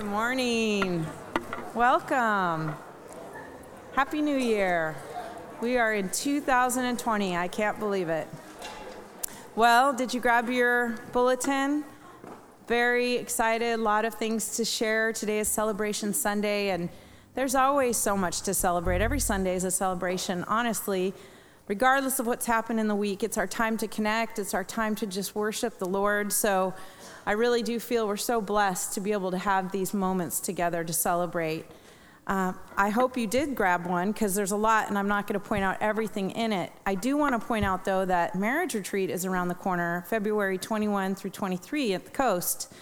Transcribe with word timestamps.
Good 0.00 0.08
morning. 0.08 1.06
Welcome. 1.74 2.74
Happy 3.92 4.22
New 4.22 4.38
Year. 4.38 4.96
We 5.60 5.76
are 5.76 5.92
in 5.92 6.08
2020. 6.08 7.36
I 7.36 7.46
can't 7.48 7.78
believe 7.78 8.08
it. 8.08 8.26
Well, 9.56 9.92
did 9.92 10.14
you 10.14 10.20
grab 10.22 10.48
your 10.48 10.94
bulletin? 11.12 11.84
Very 12.66 13.16
excited, 13.16 13.74
a 13.74 13.76
lot 13.76 14.06
of 14.06 14.14
things 14.14 14.56
to 14.56 14.64
share. 14.64 15.12
Today 15.12 15.38
is 15.40 15.48
Celebration 15.48 16.14
Sunday, 16.14 16.70
and 16.70 16.88
there's 17.34 17.54
always 17.54 17.98
so 17.98 18.16
much 18.16 18.40
to 18.42 18.54
celebrate. 18.54 19.02
Every 19.02 19.20
Sunday 19.20 19.54
is 19.54 19.64
a 19.64 19.70
celebration, 19.70 20.44
honestly. 20.44 21.12
Regardless 21.70 22.18
of 22.18 22.26
what's 22.26 22.46
happened 22.46 22.80
in 22.80 22.88
the 22.88 22.96
week, 22.96 23.22
it's 23.22 23.38
our 23.38 23.46
time 23.46 23.76
to 23.76 23.86
connect, 23.86 24.40
it's 24.40 24.54
our 24.54 24.64
time 24.64 24.96
to 24.96 25.06
just 25.06 25.36
worship 25.36 25.78
the 25.78 25.86
Lord. 25.86 26.32
So 26.32 26.74
I 27.24 27.30
really 27.30 27.62
do 27.62 27.78
feel 27.78 28.08
we're 28.08 28.16
so 28.16 28.40
blessed 28.40 28.94
to 28.94 29.00
be 29.00 29.12
able 29.12 29.30
to 29.30 29.38
have 29.38 29.70
these 29.70 29.94
moments 29.94 30.40
together 30.40 30.82
to 30.82 30.92
celebrate. 30.92 31.64
Uh, 32.26 32.54
I 32.76 32.88
hope 32.88 33.16
you 33.16 33.28
did 33.28 33.54
grab 33.54 33.86
one 33.86 34.10
because 34.10 34.34
there's 34.34 34.50
a 34.50 34.56
lot, 34.56 34.88
and 34.88 34.98
I'm 34.98 35.06
not 35.06 35.28
going 35.28 35.40
to 35.40 35.48
point 35.48 35.62
out 35.62 35.76
everything 35.80 36.32
in 36.32 36.52
it. 36.52 36.72
I 36.86 36.96
do 36.96 37.16
want 37.16 37.40
to 37.40 37.46
point 37.46 37.64
out, 37.64 37.84
though, 37.84 38.04
that 38.04 38.34
marriage 38.34 38.74
retreat 38.74 39.08
is 39.08 39.24
around 39.24 39.46
the 39.46 39.54
corner, 39.54 40.04
February 40.08 40.58
21 40.58 41.14
through 41.14 41.30
23 41.30 41.92
at 41.94 42.04
the 42.04 42.10
coast. 42.10 42.72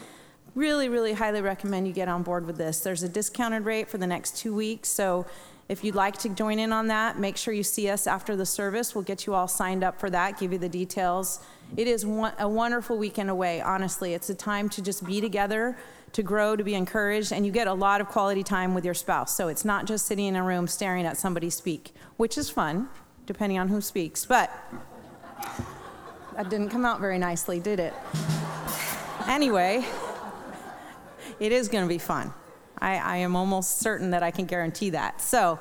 Really, 0.54 0.88
really 0.88 1.12
highly 1.12 1.42
recommend 1.42 1.86
you 1.86 1.92
get 1.92 2.08
on 2.08 2.22
board 2.22 2.46
with 2.46 2.56
this. 2.56 2.80
There's 2.80 3.02
a 3.02 3.08
discounted 3.08 3.66
rate 3.66 3.90
for 3.90 3.98
the 3.98 4.06
next 4.06 4.38
two 4.38 4.54
weeks, 4.54 4.88
so 4.88 5.26
if 5.68 5.84
you'd 5.84 5.94
like 5.94 6.16
to 6.18 6.30
join 6.30 6.58
in 6.58 6.72
on 6.72 6.86
that, 6.86 7.18
make 7.18 7.36
sure 7.36 7.52
you 7.52 7.62
see 7.62 7.90
us 7.90 8.06
after 8.06 8.34
the 8.34 8.46
service. 8.46 8.94
We'll 8.94 9.04
get 9.04 9.26
you 9.26 9.34
all 9.34 9.48
signed 9.48 9.84
up 9.84 10.00
for 10.00 10.08
that, 10.10 10.38
give 10.38 10.52
you 10.52 10.58
the 10.58 10.68
details. 10.68 11.40
It 11.76 11.86
is 11.86 12.06
one, 12.06 12.32
a 12.38 12.48
wonderful 12.48 12.96
weekend 12.96 13.28
away, 13.28 13.60
honestly. 13.60 14.14
It's 14.14 14.30
a 14.30 14.34
time 14.34 14.70
to 14.70 14.82
just 14.82 15.04
be 15.04 15.20
together, 15.20 15.76
to 16.12 16.22
grow, 16.22 16.56
to 16.56 16.64
be 16.64 16.74
encouraged, 16.74 17.32
and 17.32 17.44
you 17.44 17.52
get 17.52 17.66
a 17.66 17.74
lot 17.74 18.00
of 18.00 18.08
quality 18.08 18.42
time 18.42 18.74
with 18.74 18.84
your 18.84 18.94
spouse. 18.94 19.36
So 19.36 19.48
it's 19.48 19.64
not 19.64 19.84
just 19.84 20.06
sitting 20.06 20.24
in 20.24 20.36
a 20.36 20.42
room 20.42 20.66
staring 20.66 21.04
at 21.04 21.18
somebody 21.18 21.50
speak, 21.50 21.92
which 22.16 22.38
is 22.38 22.48
fun, 22.48 22.88
depending 23.26 23.58
on 23.58 23.68
who 23.68 23.82
speaks. 23.82 24.24
But 24.24 24.50
that 26.34 26.48
didn't 26.48 26.70
come 26.70 26.86
out 26.86 26.98
very 26.98 27.18
nicely, 27.18 27.60
did 27.60 27.78
it? 27.78 27.92
Anyway, 29.26 29.84
it 31.38 31.52
is 31.52 31.68
going 31.68 31.84
to 31.84 31.88
be 31.88 31.98
fun. 31.98 32.32
I, 32.80 32.96
I 32.96 33.16
am 33.18 33.36
almost 33.36 33.78
certain 33.78 34.10
that 34.10 34.22
I 34.22 34.30
can 34.30 34.46
guarantee 34.46 34.90
that. 34.90 35.20
So, 35.20 35.58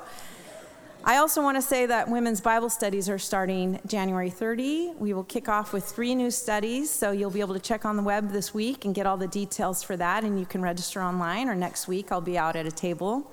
I 1.04 1.18
also 1.18 1.42
want 1.42 1.56
to 1.56 1.62
say 1.62 1.86
that 1.86 2.10
women's 2.10 2.40
Bible 2.40 2.68
studies 2.68 3.08
are 3.08 3.18
starting 3.18 3.80
January 3.86 4.30
30. 4.30 4.94
We 4.98 5.14
will 5.14 5.24
kick 5.24 5.48
off 5.48 5.72
with 5.72 5.84
three 5.84 6.14
new 6.14 6.30
studies, 6.30 6.90
so 6.90 7.12
you'll 7.12 7.30
be 7.30 7.40
able 7.40 7.54
to 7.54 7.60
check 7.60 7.84
on 7.84 7.96
the 7.96 8.02
web 8.02 8.30
this 8.30 8.52
week 8.52 8.84
and 8.84 8.94
get 8.94 9.06
all 9.06 9.16
the 9.16 9.28
details 9.28 9.82
for 9.82 9.96
that, 9.96 10.24
and 10.24 10.38
you 10.38 10.44
can 10.44 10.60
register 10.60 11.00
online, 11.00 11.48
or 11.48 11.54
next 11.54 11.88
week 11.88 12.10
I'll 12.10 12.20
be 12.20 12.36
out 12.36 12.56
at 12.56 12.66
a 12.66 12.72
table. 12.72 13.32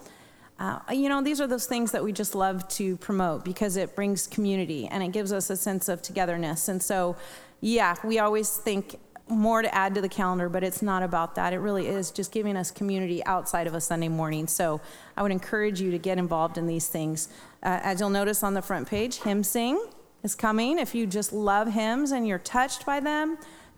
Uh, 0.58 0.80
you 0.92 1.10
know, 1.10 1.22
these 1.22 1.42
are 1.42 1.48
those 1.48 1.66
things 1.66 1.92
that 1.92 2.04
we 2.04 2.14
just 2.14 2.34
love 2.34 2.66
to 2.70 2.96
promote 2.98 3.44
because 3.44 3.76
it 3.76 3.94
brings 3.96 4.26
community 4.26 4.88
and 4.88 5.04
it 5.04 5.12
gives 5.12 5.34
us 5.34 5.50
a 5.50 5.58
sense 5.58 5.90
of 5.90 6.02
togetherness. 6.02 6.70
And 6.70 6.82
so, 6.82 7.18
yeah, 7.60 7.96
we 8.06 8.20
always 8.20 8.56
think 8.56 8.98
more 9.28 9.62
to 9.62 9.74
add 9.74 9.96
to 9.96 10.02
the 10.02 10.10
calendar, 10.10 10.50
but 10.50 10.64
it's 10.64 10.82
not 10.82 11.02
about 11.02 11.36
that. 11.36 11.52
It 11.54 11.58
really 11.58 11.88
is 11.88 12.12
just 12.12 12.32
giving 12.32 12.56
us 12.56 12.70
community 12.70 13.26
outside 13.26 13.66
of 13.66 13.74
a 13.74 13.82
Sunday 13.82 14.08
morning. 14.08 14.48
So 14.48 14.82
I 15.18 15.24
would 15.24 15.32
encourage 15.32 15.82
you 15.82 15.92
to 15.92 15.98
get 15.98 16.18
involved 16.18 16.58
in 16.58 16.68
these 16.68 16.88
things. 16.88 17.30
Uh, 17.64 17.80
as 17.82 18.00
you'll 18.00 18.10
notice 18.10 18.44
on 18.44 18.54
the 18.54 18.62
front 18.62 18.88
page, 18.88 19.18
Hymn 19.22 19.44
Sing 19.44 19.84
is 20.24 20.36
coming. 20.36 20.78
If 20.78 20.94
you 20.94 21.08
just 21.08 21.34
love 21.34 21.74
hymns 21.74 22.12
and 22.12 22.28
you're 22.28 22.38
touched 22.40 22.86
by 22.86 23.00
them, 23.00 23.38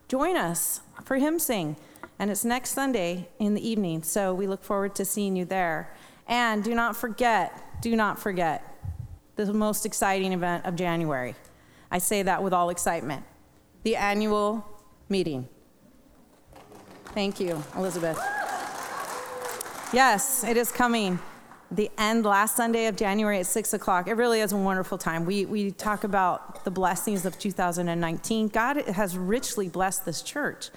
join 0.09 0.35
us 0.35 0.81
for 1.05 1.15
Hymn 1.15 1.39
Sing. 1.39 1.77
And 2.19 2.29
it's 2.29 2.43
next 2.43 2.71
Sunday 2.71 3.29
in 3.39 3.53
the 3.53 3.65
evening. 3.65 4.03
So 4.03 4.33
we 4.33 4.47
look 4.47 4.63
forward 4.63 4.95
to 4.95 5.05
seeing 5.05 5.35
you 5.35 5.45
there. 5.45 5.93
And 6.27 6.63
do 6.63 6.75
not 6.75 6.97
forget, 6.97 7.81
do 7.81 7.95
not 7.95 8.19
forget 8.19 8.63
the 9.37 9.53
most 9.53 9.85
exciting 9.85 10.33
event 10.33 10.65
of 10.65 10.75
January. 10.75 11.35
I 11.89 11.99
say 11.99 12.23
that 12.23 12.43
with 12.43 12.53
all 12.53 12.69
excitement 12.69 13.23
the 13.83 13.95
annual 13.95 14.65
meeting. 15.09 15.47
Thank 17.13 17.39
you, 17.39 17.63
Elizabeth. 17.75 18.19
Yes, 19.93 20.43
it 20.43 20.57
is 20.57 20.71
coming. 20.71 21.19
The 21.71 21.89
end 21.97 22.25
last 22.25 22.55
Sunday 22.55 22.87
of 22.87 22.95
January 22.95 23.39
at 23.39 23.45
6 23.45 23.73
o'clock. 23.73 24.07
It 24.07 24.13
really 24.13 24.41
is 24.41 24.51
a 24.51 24.57
wonderful 24.57 24.97
time. 24.97 25.25
We, 25.25 25.45
we 25.45 25.71
talk 25.71 26.03
about 26.03 26.63
the 26.63 26.71
blessings 26.71 27.25
of 27.25 27.39
2019. 27.39 28.49
God 28.49 28.77
has 28.87 29.17
richly 29.17 29.67
blessed 29.67 30.05
this 30.05 30.21
church, 30.21 30.69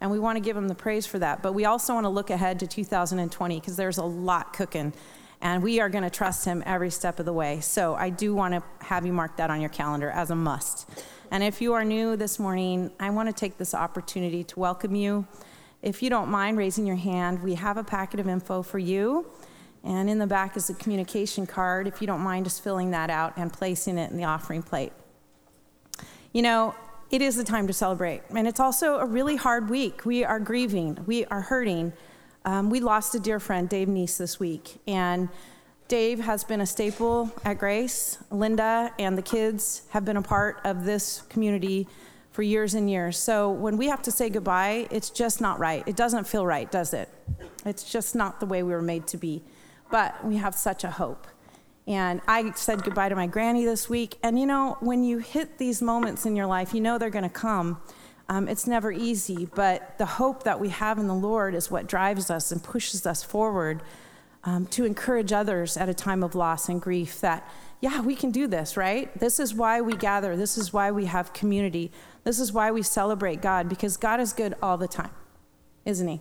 and 0.00 0.10
we 0.10 0.18
want 0.18 0.36
to 0.36 0.40
give 0.40 0.56
him 0.56 0.68
the 0.68 0.74
praise 0.74 1.06
for 1.06 1.18
that. 1.18 1.42
But 1.42 1.54
we 1.54 1.64
also 1.64 1.94
want 1.94 2.04
to 2.04 2.10
look 2.10 2.30
ahead 2.30 2.60
to 2.60 2.66
2020 2.66 3.60
because 3.60 3.76
there's 3.76 3.98
a 3.98 4.04
lot 4.04 4.52
cooking, 4.52 4.92
and 5.40 5.62
we 5.62 5.80
are 5.80 5.88
going 5.88 6.04
to 6.04 6.10
trust 6.10 6.44
him 6.44 6.62
every 6.66 6.90
step 6.90 7.18
of 7.18 7.26
the 7.26 7.32
way. 7.32 7.60
So 7.60 7.94
I 7.94 8.10
do 8.10 8.34
want 8.34 8.54
to 8.54 8.62
have 8.84 9.04
you 9.04 9.12
mark 9.12 9.36
that 9.38 9.50
on 9.50 9.60
your 9.60 9.70
calendar 9.70 10.10
as 10.10 10.30
a 10.30 10.36
must. 10.36 10.88
And 11.30 11.42
if 11.42 11.60
you 11.60 11.74
are 11.74 11.84
new 11.84 12.16
this 12.16 12.38
morning, 12.38 12.90
I 12.98 13.10
want 13.10 13.28
to 13.28 13.34
take 13.34 13.58
this 13.58 13.74
opportunity 13.74 14.42
to 14.44 14.58
welcome 14.58 14.94
you. 14.94 15.26
If 15.82 16.02
you 16.02 16.08
don't 16.08 16.30
mind 16.30 16.56
raising 16.56 16.86
your 16.86 16.96
hand, 16.96 17.42
we 17.42 17.54
have 17.54 17.76
a 17.76 17.84
packet 17.84 18.18
of 18.18 18.26
info 18.28 18.62
for 18.62 18.78
you. 18.78 19.26
And 19.84 20.08
in 20.08 20.18
the 20.18 20.26
back 20.26 20.56
is 20.56 20.70
a 20.70 20.74
communication 20.74 21.46
card. 21.46 21.86
If 21.86 22.00
you 22.00 22.06
don't 22.06 22.22
mind 22.22 22.46
just 22.46 22.64
filling 22.64 22.92
that 22.92 23.10
out 23.10 23.34
and 23.36 23.52
placing 23.52 23.98
it 23.98 24.10
in 24.10 24.16
the 24.16 24.24
offering 24.24 24.62
plate. 24.62 24.92
You 26.32 26.40
know, 26.40 26.74
it 27.10 27.20
is 27.20 27.36
the 27.36 27.44
time 27.44 27.66
to 27.66 27.74
celebrate. 27.74 28.22
And 28.30 28.48
it's 28.48 28.60
also 28.60 28.98
a 28.98 29.06
really 29.06 29.36
hard 29.36 29.68
week. 29.68 30.06
We 30.06 30.24
are 30.24 30.40
grieving, 30.40 30.98
we 31.06 31.26
are 31.26 31.42
hurting. 31.42 31.92
Um, 32.44 32.70
we 32.70 32.80
lost 32.80 33.14
a 33.14 33.20
dear 33.20 33.38
friend, 33.38 33.68
Dave 33.68 33.88
Neese, 33.88 34.16
this 34.16 34.40
week. 34.40 34.80
And 34.86 35.28
Dave 35.88 36.20
has 36.20 36.44
been 36.44 36.60
a 36.60 36.66
staple 36.66 37.32
at 37.46 37.56
Grace. 37.56 38.18
Linda 38.30 38.92
and 38.98 39.16
the 39.16 39.22
kids 39.22 39.82
have 39.88 40.04
been 40.04 40.18
a 40.18 40.22
part 40.22 40.60
of 40.64 40.84
this 40.84 41.22
community 41.30 41.88
for 42.30 42.42
years 42.42 42.74
and 42.74 42.90
years. 42.90 43.16
So 43.16 43.50
when 43.50 43.78
we 43.78 43.86
have 43.86 44.02
to 44.02 44.10
say 44.10 44.28
goodbye, 44.28 44.86
it's 44.90 45.08
just 45.08 45.40
not 45.40 45.58
right. 45.58 45.82
It 45.86 45.96
doesn't 45.96 46.24
feel 46.24 46.44
right, 46.44 46.70
does 46.70 46.92
it? 46.92 47.08
It's 47.64 47.90
just 47.90 48.14
not 48.14 48.38
the 48.38 48.44
way 48.44 48.62
we 48.62 48.72
were 48.72 48.82
made 48.82 49.06
to 49.08 49.16
be. 49.16 49.42
But 49.90 50.22
we 50.22 50.36
have 50.36 50.54
such 50.54 50.84
a 50.84 50.90
hope. 50.90 51.26
And 51.86 52.20
I 52.28 52.52
said 52.52 52.82
goodbye 52.82 53.08
to 53.08 53.16
my 53.16 53.26
granny 53.26 53.64
this 53.64 53.88
week. 53.88 54.18
And 54.22 54.38
you 54.38 54.44
know, 54.44 54.76
when 54.80 55.04
you 55.04 55.18
hit 55.18 55.56
these 55.56 55.80
moments 55.80 56.26
in 56.26 56.36
your 56.36 56.46
life, 56.46 56.74
you 56.74 56.82
know 56.82 56.98
they're 56.98 57.08
going 57.08 57.22
to 57.22 57.30
come. 57.30 57.80
Um, 58.28 58.46
it's 58.46 58.66
never 58.66 58.92
easy, 58.92 59.48
but 59.54 59.96
the 59.96 60.04
hope 60.04 60.42
that 60.42 60.60
we 60.60 60.68
have 60.68 60.98
in 60.98 61.06
the 61.06 61.14
Lord 61.14 61.54
is 61.54 61.70
what 61.70 61.86
drives 61.86 62.28
us 62.28 62.52
and 62.52 62.62
pushes 62.62 63.06
us 63.06 63.22
forward 63.22 63.80
um, 64.48 64.64
to 64.66 64.86
encourage 64.86 65.30
others 65.30 65.76
at 65.76 65.90
a 65.90 65.94
time 65.94 66.22
of 66.22 66.34
loss 66.34 66.70
and 66.70 66.80
grief 66.80 67.20
that, 67.20 67.46
yeah, 67.80 68.00
we 68.00 68.14
can 68.14 68.30
do 68.30 68.46
this, 68.46 68.78
right? 68.78 69.06
This 69.20 69.38
is 69.38 69.54
why 69.54 69.82
we 69.82 69.94
gather. 69.94 70.36
This 70.36 70.56
is 70.56 70.72
why 70.72 70.90
we 70.90 71.04
have 71.04 71.34
community. 71.34 71.92
This 72.24 72.40
is 72.40 72.50
why 72.50 72.70
we 72.70 72.82
celebrate 72.82 73.42
God, 73.42 73.68
because 73.68 73.98
God 73.98 74.20
is 74.20 74.32
good 74.32 74.54
all 74.62 74.78
the 74.78 74.88
time, 74.88 75.10
isn't 75.84 76.08
He? 76.08 76.20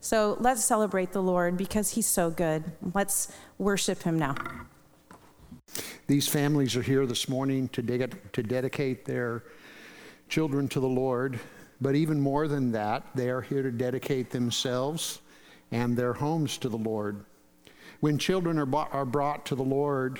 So 0.00 0.36
let's 0.38 0.64
celebrate 0.64 1.10
the 1.10 1.22
Lord 1.22 1.56
because 1.56 1.90
He's 1.90 2.06
so 2.06 2.30
good. 2.30 2.62
Let's 2.94 3.32
worship 3.58 4.04
Him 4.04 4.20
now. 4.20 4.36
These 6.06 6.28
families 6.28 6.76
are 6.76 6.82
here 6.82 7.06
this 7.06 7.28
morning 7.28 7.68
to, 7.70 7.82
de- 7.82 8.06
to 8.06 8.42
dedicate 8.44 9.04
their 9.04 9.42
children 10.28 10.68
to 10.68 10.78
the 10.78 10.88
Lord, 10.88 11.40
but 11.80 11.96
even 11.96 12.20
more 12.20 12.46
than 12.46 12.70
that, 12.70 13.04
they 13.16 13.30
are 13.30 13.40
here 13.40 13.62
to 13.62 13.72
dedicate 13.72 14.30
themselves 14.30 15.20
and 15.72 15.96
their 15.96 16.12
homes 16.12 16.56
to 16.58 16.68
the 16.68 16.78
Lord. 16.78 17.24
When 18.02 18.18
children 18.18 18.58
are, 18.58 18.66
bought, 18.66 18.92
are 18.92 19.04
brought 19.04 19.46
to 19.46 19.54
the 19.54 19.62
Lord 19.62 20.18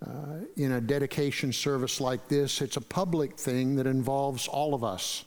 uh, 0.00 0.44
in 0.56 0.70
a 0.70 0.80
dedication 0.80 1.52
service 1.52 2.00
like 2.00 2.28
this, 2.28 2.60
it's 2.60 2.76
a 2.76 2.80
public 2.80 3.36
thing 3.36 3.74
that 3.74 3.86
involves 3.88 4.46
all 4.46 4.74
of 4.74 4.84
us, 4.84 5.24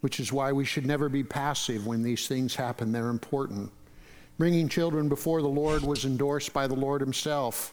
which 0.00 0.18
is 0.18 0.32
why 0.32 0.50
we 0.50 0.64
should 0.64 0.84
never 0.84 1.08
be 1.08 1.22
passive 1.22 1.86
when 1.86 2.02
these 2.02 2.26
things 2.26 2.56
happen. 2.56 2.90
They're 2.90 3.08
important. 3.08 3.70
Bringing 4.36 4.68
children 4.68 5.08
before 5.08 5.40
the 5.42 5.46
Lord 5.46 5.84
was 5.84 6.04
endorsed 6.04 6.52
by 6.52 6.66
the 6.66 6.74
Lord 6.74 7.00
Himself. 7.00 7.72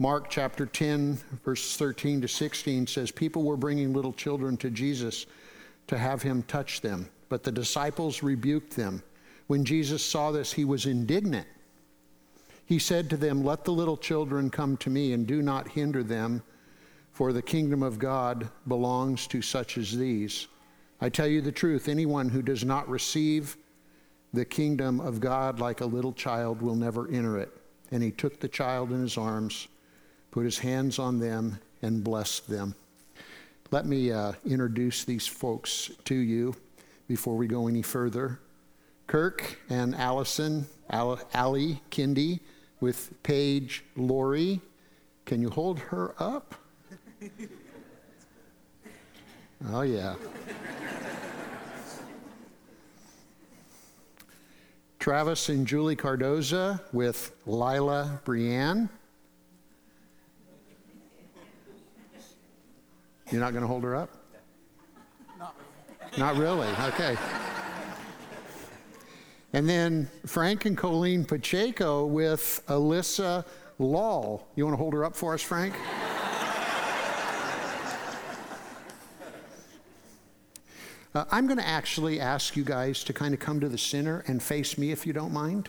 Mark 0.00 0.28
chapter 0.28 0.66
10, 0.66 1.20
verses 1.44 1.76
13 1.76 2.22
to 2.22 2.26
16 2.26 2.88
says, 2.88 3.12
People 3.12 3.44
were 3.44 3.56
bringing 3.56 3.92
little 3.92 4.12
children 4.12 4.56
to 4.56 4.70
Jesus 4.70 5.26
to 5.86 5.96
have 5.96 6.20
Him 6.20 6.42
touch 6.42 6.80
them. 6.80 7.08
But 7.28 7.44
the 7.44 7.52
disciples 7.52 8.24
rebuked 8.24 8.74
them. 8.74 9.04
When 9.46 9.64
Jesus 9.64 10.04
saw 10.04 10.30
this, 10.30 10.52
he 10.52 10.64
was 10.64 10.86
indignant. 10.86 11.46
He 12.64 12.78
said 12.78 13.10
to 13.10 13.16
them, 13.16 13.44
Let 13.44 13.64
the 13.64 13.72
little 13.72 13.96
children 13.96 14.50
come 14.50 14.76
to 14.78 14.90
me, 14.90 15.12
and 15.12 15.26
do 15.26 15.42
not 15.42 15.68
hinder 15.68 16.02
them, 16.02 16.42
for 17.10 17.32
the 17.32 17.42
kingdom 17.42 17.82
of 17.82 17.98
God 17.98 18.48
belongs 18.66 19.26
to 19.28 19.42
such 19.42 19.76
as 19.76 19.96
these. 19.96 20.48
I 21.00 21.08
tell 21.08 21.26
you 21.26 21.40
the 21.40 21.52
truth 21.52 21.88
anyone 21.88 22.28
who 22.28 22.42
does 22.42 22.64
not 22.64 22.88
receive 22.88 23.56
the 24.32 24.44
kingdom 24.44 25.00
of 25.00 25.20
God 25.20 25.60
like 25.60 25.80
a 25.80 25.86
little 25.86 26.12
child 26.12 26.62
will 26.62 26.76
never 26.76 27.08
enter 27.10 27.38
it. 27.38 27.52
And 27.90 28.02
he 28.02 28.10
took 28.10 28.40
the 28.40 28.48
child 28.48 28.92
in 28.92 29.02
his 29.02 29.18
arms, 29.18 29.68
put 30.30 30.44
his 30.44 30.58
hands 30.58 30.98
on 30.98 31.18
them, 31.18 31.58
and 31.82 32.02
blessed 32.02 32.48
them. 32.48 32.74
Let 33.70 33.86
me 33.86 34.12
uh, 34.12 34.32
introduce 34.46 35.04
these 35.04 35.26
folks 35.26 35.90
to 36.04 36.14
you 36.14 36.54
before 37.08 37.36
we 37.36 37.46
go 37.46 37.68
any 37.68 37.82
further. 37.82 38.38
Kirk 39.06 39.58
and 39.68 39.94
Allison, 39.94 40.66
Ali 40.90 41.80
Kindy, 41.90 42.40
with 42.80 43.12
Paige 43.22 43.84
Lori. 43.96 44.60
Can 45.24 45.40
you 45.40 45.50
hold 45.50 45.78
her 45.78 46.14
up? 46.18 46.54
Oh, 49.70 49.82
yeah. 49.82 50.16
Travis 54.98 55.48
and 55.48 55.66
Julie 55.66 55.96
Cardoza 55.96 56.80
with 56.92 57.32
Lila 57.46 58.20
Brienne. 58.24 58.88
You're 63.30 63.40
not 63.40 63.52
going 63.52 63.62
to 63.62 63.68
hold 63.68 63.82
her 63.82 63.96
up? 63.96 64.10
Not 65.38 65.54
really. 65.56 66.18
Not 66.18 66.36
really, 66.36 66.68
okay. 66.92 67.41
And 69.52 69.68
then 69.68 70.08
Frank 70.24 70.64
and 70.64 70.76
Colleen 70.76 71.24
Pacheco 71.24 72.06
with 72.06 72.62
Alyssa 72.68 73.44
Law. 73.78 74.40
You 74.54 74.64
want 74.64 74.74
to 74.74 74.78
hold 74.78 74.94
her 74.94 75.04
up 75.04 75.14
for 75.14 75.34
us, 75.34 75.42
Frank? 75.42 75.74
Uh, 81.14 81.26
I'm 81.30 81.46
going 81.46 81.58
to 81.58 81.68
actually 81.68 82.20
ask 82.20 82.56
you 82.56 82.64
guys 82.64 83.04
to 83.04 83.12
kind 83.12 83.34
of 83.34 83.40
come 83.40 83.60
to 83.60 83.68
the 83.68 83.76
center 83.76 84.24
and 84.26 84.42
face 84.42 84.78
me 84.78 84.92
if 84.92 85.06
you 85.06 85.12
don't 85.12 85.30
mind. 85.30 85.68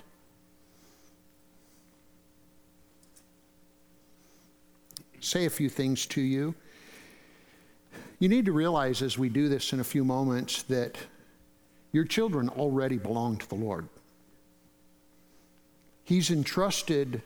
Say 5.19 5.45
a 5.45 5.50
few 5.50 5.68
things 5.68 6.06
to 6.06 6.21
you. 6.21 6.56
You 8.19 8.30
need 8.30 8.45
to 8.45 8.53
realize 8.53 9.01
as 9.01 9.18
we 9.18 9.27
do 9.27 9.50
this 9.50 9.74
in 9.74 9.81
a 9.81 9.83
few 9.83 10.06
moments 10.06 10.63
that 10.63 10.97
your 11.94 12.04
children 12.04 12.50
already 12.50 12.98
belong 12.98 13.38
to 13.38 13.48
the 13.48 13.56
Lord. 13.56 13.88
He's 16.04 16.30
entrusted 16.30 17.22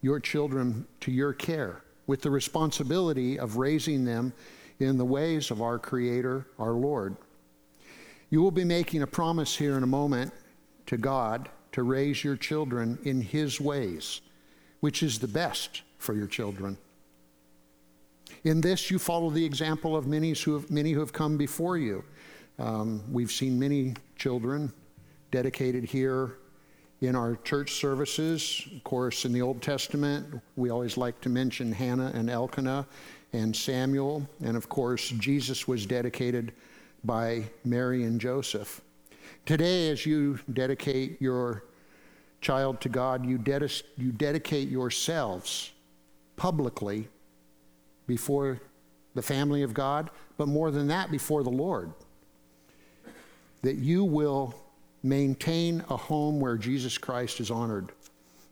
your 0.00 0.20
children 0.20 0.86
to 1.00 1.10
your 1.10 1.32
care 1.32 1.82
with 2.06 2.20
the 2.20 2.30
responsibility 2.30 3.38
of 3.38 3.56
raising 3.56 4.04
them 4.04 4.32
in 4.78 4.98
the 4.98 5.04
ways 5.04 5.50
of 5.50 5.62
our 5.62 5.78
Creator, 5.78 6.46
our 6.58 6.72
Lord. 6.72 7.16
You 8.30 8.42
will 8.42 8.50
be 8.50 8.64
making 8.64 9.02
a 9.02 9.06
promise 9.06 9.56
here 9.56 9.76
in 9.76 9.82
a 9.82 9.88
moment 9.88 10.32
to 10.86 10.96
God 10.96 11.48
to 11.72 11.82
raise 11.82 12.22
your 12.22 12.36
children 12.36 12.98
in 13.04 13.22
His 13.22 13.60
ways, 13.60 14.20
which 14.80 15.02
is 15.02 15.18
the 15.18 15.28
best 15.28 15.82
for 15.98 16.14
your 16.14 16.26
children. 16.26 16.76
In 18.44 18.60
this, 18.60 18.90
you 18.90 18.98
follow 18.98 19.30
the 19.30 19.44
example 19.44 19.96
of 19.96 20.06
many 20.06 20.34
who 20.34 20.54
have, 20.54 20.70
many 20.70 20.92
who 20.92 21.00
have 21.00 21.12
come 21.12 21.38
before 21.38 21.78
you. 21.78 22.04
Um, 22.58 23.02
we've 23.10 23.32
seen 23.32 23.58
many 23.58 23.94
children 24.16 24.72
dedicated 25.30 25.84
here 25.84 26.38
in 27.00 27.16
our 27.16 27.36
church 27.36 27.72
services. 27.72 28.66
Of 28.74 28.84
course, 28.84 29.24
in 29.24 29.32
the 29.32 29.42
Old 29.42 29.60
Testament, 29.60 30.40
we 30.56 30.70
always 30.70 30.96
like 30.96 31.20
to 31.22 31.28
mention 31.28 31.72
Hannah 31.72 32.12
and 32.14 32.30
Elkanah 32.30 32.86
and 33.32 33.54
Samuel. 33.54 34.28
And 34.42 34.56
of 34.56 34.68
course, 34.68 35.08
Jesus 35.08 35.66
was 35.66 35.84
dedicated 35.86 36.52
by 37.02 37.44
Mary 37.64 38.04
and 38.04 38.20
Joseph. 38.20 38.80
Today, 39.44 39.90
as 39.90 40.06
you 40.06 40.38
dedicate 40.52 41.20
your 41.20 41.64
child 42.40 42.80
to 42.82 42.88
God, 42.88 43.26
you, 43.26 43.36
ded- 43.36 43.82
you 43.96 44.12
dedicate 44.12 44.68
yourselves 44.68 45.72
publicly 46.36 47.08
before 48.06 48.60
the 49.14 49.22
family 49.22 49.62
of 49.62 49.74
God, 49.74 50.10
but 50.36 50.48
more 50.48 50.70
than 50.70 50.88
that, 50.88 51.10
before 51.10 51.42
the 51.42 51.50
Lord. 51.50 51.92
That 53.64 53.76
you 53.76 54.04
will 54.04 54.54
maintain 55.02 55.82
a 55.88 55.96
home 55.96 56.38
where 56.38 56.58
Jesus 56.58 56.98
Christ 56.98 57.40
is 57.40 57.50
honored 57.50 57.92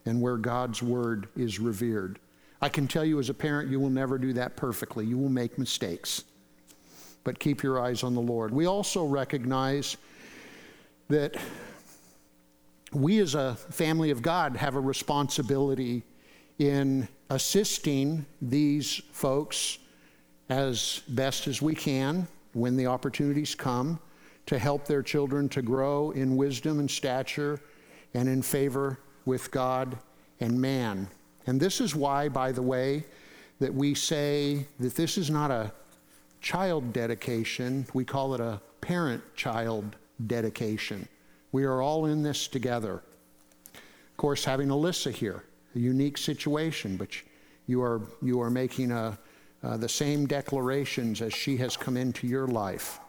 and 0.07 0.19
where 0.19 0.37
God's 0.37 0.81
word 0.81 1.29
is 1.35 1.59
revered. 1.59 2.17
I 2.63 2.67
can 2.67 2.87
tell 2.87 3.05
you 3.05 3.19
as 3.19 3.29
a 3.29 3.33
parent, 3.33 3.69
you 3.69 3.79
will 3.79 3.91
never 3.91 4.17
do 4.17 4.33
that 4.33 4.55
perfectly. 4.55 5.05
You 5.05 5.19
will 5.19 5.29
make 5.29 5.59
mistakes. 5.59 6.23
But 7.23 7.37
keep 7.37 7.61
your 7.61 7.79
eyes 7.79 8.03
on 8.03 8.15
the 8.15 8.21
Lord. 8.21 8.51
We 8.51 8.65
also 8.65 9.05
recognize 9.05 9.97
that 11.09 11.35
we 12.91 13.19
as 13.19 13.35
a 13.35 13.53
family 13.53 14.09
of 14.09 14.23
God 14.23 14.57
have 14.57 14.75
a 14.75 14.79
responsibility 14.79 16.01
in 16.57 17.07
assisting 17.29 18.25
these 18.41 18.99
folks 19.11 19.77
as 20.49 21.03
best 21.07 21.45
as 21.45 21.61
we 21.61 21.75
can 21.75 22.27
when 22.53 22.75
the 22.77 22.87
opportunities 22.87 23.53
come 23.53 23.99
to 24.45 24.59
help 24.59 24.85
their 24.85 25.01
children 25.01 25.47
to 25.49 25.61
grow 25.61 26.11
in 26.11 26.35
wisdom 26.35 26.79
and 26.79 26.89
stature 26.89 27.59
and 28.13 28.27
in 28.27 28.41
favor 28.41 28.99
with 29.25 29.51
God 29.51 29.97
and 30.39 30.59
man. 30.59 31.07
And 31.47 31.59
this 31.59 31.81
is 31.81 31.95
why, 31.95 32.29
by 32.29 32.51
the 32.51 32.61
way, 32.61 33.05
that 33.59 33.73
we 33.73 33.93
say 33.93 34.65
that 34.79 34.95
this 34.95 35.17
is 35.17 35.29
not 35.29 35.51
a 35.51 35.71
child 36.41 36.91
dedication, 36.91 37.85
we 37.93 38.03
call 38.03 38.33
it 38.33 38.41
a 38.41 38.61
parent 38.81 39.23
child 39.35 39.95
dedication. 40.27 41.07
We 41.53 41.63
are 41.63 41.81
all 41.81 42.05
in 42.05 42.23
this 42.23 42.47
together. 42.47 43.01
Of 43.73 44.17
course, 44.17 44.43
having 44.43 44.67
Alyssa 44.67 45.11
here, 45.11 45.43
a 45.75 45.79
unique 45.79 46.17
situation, 46.17 46.97
but 46.97 47.09
you 47.67 47.81
are, 47.81 48.01
you 48.21 48.41
are 48.41 48.49
making 48.49 48.91
a, 48.91 49.17
uh, 49.63 49.77
the 49.77 49.87
same 49.87 50.27
declarations 50.27 51.21
as 51.21 51.33
she 51.33 51.55
has 51.57 51.77
come 51.77 51.95
into 51.95 52.27
your 52.27 52.47
life. 52.47 52.99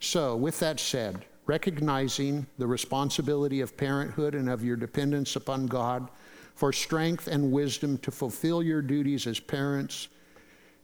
So, 0.00 0.36
with 0.36 0.58
that 0.60 0.78
said, 0.78 1.24
recognizing 1.46 2.46
the 2.58 2.66
responsibility 2.66 3.60
of 3.60 3.76
parenthood 3.76 4.34
and 4.34 4.48
of 4.48 4.64
your 4.64 4.76
dependence 4.76 5.36
upon 5.36 5.66
God 5.66 6.08
for 6.54 6.72
strength 6.72 7.28
and 7.28 7.52
wisdom 7.52 7.98
to 7.98 8.10
fulfill 8.10 8.62
your 8.62 8.82
duties 8.82 9.26
as 9.26 9.40
parents, 9.40 10.08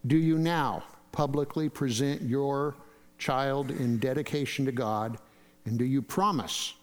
do 0.07 0.17
you 0.17 0.39
now 0.39 0.85
publicly 1.13 1.69
present 1.69 2.23
your 2.23 2.75
child 3.19 3.71
in 3.71 3.99
dedication 3.99 4.65
to 4.65 4.73
God? 4.73 5.19
And 5.65 5.79
do 5.79 5.85
you 5.85 6.03
promise 6.03 6.75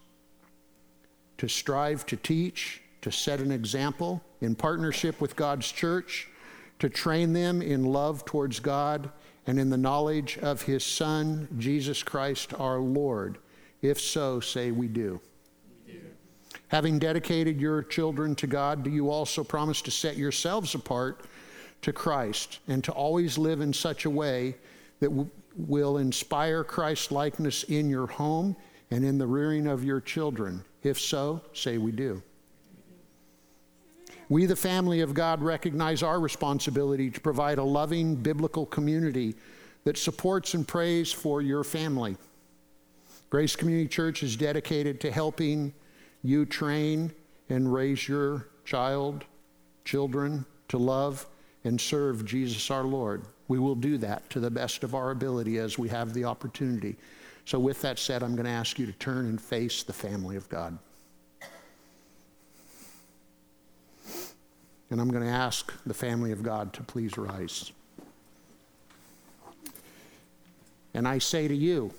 to 1.38 1.48
strive 1.48 2.06
to 2.06 2.16
teach, 2.18 2.82
to 3.02 3.12
set 3.12 3.40
an 3.40 3.52
example 3.52 4.22
in 4.42 4.56
partnership 4.56 5.20
with 5.22 5.36
God's 5.36 5.72
church, 5.72 6.28
to 6.80 6.90
train 6.90 7.34
them 7.34 7.62
in 7.62 7.86
love 7.86 8.26
towards 8.26 8.60
God 8.60 9.10
and 9.48 9.60
in 9.60 9.70
the 9.70 9.78
knowledge 9.78 10.38
of 10.40 10.62
His 10.62 10.86
Son, 10.86 11.48
Jesus 11.58 12.04
Christ 12.04 12.54
our 12.54 12.80
Lord? 12.80 13.38
If 13.82 14.00
so, 14.00 14.40
say 14.40 14.72
we 14.72 14.88
do. 14.88 15.22
Having 16.70 17.00
dedicated 17.00 17.60
your 17.60 17.82
children 17.82 18.36
to 18.36 18.48
God, 18.48 18.84
do 18.84 18.92
you 18.92 19.10
also 19.10 19.44
promise 19.44 19.82
to 19.84 19.92
set 19.92 20.18
yourselves 20.18 20.76
apart 20.76 21.26
to 21.82 21.92
Christ 21.92 22.60
and 22.68 22.84
to 22.84 22.92
always 22.92 23.38
live 23.38 23.62
in 23.62 23.74
such 23.74 24.06
a 24.06 24.10
way 24.10 24.56
that 25.00 25.10
w- 25.10 25.30
will 25.56 25.98
inspire 25.98 26.64
Christ 26.64 27.12
likeness 27.12 27.64
in 27.64 27.90
your 27.90 28.06
home 28.06 28.56
and 28.92 29.04
in 29.04 29.18
the 29.18 29.26
rearing 29.26 29.66
of 29.66 29.84
your 29.84 30.00
children? 30.00 30.64
If 30.84 31.00
so, 31.00 31.42
say 31.54 31.80
we 31.80 31.92
do. 31.92 32.22
We, 34.30 34.46
the 34.46 34.56
family 34.56 35.02
of 35.02 35.16
God, 35.16 35.42
recognize 35.42 36.04
our 36.04 36.20
responsibility 36.20 37.10
to 37.10 37.20
provide 37.20 37.58
a 37.58 37.64
loving 37.64 38.16
biblical 38.16 38.68
community 38.68 39.36
that 39.86 39.98
supports 39.98 40.54
and 40.54 40.68
prays 40.68 41.12
for 41.12 41.42
your 41.42 41.64
family. 41.64 42.16
Grace 43.32 43.56
Community 43.56 43.88
Church 43.88 44.22
is 44.22 44.36
dedicated 44.36 45.02
to 45.02 45.12
helping 45.12 45.74
you 46.24 46.46
train 46.46 47.12
and 47.50 47.74
raise 47.74 48.08
your 48.08 48.48
child, 48.66 49.26
children 49.84 50.46
to 50.68 50.78
love 50.78 51.26
and 51.64 51.82
serve 51.82 52.26
Jesus 52.26 52.70
our 52.70 52.84
Lord. 52.84 53.24
We 53.48 53.58
will 53.58 53.76
do 53.76 53.98
that 53.98 54.30
to 54.30 54.40
the 54.40 54.52
best 54.52 54.84
of 54.84 54.94
our 54.94 55.10
ability 55.10 55.58
as 55.58 55.80
we 55.80 55.90
have 55.90 56.14
the 56.14 56.26
opportunity. 56.26 56.96
So, 57.46 57.58
with 57.58 57.82
that 57.82 57.98
said, 57.98 58.22
I'm 58.22 58.36
going 58.36 58.46
to 58.46 58.52
ask 58.52 58.78
you 58.78 58.86
to 58.86 58.92
turn 58.94 59.26
and 59.26 59.42
face 59.42 59.82
the 59.82 59.94
family 59.94 60.36
of 60.36 60.48
God. 60.50 60.78
And 64.90 65.00
I'm 65.00 65.10
going 65.10 65.24
to 65.24 65.30
ask 65.30 65.72
the 65.86 65.94
family 65.94 66.32
of 66.32 66.42
God 66.42 66.74
to 66.74 66.84
please 66.84 67.18
rise. 67.18 67.72
And 70.94 71.08
I 71.08 71.20
say 71.20 71.48
to 71.48 71.56
you, 71.56 71.94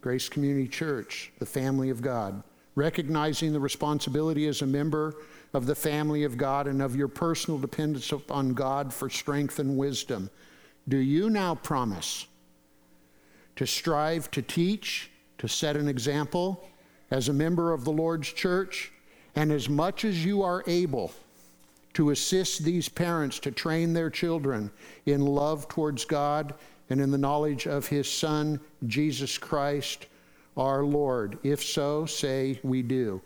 Grace 0.00 0.28
Community 0.28 0.68
Church, 0.68 1.32
the 1.38 1.46
family 1.46 1.88
of 1.88 2.02
God, 2.02 2.42
recognizing 2.74 3.52
the 3.52 3.60
responsibility 3.60 4.46
as 4.46 4.60
a 4.60 4.66
member 4.66 5.14
of 5.54 5.66
the 5.66 5.74
family 5.74 6.24
of 6.24 6.36
God 6.36 6.66
and 6.66 6.82
of 6.82 6.94
your 6.94 7.08
personal 7.08 7.58
dependence 7.58 8.12
upon 8.12 8.52
God 8.52 8.92
for 8.92 9.08
strength 9.08 9.58
and 9.58 9.78
wisdom, 9.78 10.28
do 10.88 10.98
you 10.98 11.30
now 11.30 11.54
promise 11.54 12.26
to 13.56 13.66
strive 13.66 14.30
to 14.32 14.42
teach, 14.42 15.10
to 15.38 15.48
set 15.48 15.76
an 15.76 15.88
example 15.88 16.68
as 17.10 17.28
a 17.28 17.32
member 17.32 17.72
of 17.72 17.84
the 17.84 17.92
Lord's 17.92 18.30
church, 18.32 18.92
and 19.36 19.50
as 19.50 19.68
much 19.68 20.04
as 20.04 20.24
you 20.24 20.42
are 20.42 20.62
able 20.66 21.12
to 21.94 22.10
assist 22.10 22.64
these 22.64 22.88
parents 22.88 23.38
to 23.40 23.50
train 23.50 23.92
their 23.92 24.10
children 24.10 24.70
in 25.06 25.24
love 25.24 25.68
towards 25.68 26.04
God 26.04 26.54
and 26.90 27.00
in 27.00 27.10
the 27.10 27.18
knowledge 27.18 27.66
of 27.66 27.86
His 27.86 28.10
Son, 28.10 28.60
Jesus 28.86 29.38
Christ, 29.38 30.06
our 30.56 30.84
Lord? 30.84 31.38
If 31.42 31.62
so, 31.62 32.06
say, 32.06 32.60
We 32.62 32.82
do. 32.82 33.22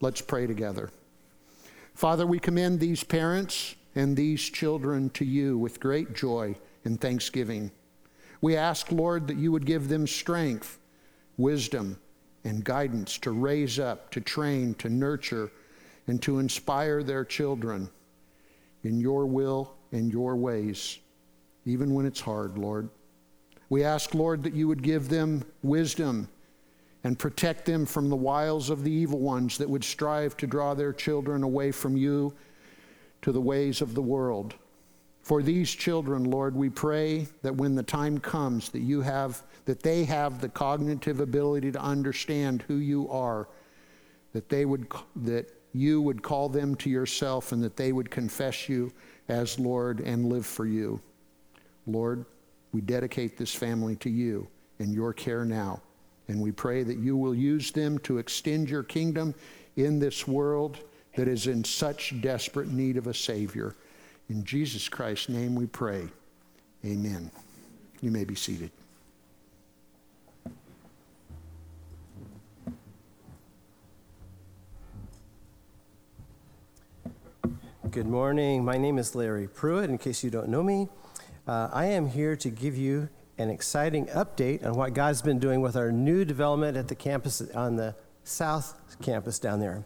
Let's 0.00 0.20
pray 0.20 0.46
together. 0.46 0.90
Father, 1.94 2.26
we 2.26 2.38
commend 2.38 2.80
these 2.80 3.02
parents 3.02 3.74
and 3.94 4.14
these 4.14 4.42
children 4.42 5.08
to 5.10 5.24
you 5.24 5.56
with 5.56 5.80
great 5.80 6.14
joy 6.14 6.54
and 6.84 7.00
thanksgiving. 7.00 7.70
We 8.42 8.56
ask, 8.56 8.92
Lord, 8.92 9.26
that 9.28 9.38
you 9.38 9.50
would 9.52 9.64
give 9.64 9.88
them 9.88 10.06
strength, 10.06 10.78
wisdom, 11.38 11.98
and 12.44 12.62
guidance 12.62 13.18
to 13.18 13.30
raise 13.30 13.78
up, 13.78 14.10
to 14.10 14.20
train, 14.20 14.74
to 14.74 14.90
nurture, 14.90 15.50
and 16.06 16.22
to 16.22 16.38
inspire 16.38 17.02
their 17.02 17.24
children 17.24 17.88
in 18.82 19.00
your 19.00 19.26
will 19.26 19.74
and 19.92 20.12
your 20.12 20.36
ways, 20.36 20.98
even 21.64 21.94
when 21.94 22.06
it's 22.06 22.20
hard, 22.20 22.58
Lord. 22.58 22.88
We 23.68 23.82
ask, 23.82 24.14
Lord, 24.14 24.42
that 24.44 24.54
you 24.54 24.68
would 24.68 24.82
give 24.82 25.08
them 25.08 25.44
wisdom 25.62 26.28
and 27.02 27.18
protect 27.18 27.66
them 27.66 27.86
from 27.86 28.08
the 28.08 28.16
wiles 28.16 28.70
of 28.70 28.84
the 28.84 28.90
evil 28.90 29.18
ones 29.18 29.58
that 29.58 29.68
would 29.68 29.84
strive 29.84 30.36
to 30.36 30.46
draw 30.46 30.74
their 30.74 30.92
children 30.92 31.42
away 31.42 31.70
from 31.70 31.96
you 31.96 32.32
to 33.22 33.32
the 33.32 33.40
ways 33.40 33.80
of 33.80 33.94
the 33.94 34.02
world. 34.02 34.54
For 35.22 35.42
these 35.42 35.70
children, 35.70 36.24
Lord, 36.24 36.54
we 36.54 36.70
pray 36.70 37.26
that 37.42 37.54
when 37.54 37.74
the 37.74 37.82
time 37.82 38.18
comes 38.18 38.68
that 38.70 38.80
you 38.80 39.00
have 39.00 39.42
that 39.64 39.82
they 39.82 40.04
have 40.04 40.40
the 40.40 40.48
cognitive 40.48 41.18
ability 41.18 41.72
to 41.72 41.80
understand 41.80 42.62
who 42.68 42.76
you 42.76 43.08
are, 43.10 43.48
that 44.32 44.48
they 44.48 44.64
would 44.64 44.86
that 45.16 45.50
you 45.76 46.00
would 46.00 46.22
call 46.22 46.48
them 46.48 46.74
to 46.76 46.88
yourself 46.88 47.52
and 47.52 47.62
that 47.62 47.76
they 47.76 47.92
would 47.92 48.10
confess 48.10 48.68
you 48.68 48.92
as 49.28 49.58
Lord 49.58 50.00
and 50.00 50.26
live 50.26 50.46
for 50.46 50.66
you. 50.66 51.00
Lord, 51.86 52.24
we 52.72 52.80
dedicate 52.80 53.36
this 53.36 53.54
family 53.54 53.96
to 53.96 54.10
you 54.10 54.48
and 54.78 54.94
your 54.94 55.12
care 55.12 55.44
now. 55.44 55.82
And 56.28 56.40
we 56.40 56.50
pray 56.50 56.82
that 56.82 56.98
you 56.98 57.16
will 57.16 57.34
use 57.34 57.70
them 57.70 57.98
to 58.00 58.18
extend 58.18 58.68
your 58.68 58.82
kingdom 58.82 59.34
in 59.76 59.98
this 59.98 60.26
world 60.26 60.78
that 61.14 61.28
is 61.28 61.46
in 61.46 61.62
such 61.62 62.20
desperate 62.20 62.68
need 62.68 62.96
of 62.96 63.06
a 63.06 63.14
Savior. 63.14 63.76
In 64.28 64.44
Jesus 64.44 64.88
Christ's 64.88 65.28
name 65.28 65.54
we 65.54 65.66
pray. 65.66 66.08
Amen. 66.84 67.30
You 68.00 68.10
may 68.10 68.24
be 68.24 68.34
seated. 68.34 68.70
Good 77.90 78.08
morning. 78.08 78.64
My 78.64 78.78
name 78.78 78.98
is 78.98 79.14
Larry 79.14 79.46
Pruitt. 79.46 79.90
In 79.90 79.98
case 79.98 80.24
you 80.24 80.30
don't 80.30 80.48
know 80.48 80.62
me, 80.62 80.88
uh, 81.46 81.68
I 81.72 81.84
am 81.86 82.08
here 82.08 82.34
to 82.34 82.50
give 82.50 82.76
you 82.76 83.08
an 83.38 83.48
exciting 83.48 84.06
update 84.06 84.64
on 84.64 84.74
what 84.74 84.92
God's 84.92 85.22
been 85.22 85.38
doing 85.38 85.60
with 85.60 85.76
our 85.76 85.92
new 85.92 86.24
development 86.24 86.76
at 86.76 86.88
the 86.88 86.96
campus 86.96 87.42
on 87.54 87.76
the 87.76 87.94
South 88.24 88.80
Campus 89.02 89.38
down 89.38 89.60
there. 89.60 89.84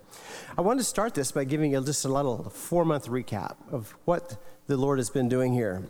I 0.57 0.63
want 0.63 0.79
to 0.79 0.85
start 0.85 1.15
this 1.15 1.31
by 1.31 1.45
giving 1.45 1.73
you 1.73 1.85
just 1.85 2.05
a 2.07 2.09
little 2.09 2.49
four 2.49 2.87
month 2.87 3.07
recap 3.07 3.57
of 3.71 3.95
what 4.07 4.43
the 4.67 4.79
Lord 4.79 4.99
has 4.99 5.11
been 5.11 5.29
doing 5.29 5.53
here. 5.53 5.83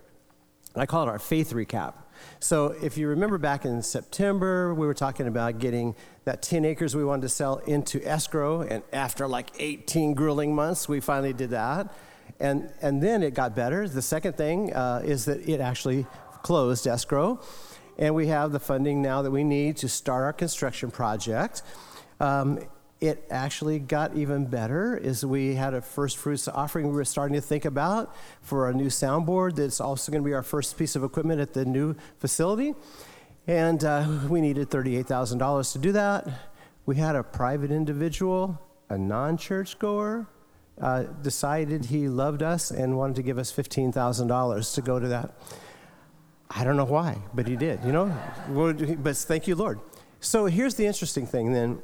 I 0.75 0.87
call 0.87 1.07
it 1.07 1.09
our 1.09 1.19
faith 1.19 1.53
recap. 1.53 1.95
So, 2.39 2.75
if 2.83 2.97
you 2.97 3.09
remember 3.09 3.39
back 3.39 3.65
in 3.65 3.83
September, 3.83 4.75
we 4.75 4.87
were 4.87 4.95
talking 4.95 5.27
about 5.27 5.59
getting 5.59 5.95
that 6.25 6.43
10 6.43 6.65
acres 6.65 6.95
we 6.97 7.05
wanted 7.05 7.23
to 7.23 7.29
sell 7.29 7.59
into 7.59 8.07
escrow, 8.07 8.63
and 8.63 8.83
after 8.93 9.27
like 9.27 9.51
18 9.59 10.15
grueling 10.15 10.55
months, 10.55 10.89
we 10.89 11.01
finally 11.01 11.33
did 11.33 11.51
that. 11.51 11.93
And, 12.39 12.71
and 12.81 13.03
then 13.03 13.23
it 13.23 13.35
got 13.35 13.55
better. 13.55 13.87
The 13.89 14.03
second 14.03 14.37
thing 14.37 14.73
uh, 14.73 15.03
is 15.05 15.27
that 15.27 15.47
it 15.49 15.61
actually 15.61 16.07
closed 16.43 16.87
escrow, 16.87 17.41
and 17.99 18.15
we 18.15 18.29
have 18.29 18.53
the 18.53 18.61
funding 18.61 19.03
now 19.03 19.23
that 19.23 19.31
we 19.31 19.45
need 19.45 19.77
to 19.79 19.89
start 19.89 20.25
our 20.25 20.33
construction 20.33 20.91
project. 20.91 21.63
Um, 22.19 22.61
it 23.01 23.27
actually 23.31 23.79
got 23.79 24.15
even 24.15 24.45
better 24.45 24.97
is 24.97 25.25
we 25.25 25.55
had 25.55 25.73
a 25.73 25.81
first 25.81 26.19
fruits 26.19 26.47
offering 26.49 26.87
we 26.87 26.93
were 26.93 27.05
starting 27.05 27.35
to 27.35 27.41
think 27.41 27.65
about 27.65 28.15
for 28.43 28.69
a 28.69 28.75
new 28.75 28.89
soundboard 28.89 29.57
that's 29.57 29.81
also 29.81 30.13
going 30.13 30.23
to 30.23 30.27
be 30.27 30.35
our 30.35 30.43
first 30.43 30.77
piece 30.77 30.97
of 30.97 31.03
equipment 31.03 31.41
at 31.41 31.55
the 31.55 31.65
new 31.65 31.95
facility. 32.19 32.75
And 33.47 33.83
uh, 33.85 34.07
we 34.29 34.41
needed 34.41 34.69
$38000 34.69 35.73
to 35.73 35.79
do 35.79 35.93
that. 35.93 36.29
We 36.85 36.97
had 36.97 37.17
a 37.17 37.23
private 37.23 37.71
individual 37.71 38.61
a 38.91 38.99
non-church 38.99 39.79
goer 39.79 40.27
uh, 40.81 41.05
decided 41.23 41.87
he 41.87 42.09
loved 42.09 42.43
us 42.43 42.71
and 42.71 42.99
wanted 42.99 43.17
to 43.17 43.23
give 43.23 43.39
us 43.39 43.53
$15000 43.53 44.75
to 44.75 44.83
go 44.83 44.99
to 44.99 45.09
that. 45.09 45.33
I 46.51 46.65
don't 46.65 46.77
know 46.77 46.85
why 46.85 47.19
but 47.33 47.47
he 47.47 47.57
did 47.57 47.83
you 47.85 47.93
know? 47.93 48.13
But 48.99 49.17
thank 49.17 49.47
you 49.47 49.55
lord. 49.55 49.79
So 50.21 50.47
here's 50.47 50.75
the 50.75 50.85
interesting 50.85 51.27
thing 51.27 51.53
then 51.53 51.83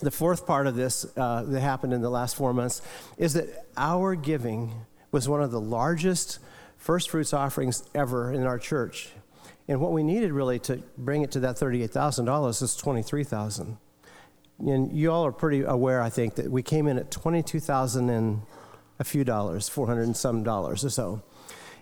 the 0.00 0.10
fourth 0.10 0.46
part 0.46 0.66
of 0.66 0.74
this 0.74 1.06
uh, 1.16 1.42
that 1.42 1.60
happened 1.60 1.92
in 1.92 2.02
the 2.02 2.10
last 2.10 2.36
four 2.36 2.52
months 2.52 2.82
is 3.16 3.34
that 3.34 3.66
our 3.76 4.14
giving 4.14 4.72
was 5.12 5.28
one 5.28 5.42
of 5.42 5.50
the 5.50 5.60
largest 5.60 6.38
first 6.76 7.10
fruits 7.10 7.32
offerings 7.32 7.84
ever 7.94 8.32
in 8.32 8.44
our 8.44 8.58
church. 8.58 9.10
And 9.68 9.80
what 9.80 9.92
we 9.92 10.02
needed 10.02 10.32
really 10.32 10.58
to 10.60 10.82
bring 10.98 11.22
it 11.22 11.30
to 11.32 11.40
that 11.40 11.56
$38,000 11.56 12.62
is 12.62 12.76
23,000. 12.76 13.78
And 14.58 14.92
you 14.92 15.10
all 15.10 15.24
are 15.24 15.32
pretty 15.32 15.62
aware, 15.62 16.02
I 16.02 16.10
think, 16.10 16.34
that 16.34 16.50
we 16.50 16.62
came 16.62 16.86
in 16.86 16.98
at 16.98 17.10
22,000 17.10 18.10
and 18.10 18.42
a 18.98 19.04
few 19.04 19.24
dollars, 19.24 19.68
400 19.68 20.02
and 20.02 20.16
some 20.16 20.42
dollars 20.42 20.84
or 20.84 20.90
so. 20.90 21.22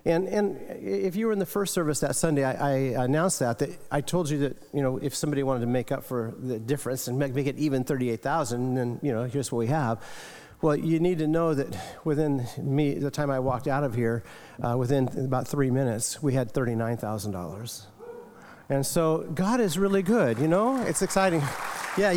And, 0.05 0.27
and 0.27 0.59
if 0.81 1.15
you 1.15 1.27
were 1.27 1.33
in 1.33 1.39
the 1.39 1.47
first 1.47 1.73
service 1.73 2.01
that 2.01 2.17
Sunday, 2.17 2.45
I, 2.45 2.55
I, 2.55 3.05
announced 3.05 3.39
that, 3.39 3.61
that 3.61 3.71
I 3.89 4.01
told 4.01 4.29
you 4.31 4.39
that, 4.39 4.57
you 4.75 4.83
know, 4.83 4.97
if 4.97 5.15
somebody 5.15 5.45
wanted 5.45 5.61
to 5.61 5.67
make 5.67 5.93
up 5.93 6.03
for 6.03 6.35
the 6.37 6.59
difference 6.59 7.07
and 7.07 7.19
make, 7.19 7.35
make 7.35 7.47
it 7.47 7.57
even 7.57 7.85
38,000, 7.85 8.75
then, 8.75 8.99
you 9.01 9.13
know, 9.13 9.23
here's 9.25 9.53
what 9.53 9.59
we 9.59 9.69
have. 9.69 10.03
Well, 10.61 10.75
you 10.75 10.99
need 10.99 11.19
to 11.19 11.29
know 11.29 11.55
that 11.55 11.77
within 12.05 12.47
me, 12.59 12.95
the 12.95 13.13
time 13.13 13.31
I 13.31 13.39
walked 13.39 13.69
out 13.69 13.85
of 13.85 13.95
here, 13.95 14.25
uh, 14.61 14.77
within 14.77 15.09
about 15.19 15.47
three 15.47 15.71
minutes, 15.71 16.21
we 16.21 16.35
had 16.35 16.53
$39,000. 16.53 17.87
And 18.69 18.85
so 18.85 19.19
God 19.35 19.61
is 19.61 19.79
really 19.79 20.03
good, 20.03 20.39
you 20.39 20.49
know? 20.49 20.83
It's 20.83 21.03
exciting. 21.03 21.43
Yeah, 21.97 22.15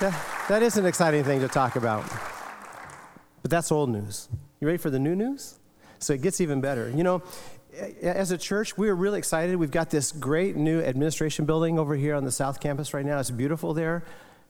that, 0.00 0.46
that 0.48 0.62
is 0.62 0.76
an 0.76 0.84
exciting 0.84 1.24
thing 1.24 1.40
to 1.40 1.48
talk 1.48 1.76
about. 1.76 2.04
But 3.40 3.50
that's 3.50 3.72
old 3.72 3.88
news. 3.88 4.28
You 4.60 4.66
ready 4.66 4.78
for 4.78 4.90
the 4.90 4.98
new 4.98 5.14
news? 5.14 5.55
So 5.98 6.12
it 6.12 6.22
gets 6.22 6.40
even 6.40 6.60
better. 6.60 6.90
You 6.90 7.02
know, 7.02 7.22
as 8.02 8.30
a 8.30 8.38
church, 8.38 8.76
we 8.78 8.88
are 8.88 8.96
really 8.96 9.18
excited. 9.18 9.56
We've 9.56 9.70
got 9.70 9.90
this 9.90 10.12
great 10.12 10.56
new 10.56 10.80
administration 10.80 11.44
building 11.44 11.78
over 11.78 11.94
here 11.94 12.14
on 12.14 12.24
the 12.24 12.32
South 12.32 12.60
Campus 12.60 12.94
right 12.94 13.04
now. 13.04 13.18
It's 13.18 13.30
beautiful 13.30 13.74
there. 13.74 14.04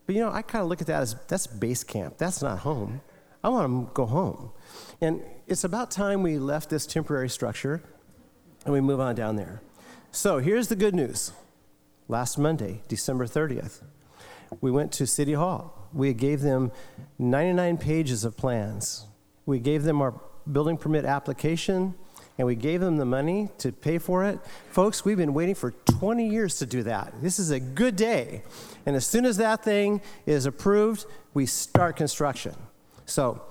But 0.06 0.14
you 0.14 0.20
know, 0.20 0.30
I 0.30 0.42
kind 0.42 0.62
of 0.62 0.68
look 0.68 0.80
at 0.80 0.86
that 0.86 1.02
as 1.02 1.16
that's 1.26 1.46
base 1.46 1.82
camp. 1.82 2.18
That's 2.18 2.42
not 2.42 2.60
home. 2.60 3.00
I 3.42 3.48
want 3.48 3.88
to 3.88 3.92
go 3.94 4.06
home. 4.06 4.52
And 5.00 5.22
it's 5.46 5.64
about 5.64 5.90
time 5.90 6.22
we 6.22 6.38
left 6.38 6.70
this 6.70 6.86
temporary 6.86 7.28
structure 7.28 7.82
and 8.64 8.72
we 8.72 8.80
move 8.80 9.00
on 9.00 9.14
down 9.14 9.36
there. 9.36 9.60
So 10.10 10.38
here's 10.38 10.68
the 10.68 10.76
good 10.76 10.94
news. 10.94 11.32
Last 12.08 12.38
Monday, 12.38 12.82
December 12.88 13.26
30th, 13.26 13.82
we 14.60 14.70
went 14.70 14.92
to 14.92 15.06
City 15.06 15.32
Hall. 15.32 15.88
We 15.92 16.12
gave 16.14 16.40
them 16.40 16.70
99 17.18 17.78
pages 17.78 18.24
of 18.24 18.36
plans. 18.36 19.06
We 19.44 19.58
gave 19.58 19.82
them 19.82 20.00
our 20.00 20.14
building 20.50 20.76
permit 20.76 21.04
application 21.04 21.94
and 22.38 22.46
we 22.46 22.54
gave 22.54 22.80
them 22.80 22.96
the 22.98 23.04
money 23.04 23.48
to 23.58 23.72
pay 23.72 23.98
for 23.98 24.24
it. 24.24 24.38
Folks, 24.70 25.04
we've 25.04 25.16
been 25.16 25.32
waiting 25.32 25.54
for 25.54 25.70
20 25.70 26.28
years 26.28 26.58
to 26.58 26.66
do 26.66 26.82
that. 26.82 27.14
This 27.22 27.38
is 27.38 27.50
a 27.50 27.58
good 27.58 27.96
day. 27.96 28.42
And 28.84 28.94
as 28.94 29.06
soon 29.06 29.24
as 29.24 29.38
that 29.38 29.64
thing 29.64 30.02
is 30.26 30.44
approved, 30.44 31.06
we 31.32 31.46
start 31.46 31.96
construction. 31.96 32.54
So, 33.06 33.42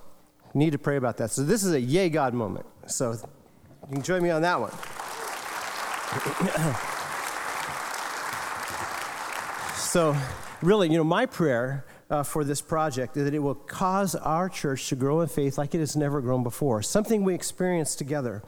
need 0.53 0.71
to 0.71 0.77
pray 0.77 0.97
about 0.97 1.17
that. 1.17 1.31
So, 1.31 1.43
this 1.43 1.63
is 1.63 1.73
a 1.73 1.79
yay 1.79 2.09
God 2.09 2.33
moment. 2.33 2.65
So, 2.85 3.13
you 3.13 3.93
can 3.93 4.03
join 4.03 4.21
me 4.21 4.29
on 4.29 4.43
that 4.43 4.59
one. 4.59 4.71
so, 9.75 10.15
really, 10.61 10.89
you 10.89 10.97
know, 10.97 11.03
my 11.03 11.25
prayer 11.25 11.85
uh, 12.09 12.23
for 12.23 12.43
this 12.43 12.61
project 12.61 13.15
that 13.15 13.33
it 13.33 13.39
will 13.39 13.55
cause 13.55 14.15
our 14.15 14.47
church 14.49 14.89
to 14.89 14.95
grow 14.95 15.21
in 15.21 15.27
faith 15.27 15.57
like 15.57 15.73
it 15.73 15.79
has 15.79 15.95
never 15.95 16.21
grown 16.21 16.43
before, 16.43 16.81
something 16.81 17.23
we 17.23 17.33
experience 17.33 17.95
together, 17.95 18.43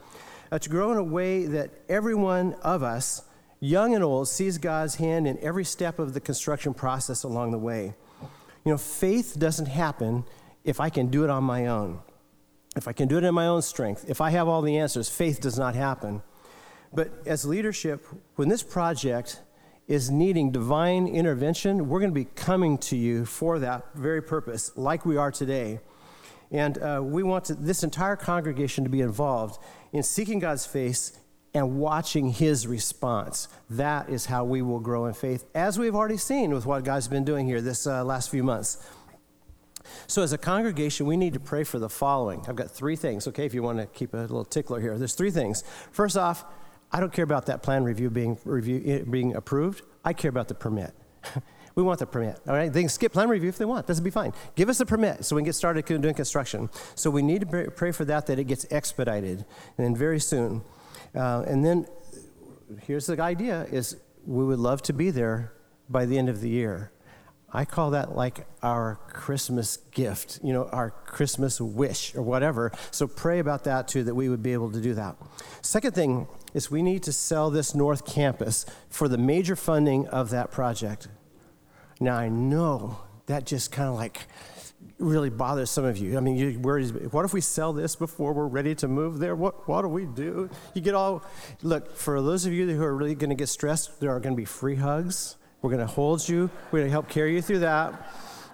uh, 0.52 0.58
to 0.58 0.68
grow 0.68 0.92
in 0.92 0.98
a 0.98 1.02
way 1.02 1.44
that 1.46 1.70
every 1.88 2.14
one 2.14 2.54
of 2.62 2.82
us, 2.82 3.22
young 3.60 3.94
and 3.94 4.04
old, 4.04 4.28
sees 4.28 4.58
God's 4.58 4.96
hand 4.96 5.26
in 5.26 5.38
every 5.40 5.64
step 5.64 5.98
of 5.98 6.14
the 6.14 6.20
construction 6.20 6.72
process 6.72 7.24
along 7.24 7.50
the 7.50 7.58
way. 7.58 7.94
You 8.64 8.72
know, 8.72 8.78
faith 8.78 9.36
doesn't 9.38 9.66
happen 9.66 10.24
if 10.64 10.80
I 10.80 10.90
can 10.90 11.08
do 11.08 11.24
it 11.24 11.30
on 11.30 11.44
my 11.44 11.66
own. 11.66 12.00
If 12.76 12.86
I 12.86 12.92
can 12.92 13.08
do 13.08 13.18
it 13.18 13.24
in 13.24 13.34
my 13.34 13.46
own 13.46 13.62
strength, 13.62 14.04
if 14.08 14.20
I 14.20 14.30
have 14.30 14.46
all 14.46 14.62
the 14.62 14.78
answers, 14.78 15.08
faith 15.08 15.40
does 15.40 15.58
not 15.58 15.74
happen. 15.74 16.22
But 16.92 17.10
as 17.26 17.44
leadership, 17.44 18.06
when 18.36 18.48
this 18.48 18.62
project 18.62 19.40
is 19.88 20.10
needing 20.10 20.52
divine 20.52 21.08
intervention, 21.08 21.88
we're 21.88 21.98
going 21.98 22.10
to 22.10 22.14
be 22.14 22.26
coming 22.36 22.76
to 22.76 22.96
you 22.96 23.24
for 23.24 23.58
that 23.58 23.86
very 23.94 24.22
purpose, 24.22 24.70
like 24.76 25.06
we 25.06 25.16
are 25.16 25.32
today. 25.32 25.80
And 26.50 26.78
uh, 26.78 27.00
we 27.02 27.22
want 27.22 27.46
to, 27.46 27.54
this 27.54 27.82
entire 27.82 28.16
congregation 28.16 28.84
to 28.84 28.90
be 28.90 29.00
involved 29.00 29.58
in 29.92 30.02
seeking 30.02 30.38
God's 30.38 30.66
face 30.66 31.18
and 31.54 31.78
watching 31.78 32.30
his 32.30 32.66
response. 32.66 33.48
That 33.70 34.10
is 34.10 34.26
how 34.26 34.44
we 34.44 34.60
will 34.60 34.80
grow 34.80 35.06
in 35.06 35.14
faith, 35.14 35.46
as 35.54 35.78
we've 35.78 35.94
already 35.94 36.18
seen 36.18 36.52
with 36.52 36.66
what 36.66 36.84
God's 36.84 37.08
been 37.08 37.24
doing 37.24 37.46
here 37.46 37.62
this 37.62 37.86
uh, 37.86 38.04
last 38.04 38.30
few 38.30 38.42
months. 38.42 38.86
So, 40.06 40.22
as 40.22 40.34
a 40.34 40.38
congregation, 40.38 41.06
we 41.06 41.16
need 41.16 41.32
to 41.32 41.40
pray 41.40 41.64
for 41.64 41.78
the 41.78 41.88
following. 41.88 42.44
I've 42.46 42.56
got 42.56 42.70
three 42.70 42.96
things, 42.96 43.26
okay, 43.28 43.46
if 43.46 43.54
you 43.54 43.62
want 43.62 43.78
to 43.78 43.86
keep 43.86 44.12
a 44.12 44.18
little 44.18 44.44
tickler 44.44 44.80
here. 44.80 44.98
There's 44.98 45.14
three 45.14 45.30
things. 45.30 45.64
First 45.92 46.18
off, 46.18 46.44
I 46.90 47.00
don't 47.00 47.12
care 47.12 47.24
about 47.24 47.46
that 47.46 47.62
plan 47.62 47.84
review 47.84 48.10
being, 48.10 48.38
review, 48.44 48.82
eh, 48.84 49.04
being 49.08 49.36
approved, 49.36 49.82
I 50.04 50.12
care 50.12 50.30
about 50.30 50.48
the 50.48 50.54
permit. 50.54 50.94
we 51.74 51.82
want 51.82 51.98
the 51.98 52.06
permit, 52.06 52.40
all 52.48 52.54
right? 52.54 52.72
They 52.72 52.80
can 52.80 52.88
skip 52.88 53.12
plan 53.12 53.28
review 53.28 53.48
if 53.48 53.58
they 53.58 53.64
want, 53.64 53.86
that'll 53.86 54.02
be 54.02 54.10
fine. 54.10 54.32
Give 54.54 54.68
us 54.68 54.78
the 54.78 54.86
permit 54.86 55.24
so 55.24 55.36
we 55.36 55.42
can 55.42 55.46
get 55.46 55.54
started 55.54 55.84
doing 55.84 56.14
construction. 56.14 56.70
So, 56.94 57.10
we 57.10 57.22
need 57.22 57.48
to 57.50 57.70
pray 57.70 57.92
for 57.92 58.04
that, 58.06 58.26
that 58.26 58.38
it 58.38 58.44
gets 58.44 58.66
expedited, 58.70 59.44
and 59.76 59.96
very 59.96 60.20
soon. 60.20 60.62
Uh, 61.14 61.44
and 61.46 61.64
then 61.64 61.86
here's 62.82 63.06
the 63.06 63.20
idea 63.20 63.66
is 63.70 63.96
we 64.26 64.44
would 64.44 64.58
love 64.58 64.82
to 64.82 64.92
be 64.92 65.10
there 65.10 65.52
by 65.88 66.06
the 66.06 66.18
end 66.18 66.28
of 66.28 66.40
the 66.40 66.48
year. 66.48 66.92
I 67.50 67.64
call 67.64 67.92
that 67.92 68.14
like 68.14 68.46
our 68.62 69.00
Christmas 69.08 69.78
gift, 69.90 70.38
you 70.42 70.52
know, 70.52 70.68
our 70.70 70.90
Christmas 70.90 71.60
wish 71.60 72.14
or 72.14 72.20
whatever. 72.20 72.72
So 72.90 73.06
pray 73.06 73.38
about 73.38 73.64
that 73.64 73.88
too, 73.88 74.04
that 74.04 74.14
we 74.14 74.28
would 74.28 74.42
be 74.42 74.52
able 74.52 74.70
to 74.72 74.80
do 74.80 74.92
that. 74.94 75.16
Second 75.62 75.94
thing 75.94 76.28
is 76.58 76.72
we 76.72 76.82
need 76.82 77.04
to 77.04 77.12
sell 77.12 77.50
this 77.50 77.72
North 77.72 78.04
Campus 78.04 78.66
for 78.90 79.06
the 79.06 79.16
major 79.16 79.54
funding 79.54 80.08
of 80.08 80.30
that 80.30 80.50
project. 80.50 81.06
Now 82.00 82.16
I 82.16 82.28
know 82.28 82.98
that 83.26 83.46
just 83.46 83.70
kind 83.70 83.88
of 83.88 83.94
like 83.94 84.26
really 84.98 85.30
bothers 85.30 85.70
some 85.70 85.84
of 85.84 85.96
you. 85.98 86.16
I 86.16 86.20
mean, 86.20 86.36
you 86.36 86.58
worry, 86.58 86.84
what 86.88 87.24
if 87.24 87.32
we 87.32 87.40
sell 87.40 87.72
this 87.72 87.94
before 87.94 88.32
we're 88.32 88.48
ready 88.48 88.74
to 88.74 88.88
move 88.88 89.20
there? 89.20 89.36
What, 89.36 89.68
what 89.68 89.82
do 89.82 89.88
we 89.88 90.06
do? 90.06 90.50
You 90.74 90.82
get 90.82 90.96
all, 90.96 91.22
look, 91.62 91.96
for 91.96 92.20
those 92.20 92.44
of 92.44 92.52
you 92.52 92.66
who 92.68 92.82
are 92.82 92.96
really 92.96 93.14
going 93.14 93.30
to 93.30 93.36
get 93.36 93.48
stressed, 93.48 94.00
there 94.00 94.10
are 94.10 94.18
going 94.18 94.34
to 94.34 94.36
be 94.36 94.44
free 94.44 94.74
hugs. 94.74 95.36
We're 95.62 95.70
going 95.70 95.86
to 95.86 95.92
hold 95.92 96.28
you, 96.28 96.50
we're 96.72 96.80
going 96.80 96.88
to 96.88 96.92
help 96.92 97.08
carry 97.08 97.34
you 97.34 97.42
through 97.42 97.60
that. 97.60 98.12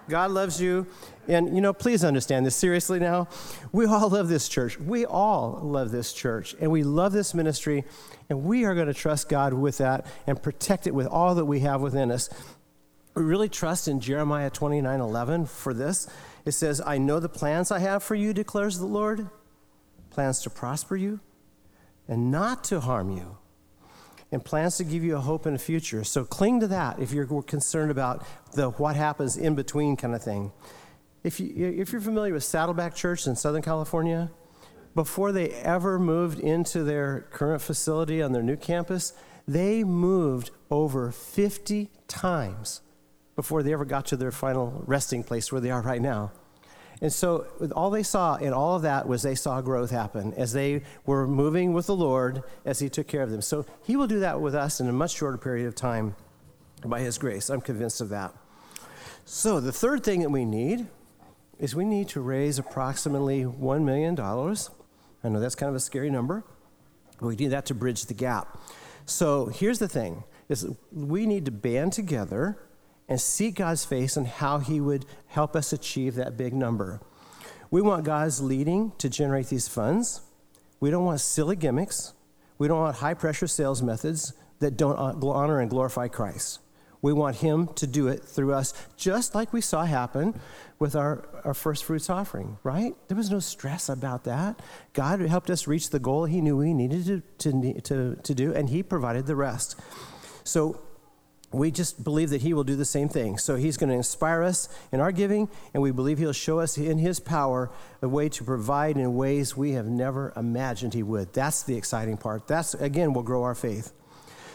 God 0.09 0.31
loves 0.31 0.61
you. 0.61 0.87
And, 1.27 1.55
you 1.55 1.61
know, 1.61 1.73
please 1.73 2.03
understand 2.03 2.45
this 2.45 2.55
seriously 2.55 2.99
now. 2.99 3.27
We 3.71 3.85
all 3.85 4.09
love 4.09 4.27
this 4.29 4.47
church. 4.47 4.79
We 4.79 5.05
all 5.05 5.59
love 5.63 5.91
this 5.91 6.13
church. 6.13 6.55
And 6.59 6.71
we 6.71 6.83
love 6.83 7.13
this 7.13 7.33
ministry. 7.33 7.83
And 8.29 8.43
we 8.43 8.65
are 8.65 8.75
going 8.75 8.87
to 8.87 8.93
trust 8.93 9.29
God 9.29 9.53
with 9.53 9.79
that 9.79 10.05
and 10.27 10.41
protect 10.41 10.87
it 10.87 10.93
with 10.93 11.07
all 11.07 11.35
that 11.35 11.45
we 11.45 11.61
have 11.61 11.81
within 11.81 12.11
us. 12.11 12.29
We 13.15 13.23
really 13.23 13.49
trust 13.49 13.87
in 13.87 13.99
Jeremiah 13.99 14.49
29 14.49 14.99
11 14.99 15.45
for 15.45 15.73
this. 15.73 16.07
It 16.45 16.51
says, 16.51 16.81
I 16.85 16.97
know 16.97 17.19
the 17.19 17.29
plans 17.29 17.71
I 17.71 17.79
have 17.79 18.03
for 18.03 18.13
you, 18.13 18.33
declares 18.33 18.77
the 18.77 18.85
Lord 18.85 19.29
plans 20.11 20.41
to 20.41 20.49
prosper 20.49 20.95
you 20.95 21.19
and 22.07 22.31
not 22.31 22.63
to 22.65 22.79
harm 22.79 23.09
you, 23.09 23.37
and 24.35 24.43
plans 24.43 24.75
to 24.77 24.83
give 24.83 25.01
you 25.01 25.15
a 25.15 25.19
hope 25.19 25.47
in 25.47 25.53
the 25.53 25.59
future. 25.59 26.03
So 26.03 26.25
cling 26.25 26.59
to 26.59 26.67
that 26.67 26.99
if 26.99 27.13
you're 27.13 27.41
concerned 27.41 27.89
about 27.89 28.25
the 28.51 28.69
what 28.71 28.97
happens 28.97 29.37
in 29.37 29.55
between 29.55 29.95
kind 29.95 30.13
of 30.13 30.21
thing. 30.21 30.51
If, 31.23 31.39
you, 31.39 31.53
if 31.55 31.91
you're 31.91 32.01
familiar 32.01 32.33
with 32.33 32.43
Saddleback 32.43 32.95
Church 32.95 33.25
in 33.25 33.35
Southern 33.37 33.61
California, 33.61 34.29
before 34.93 35.31
they 35.31 35.49
ever 35.49 35.97
moved 35.97 36.39
into 36.39 36.83
their 36.83 37.21
current 37.31 37.61
facility 37.61 38.21
on 38.21 38.33
their 38.33 38.43
new 38.43 38.57
campus, 38.57 39.13
they 39.47 39.85
moved 39.85 40.51
over 40.69 41.11
50 41.11 41.89
times 42.09 42.81
before 43.37 43.63
they 43.63 43.71
ever 43.71 43.85
got 43.85 44.05
to 44.07 44.17
their 44.17 44.31
final 44.31 44.83
resting 44.85 45.23
place 45.23 45.49
where 45.49 45.61
they 45.61 45.71
are 45.71 45.81
right 45.81 46.01
now. 46.01 46.31
And 47.01 47.11
so, 47.11 47.45
all 47.75 47.89
they 47.89 48.03
saw 48.03 48.35
in 48.35 48.53
all 48.53 48.77
of 48.77 48.83
that 48.83 49.07
was 49.07 49.21
they 49.21 49.35
saw 49.35 49.61
growth 49.61 49.91
happen 49.91 50.33
as 50.35 50.53
they 50.53 50.81
were 51.05 51.27
moving 51.27 51.73
with 51.73 51.87
the 51.87 51.95
Lord 51.95 52.43
as 52.63 52.79
He 52.79 52.89
took 52.89 53.07
care 53.07 53.21
of 53.21 53.31
them. 53.31 53.41
So, 53.41 53.65
He 53.83 53.95
will 53.95 54.07
do 54.07 54.19
that 54.21 54.39
with 54.39 54.55
us 54.55 54.79
in 54.79 54.87
a 54.87 54.93
much 54.93 55.15
shorter 55.15 55.37
period 55.37 55.67
of 55.67 55.75
time 55.75 56.15
by 56.85 57.01
His 57.01 57.17
grace. 57.17 57.49
I'm 57.49 57.61
convinced 57.61 57.99
of 57.99 58.09
that. 58.09 58.33
So, 59.25 59.59
the 59.59 59.73
third 59.73 60.03
thing 60.03 60.21
that 60.21 60.29
we 60.29 60.45
need 60.45 60.87
is 61.59 61.75
we 61.75 61.85
need 61.85 62.07
to 62.09 62.21
raise 62.21 62.59
approximately 62.59 63.43
$1 63.43 63.83
million. 63.83 64.19
I 64.19 65.29
know 65.29 65.39
that's 65.39 65.55
kind 65.55 65.69
of 65.69 65.75
a 65.75 65.79
scary 65.79 66.09
number. 66.09 66.43
but 67.19 67.27
We 67.27 67.35
need 67.35 67.47
that 67.47 67.65
to 67.67 67.73
bridge 67.73 68.05
the 68.05 68.13
gap. 68.13 68.57
So, 69.05 69.47
here's 69.47 69.79
the 69.79 69.87
thing 69.89 70.23
is 70.47 70.67
we 70.91 71.25
need 71.25 71.45
to 71.45 71.51
band 71.51 71.91
together 71.91 72.57
and 73.07 73.21
seek 73.21 73.55
God's 73.55 73.85
face 73.85 74.17
and 74.17 74.27
how 74.27 74.59
He 74.59 74.81
would 74.81 75.05
help 75.27 75.55
us 75.55 75.73
achieve 75.73 76.15
that 76.15 76.37
big 76.37 76.53
number. 76.53 77.01
We 77.71 77.81
want 77.81 78.03
God's 78.03 78.41
leading 78.41 78.93
to 78.97 79.09
generate 79.09 79.47
these 79.47 79.67
funds. 79.67 80.21
We 80.79 80.89
don't 80.91 81.05
want 81.05 81.19
silly 81.19 81.55
gimmicks. 81.55 82.13
We 82.57 82.67
don't 82.67 82.79
want 82.79 82.97
high 82.97 83.13
pressure 83.13 83.47
sales 83.47 83.81
methods 83.81 84.33
that 84.59 84.77
don't 84.77 84.97
honor 84.97 85.59
and 85.59 85.69
glorify 85.69 86.07
Christ. 86.07 86.59
We 87.01 87.13
want 87.13 87.37
Him 87.37 87.67
to 87.75 87.85
do 87.85 88.07
it 88.07 88.23
through 88.23 88.53
us, 88.53 88.73
just 88.97 89.35
like 89.35 89.53
we 89.53 89.61
saw 89.61 89.85
happen 89.85 90.39
with 90.79 90.95
our, 90.95 91.27
our 91.43 91.53
first 91.53 91.83
fruits 91.83 92.09
offering, 92.09 92.57
right? 92.63 92.95
There 93.07 93.17
was 93.17 93.29
no 93.29 93.39
stress 93.39 93.89
about 93.89 94.23
that. 94.23 94.59
God 94.93 95.19
helped 95.21 95.49
us 95.49 95.67
reach 95.67 95.91
the 95.91 95.99
goal 95.99 96.25
He 96.25 96.41
knew 96.41 96.57
we 96.57 96.73
needed 96.73 97.05
to, 97.37 97.51
to, 97.51 97.81
to, 97.81 98.15
to 98.15 98.33
do, 98.33 98.53
and 98.53 98.69
He 98.69 98.81
provided 98.81 99.27
the 99.27 99.35
rest. 99.35 99.79
So 100.43 100.81
we 101.51 101.71
just 101.71 102.03
believe 102.03 102.29
that 102.31 102.41
He 102.41 102.53
will 102.53 102.63
do 102.63 102.75
the 102.75 102.85
same 102.85 103.09
thing. 103.09 103.37
So 103.37 103.55
He's 103.55 103.77
going 103.77 103.89
to 103.89 103.95
inspire 103.95 104.43
us 104.43 104.69
in 104.91 104.99
our 104.99 105.11
giving, 105.11 105.49
and 105.73 105.81
we 105.81 105.91
believe 105.91 106.17
He'll 106.17 106.33
show 106.33 106.59
us 106.59 106.77
in 106.77 106.97
His 106.97 107.19
power 107.19 107.71
a 108.01 108.09
way 108.09 108.29
to 108.29 108.43
provide 108.43 108.97
in 108.97 109.15
ways 109.15 109.55
we 109.55 109.71
have 109.71 109.85
never 109.85 110.33
imagined 110.35 110.93
He 110.93 111.03
would. 111.03 111.33
That's 111.33 111.63
the 111.63 111.75
exciting 111.75 112.17
part. 112.17 112.47
That's, 112.47 112.73
again, 112.73 113.13
will 113.13 113.23
grow 113.23 113.43
our 113.43 113.55
faith. 113.55 113.93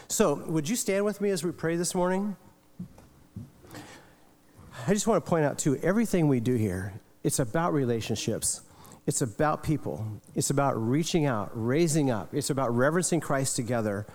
So, 0.07 0.35
would 0.47 0.67
you 0.67 0.75
stand 0.75 1.05
with 1.05 1.21
me 1.21 1.29
as 1.29 1.43
we 1.43 1.51
pray 1.51 1.77
this 1.77 1.95
morning? 1.95 2.35
I 4.87 4.93
just 4.93 5.07
want 5.07 5.23
to 5.23 5.29
point 5.29 5.45
out, 5.45 5.57
too, 5.57 5.77
everything 5.77 6.27
we 6.27 6.39
do 6.39 6.55
here, 6.55 6.93
it's 7.23 7.39
about 7.39 7.73
relationships. 7.73 8.61
It's 9.07 9.21
about 9.21 9.63
people. 9.63 10.05
It's 10.35 10.49
about 10.49 10.73
reaching 10.75 11.25
out, 11.25 11.51
raising 11.53 12.11
up. 12.11 12.33
It's 12.33 12.49
about 12.49 12.75
reverencing 12.75 13.19
Christ 13.19 13.55
together. 13.55 14.05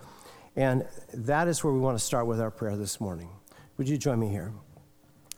And 0.56 0.86
that 1.12 1.48
is 1.48 1.62
where 1.62 1.72
we 1.72 1.78
want 1.80 1.98
to 1.98 2.04
start 2.04 2.26
with 2.26 2.40
our 2.40 2.50
prayer 2.50 2.76
this 2.76 3.00
morning. 3.00 3.28
Would 3.76 3.88
you 3.88 3.98
join 3.98 4.18
me 4.18 4.28
here? 4.28 4.52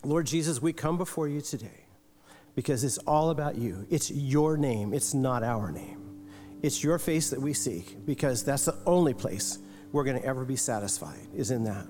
Lord 0.04 0.26
Jesus, 0.26 0.62
we 0.62 0.72
come 0.72 0.96
before 0.96 1.26
you 1.26 1.40
today 1.40 1.86
because 2.54 2.84
it's 2.84 2.98
all 2.98 3.30
about 3.30 3.56
you. 3.56 3.84
It's 3.90 4.10
your 4.10 4.56
name, 4.56 4.94
it's 4.94 5.14
not 5.14 5.42
our 5.42 5.72
name. 5.72 6.28
It's 6.62 6.82
your 6.82 6.98
face 6.98 7.30
that 7.30 7.40
we 7.40 7.52
seek 7.52 8.04
because 8.06 8.44
that's 8.44 8.64
the 8.64 8.76
only 8.86 9.14
place 9.14 9.58
we're 9.92 10.04
going 10.04 10.20
to 10.20 10.26
ever 10.26 10.44
be 10.44 10.56
satisfied, 10.56 11.26
is 11.34 11.50
in 11.50 11.64
that. 11.64 11.86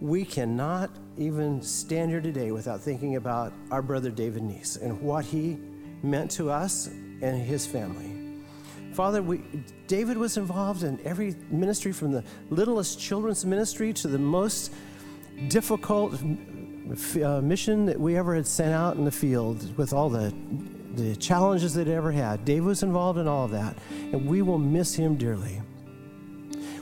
We 0.00 0.24
cannot 0.24 0.90
even 1.16 1.60
stand 1.60 2.10
here 2.10 2.20
today 2.20 2.52
without 2.52 2.80
thinking 2.80 3.16
about 3.16 3.52
our 3.70 3.82
brother 3.82 4.10
David 4.10 4.42
Neese 4.42 4.80
and 4.80 5.00
what 5.00 5.24
he 5.24 5.58
meant 6.02 6.30
to 6.32 6.50
us 6.50 6.86
and 6.86 7.42
his 7.42 7.66
family. 7.66 8.17
Father, 8.98 9.22
we, 9.22 9.40
David 9.86 10.18
was 10.18 10.36
involved 10.38 10.82
in 10.82 10.98
every 11.04 11.36
ministry 11.52 11.92
from 11.92 12.10
the 12.10 12.24
littlest 12.50 12.98
children's 12.98 13.44
ministry 13.44 13.92
to 13.92 14.08
the 14.08 14.18
most 14.18 14.72
difficult 15.46 16.14
uh, 16.14 17.40
mission 17.40 17.86
that 17.86 18.00
we 18.00 18.16
ever 18.16 18.34
had 18.34 18.44
sent 18.44 18.74
out 18.74 18.96
in 18.96 19.04
the 19.04 19.12
field 19.12 19.78
with 19.78 19.92
all 19.92 20.08
the, 20.08 20.34
the 20.96 21.14
challenges 21.14 21.74
that 21.74 21.86
it 21.86 21.92
ever 21.92 22.10
had. 22.10 22.44
David 22.44 22.64
was 22.64 22.82
involved 22.82 23.20
in 23.20 23.28
all 23.28 23.44
of 23.44 23.52
that, 23.52 23.78
and 24.10 24.26
we 24.26 24.42
will 24.42 24.58
miss 24.58 24.96
him 24.96 25.14
dearly. 25.14 25.62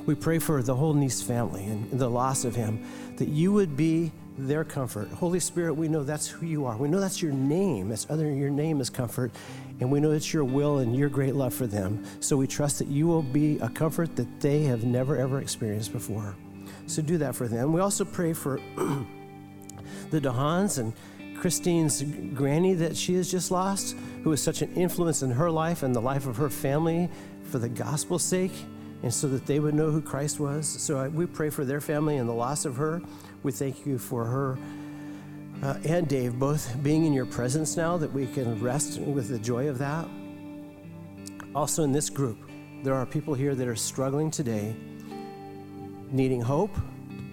We 0.06 0.14
pray 0.14 0.38
for 0.38 0.62
the 0.62 0.74
whole 0.74 0.94
Neese 0.94 1.22
family 1.22 1.66
and 1.66 1.90
the 1.90 2.08
loss 2.08 2.46
of 2.46 2.56
him, 2.56 2.82
that 3.18 3.28
you 3.28 3.52
would 3.52 3.76
be 3.76 4.10
their 4.38 4.64
comfort. 4.64 5.08
Holy 5.08 5.40
Spirit, 5.40 5.74
we 5.74 5.88
know 5.88 6.02
that's 6.02 6.28
who 6.28 6.46
you 6.46 6.64
are. 6.64 6.76
We 6.76 6.88
know 6.88 7.00
that's 7.00 7.20
your 7.20 7.32
name. 7.32 7.90
That's 7.90 8.06
other 8.08 8.30
your 8.32 8.50
name 8.50 8.80
is 8.80 8.88
comfort. 8.88 9.32
And 9.80 9.90
we 9.90 10.00
know 10.00 10.12
it's 10.12 10.32
your 10.32 10.44
will 10.44 10.78
and 10.78 10.96
your 10.96 11.08
great 11.08 11.34
love 11.34 11.52
for 11.52 11.66
them. 11.66 12.02
So 12.20 12.36
we 12.36 12.46
trust 12.46 12.78
that 12.78 12.88
you 12.88 13.06
will 13.06 13.22
be 13.22 13.58
a 13.58 13.68
comfort 13.68 14.16
that 14.16 14.40
they 14.40 14.62
have 14.64 14.84
never 14.84 15.16
ever 15.16 15.40
experienced 15.40 15.92
before. 15.92 16.34
So 16.86 17.02
do 17.02 17.18
that 17.18 17.34
for 17.34 17.48
them. 17.48 17.72
We 17.72 17.80
also 17.80 18.04
pray 18.04 18.32
for 18.32 18.60
the 20.10 20.20
Dehans 20.20 20.78
and 20.78 20.92
Christine's 21.38 22.02
granny 22.34 22.74
that 22.74 22.96
she 22.96 23.14
has 23.14 23.30
just 23.30 23.50
lost, 23.50 23.96
who 24.22 24.30
was 24.30 24.42
such 24.42 24.62
an 24.62 24.72
influence 24.74 25.22
in 25.22 25.30
her 25.30 25.50
life 25.50 25.82
and 25.82 25.94
the 25.94 26.00
life 26.00 26.26
of 26.26 26.36
her 26.36 26.48
family 26.48 27.10
for 27.44 27.58
the 27.58 27.68
gospel's 27.68 28.22
sake, 28.22 28.52
and 29.02 29.12
so 29.12 29.28
that 29.28 29.46
they 29.46 29.60
would 29.60 29.74
know 29.74 29.90
who 29.90 30.00
Christ 30.00 30.40
was. 30.40 30.66
So 30.66 30.98
uh, 30.98 31.08
we 31.08 31.26
pray 31.26 31.50
for 31.50 31.64
their 31.64 31.80
family 31.80 32.16
and 32.16 32.28
the 32.28 32.34
loss 32.34 32.64
of 32.64 32.76
her. 32.76 33.02
We 33.42 33.52
thank 33.52 33.84
you 33.84 33.98
for 33.98 34.24
her 34.24 34.58
uh, 35.62 35.78
and 35.84 36.06
Dave 36.08 36.38
both 36.38 36.82
being 36.82 37.04
in 37.04 37.12
your 37.12 37.26
presence 37.26 37.76
now, 37.76 37.96
that 37.96 38.12
we 38.12 38.26
can 38.26 38.60
rest 38.60 39.00
with 39.00 39.28
the 39.28 39.38
joy 39.38 39.68
of 39.68 39.78
that. 39.78 40.06
Also, 41.54 41.82
in 41.82 41.92
this 41.92 42.10
group, 42.10 42.38
there 42.82 42.94
are 42.94 43.06
people 43.06 43.34
here 43.34 43.54
that 43.54 43.66
are 43.66 43.76
struggling 43.76 44.30
today, 44.30 44.76
needing 46.10 46.40
hope, 46.40 46.76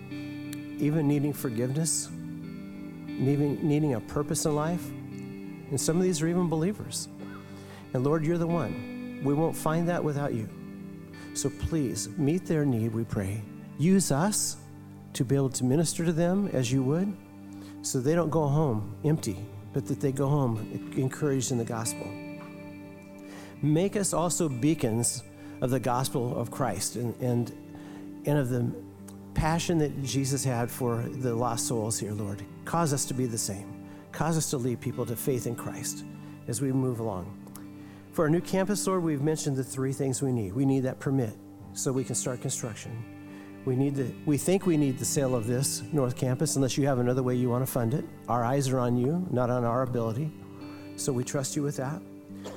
even 0.10 1.08
needing 1.08 1.34
forgiveness, 1.34 2.10
needing, 3.06 3.66
needing 3.68 3.94
a 3.96 4.00
purpose 4.00 4.46
in 4.46 4.56
life. 4.56 4.86
And 5.70 5.80
some 5.80 5.98
of 5.98 6.04
these 6.04 6.22
are 6.22 6.28
even 6.28 6.50
believers. 6.50 7.10
And 7.94 8.04
Lord, 8.04 8.26
you're 8.26 8.38
the 8.38 8.48
one. 8.48 9.22
We 9.24 9.34
won't 9.34 9.56
find 9.56 9.88
that 9.90 10.04
without 10.04 10.34
you. 10.34 10.50
So 11.34 11.50
please 11.50 12.10
meet 12.18 12.46
their 12.46 12.66
need, 12.66 12.94
we 12.94 13.04
pray. 13.04 13.42
Use 13.78 14.12
us 14.12 14.58
to 15.14 15.26
be 15.26 15.36
able 15.36 15.50
to 15.50 15.64
minister 15.64 16.06
to 16.06 16.12
them 16.12 16.48
as 16.54 16.72
you 16.72 16.84
would, 16.84 17.14
so 17.84 18.00
they 18.00 18.16
don't 18.16 18.30
go 18.30 18.48
home 18.48 18.96
empty, 19.04 19.38
but 19.74 19.86
that 19.88 20.00
they 20.00 20.12
go 20.12 20.28
home 20.28 20.92
encouraged 20.96 21.52
in 21.52 21.58
the 21.58 21.66
gospel. 21.66 22.08
Make 23.62 23.96
us 23.96 24.14
also 24.14 24.50
beacons 24.50 25.22
of 25.62 25.70
the 25.70 25.80
gospel 25.80 26.38
of 26.38 26.50
Christ 26.50 26.96
and, 26.96 27.16
and, 27.22 27.52
and 28.26 28.38
of 28.38 28.50
the 28.50 28.72
passion 29.34 29.78
that 29.80 30.04
Jesus 30.04 30.44
had 30.44 30.72
for 30.72 31.04
the 31.04 31.34
lost 31.34 31.68
souls 31.68 32.00
here, 32.00 32.14
Lord. 32.14 32.44
Cause 32.66 32.94
us 32.94 33.06
to 33.06 33.14
be 33.14 33.26
the 33.26 33.38
same. 33.38 33.86
Cause 34.12 34.38
us 34.38 34.50
to 34.52 34.58
lead 34.58 34.80
people 34.80 35.06
to 35.06 35.16
faith 35.16 35.46
in 35.46 35.56
Christ 35.56 36.06
as 36.48 36.62
we 36.62 36.72
move 36.72 37.00
along. 37.00 37.38
For 38.14 38.26
our 38.26 38.30
new 38.30 38.42
campus, 38.42 38.86
Lord, 38.88 39.04
we've 39.04 39.22
mentioned 39.22 39.58
the 39.58 39.64
three 39.64 39.92
things 39.92 40.22
we 40.22 40.32
need. 40.32 40.54
We 40.54 40.66
need 40.66 40.82
that 40.82 41.00
permit 41.00 41.34
so 41.74 41.92
we 41.92 42.04
can 42.04 42.16
start 42.16 42.42
construction. 42.42 43.13
We 43.66 43.76
need 43.76 43.96
the, 43.96 44.12
we 44.26 44.38
think 44.38 44.66
we 44.66 44.76
need 44.76 45.00
the 45.00 45.06
sale 45.06 45.36
of 45.36 45.48
this 45.48 45.84
North 45.94 46.18
Campus, 46.18 46.58
unless 46.58 46.78
you 46.78 46.86
have 46.86 47.00
another 47.00 47.24
way 47.24 47.36
you 47.36 47.50
want 47.50 47.66
to 47.66 47.72
fund 47.72 47.94
it. 47.94 48.04
Our 48.28 48.44
eyes 48.44 48.68
are 48.70 48.80
on 48.80 48.98
you, 48.98 49.26
not 49.32 49.50
on 49.50 49.64
our 49.64 49.84
ability. 49.84 50.32
So 50.98 51.14
we 51.14 51.24
trust 51.24 51.56
you 51.56 51.64
with 51.64 51.78
that. 51.78 52.02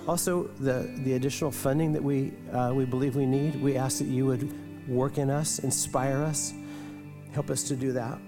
Also, 0.08 0.44
the, 0.58 0.90
the 1.04 1.14
additional 1.14 1.52
funding 1.52 1.92
that 1.92 2.02
we, 2.02 2.32
uh, 2.52 2.72
we 2.74 2.84
believe 2.84 3.14
we 3.14 3.26
need, 3.26 3.60
we 3.62 3.76
ask 3.76 3.98
that 3.98 4.08
you 4.08 4.26
would 4.26 4.88
work 4.88 5.18
in 5.18 5.30
us, 5.30 5.60
inspire 5.60 6.22
us, 6.22 6.52
help 7.32 7.50
us 7.50 7.62
to 7.64 7.76
do 7.76 7.92
that. 7.92 8.18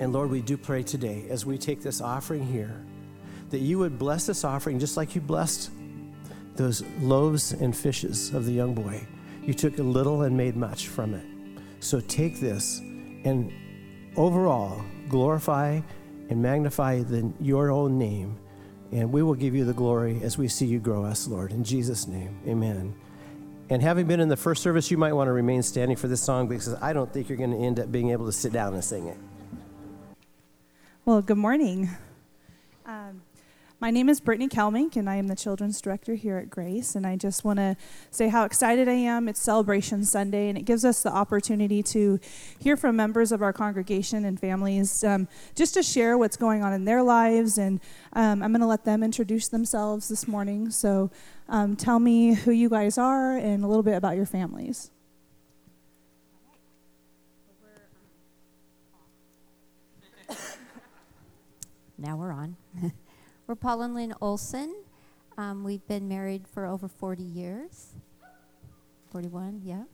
And 0.00 0.12
Lord, 0.12 0.30
we 0.30 0.40
do 0.40 0.56
pray 0.56 0.82
today 0.82 1.26
as 1.28 1.44
we 1.44 1.58
take 1.58 1.82
this 1.82 2.00
offering 2.00 2.46
here 2.46 2.84
that 3.50 3.58
you 3.58 3.78
would 3.78 3.98
bless 3.98 4.26
this 4.26 4.44
offering 4.44 4.78
just 4.78 4.96
like 4.96 5.14
you 5.14 5.20
blessed 5.20 5.70
those 6.54 6.82
loaves 7.00 7.52
and 7.52 7.76
fishes 7.76 8.34
of 8.34 8.44
the 8.44 8.52
young 8.52 8.74
boy. 8.74 9.06
You 9.48 9.54
took 9.54 9.78
a 9.78 9.82
little 9.82 10.24
and 10.24 10.36
made 10.36 10.56
much 10.56 10.88
from 10.88 11.14
it. 11.14 11.24
So 11.80 12.00
take 12.00 12.38
this 12.38 12.80
and 12.80 13.50
overall 14.14 14.84
glorify 15.08 15.80
and 16.28 16.42
magnify 16.42 17.02
the, 17.02 17.32
your 17.40 17.70
own 17.70 17.96
name. 17.96 18.38
And 18.92 19.10
we 19.10 19.22
will 19.22 19.34
give 19.34 19.54
you 19.54 19.64
the 19.64 19.72
glory 19.72 20.20
as 20.22 20.36
we 20.36 20.48
see 20.48 20.66
you 20.66 20.78
grow 20.78 21.02
us, 21.02 21.26
Lord. 21.26 21.52
In 21.52 21.64
Jesus' 21.64 22.06
name, 22.06 22.38
amen. 22.46 22.94
And 23.70 23.80
having 23.80 24.06
been 24.06 24.20
in 24.20 24.28
the 24.28 24.36
first 24.36 24.62
service, 24.62 24.90
you 24.90 24.98
might 24.98 25.14
want 25.14 25.28
to 25.28 25.32
remain 25.32 25.62
standing 25.62 25.96
for 25.96 26.08
this 26.08 26.20
song 26.20 26.46
because 26.46 26.74
I 26.82 26.92
don't 26.92 27.10
think 27.10 27.30
you're 27.30 27.38
going 27.38 27.52
to 27.52 27.56
end 27.56 27.80
up 27.80 27.90
being 27.90 28.10
able 28.10 28.26
to 28.26 28.32
sit 28.32 28.52
down 28.52 28.74
and 28.74 28.84
sing 28.84 29.06
it. 29.06 29.16
Well, 31.06 31.22
good 31.22 31.38
morning. 31.38 31.88
Um, 32.84 33.22
my 33.80 33.92
name 33.92 34.08
is 34.08 34.18
Brittany 34.18 34.48
Kelmink, 34.48 34.96
and 34.96 35.08
I 35.08 35.14
am 35.16 35.28
the 35.28 35.36
children's 35.36 35.80
director 35.80 36.16
here 36.16 36.36
at 36.36 36.50
Grace. 36.50 36.96
And 36.96 37.06
I 37.06 37.14
just 37.14 37.44
want 37.44 37.60
to 37.60 37.76
say 38.10 38.26
how 38.28 38.44
excited 38.44 38.88
I 38.88 38.94
am. 38.94 39.28
It's 39.28 39.40
Celebration 39.40 40.04
Sunday, 40.04 40.48
and 40.48 40.58
it 40.58 40.64
gives 40.64 40.84
us 40.84 41.04
the 41.04 41.12
opportunity 41.12 41.84
to 41.84 42.18
hear 42.58 42.76
from 42.76 42.96
members 42.96 43.30
of 43.30 43.40
our 43.40 43.52
congregation 43.52 44.24
and 44.24 44.40
families 44.40 45.04
um, 45.04 45.28
just 45.54 45.74
to 45.74 45.84
share 45.84 46.18
what's 46.18 46.36
going 46.36 46.64
on 46.64 46.72
in 46.72 46.86
their 46.86 47.04
lives. 47.04 47.56
And 47.56 47.80
um, 48.14 48.42
I'm 48.42 48.50
going 48.50 48.62
to 48.62 48.66
let 48.66 48.84
them 48.84 49.04
introduce 49.04 49.46
themselves 49.46 50.08
this 50.08 50.26
morning. 50.26 50.70
So 50.70 51.12
um, 51.48 51.76
tell 51.76 52.00
me 52.00 52.34
who 52.34 52.50
you 52.50 52.68
guys 52.68 52.98
are 52.98 53.36
and 53.36 53.62
a 53.62 53.68
little 53.68 53.84
bit 53.84 53.94
about 53.94 54.16
your 54.16 54.26
families. 54.26 54.90
now 61.96 62.16
we're 62.16 62.32
on. 62.32 62.56
We're 63.48 63.54
Paul 63.54 63.80
and 63.80 63.94
Lynn 63.94 64.12
Olson. 64.20 64.74
Um, 65.38 65.64
we've 65.64 65.86
been 65.88 66.06
married 66.06 66.46
for 66.46 66.66
over 66.66 66.86
40 66.86 67.22
years. 67.22 67.94
41, 69.10 69.62
yeah. 69.64 69.84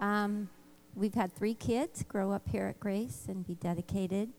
Um, 0.00 0.48
we've 0.94 1.12
had 1.12 1.30
three 1.30 1.52
kids 1.52 2.02
grow 2.04 2.32
up 2.32 2.48
here 2.48 2.64
at 2.64 2.80
Grace 2.80 3.26
and 3.28 3.46
be 3.46 3.54
dedicated 3.54 4.30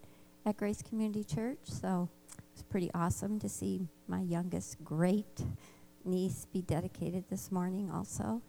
at 0.44 0.58
Grace 0.58 0.82
Community 0.82 1.24
Church. 1.24 1.60
So 1.66 2.10
it's 2.52 2.64
pretty 2.64 2.90
awesome 2.96 3.38
to 3.42 3.48
see 3.48 3.88
my 4.08 4.22
youngest 4.22 4.84
great 4.84 5.46
niece 6.04 6.48
be 6.52 6.64
dedicated 6.64 7.26
this 7.30 7.52
morning 7.52 7.92
also. 7.92 8.42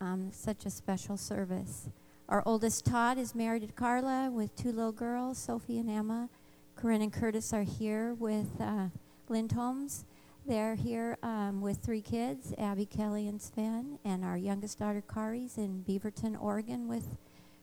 Um, 0.00 0.30
such 0.32 0.66
a 0.66 0.70
special 0.70 1.16
service. 1.16 1.88
Our 2.28 2.42
oldest 2.44 2.84
Todd 2.84 3.16
is 3.16 3.36
married 3.36 3.64
to 3.64 3.72
Carla 3.72 4.28
with 4.28 4.56
two 4.56 4.72
little 4.72 4.90
girls, 4.90 5.38
Sophie 5.38 5.78
and 5.78 5.88
Emma. 5.88 6.28
Corinne 6.74 7.02
and 7.02 7.12
Curtis 7.12 7.52
are 7.52 7.62
here 7.62 8.14
with 8.14 8.60
uh, 8.60 8.86
Lindholms. 9.30 10.04
They're 10.46 10.74
here 10.74 11.16
um, 11.22 11.60
with 11.60 11.78
three 11.78 12.02
kids, 12.02 12.52
Abby, 12.58 12.84
Kelly, 12.84 13.28
and 13.28 13.40
Sven, 13.40 13.98
and 14.04 14.24
our 14.24 14.36
youngest 14.36 14.78
daughter, 14.78 15.02
Kari's 15.02 15.56
in 15.56 15.84
Beaverton, 15.88 16.36
Oregon, 16.40 16.88
with 16.88 17.16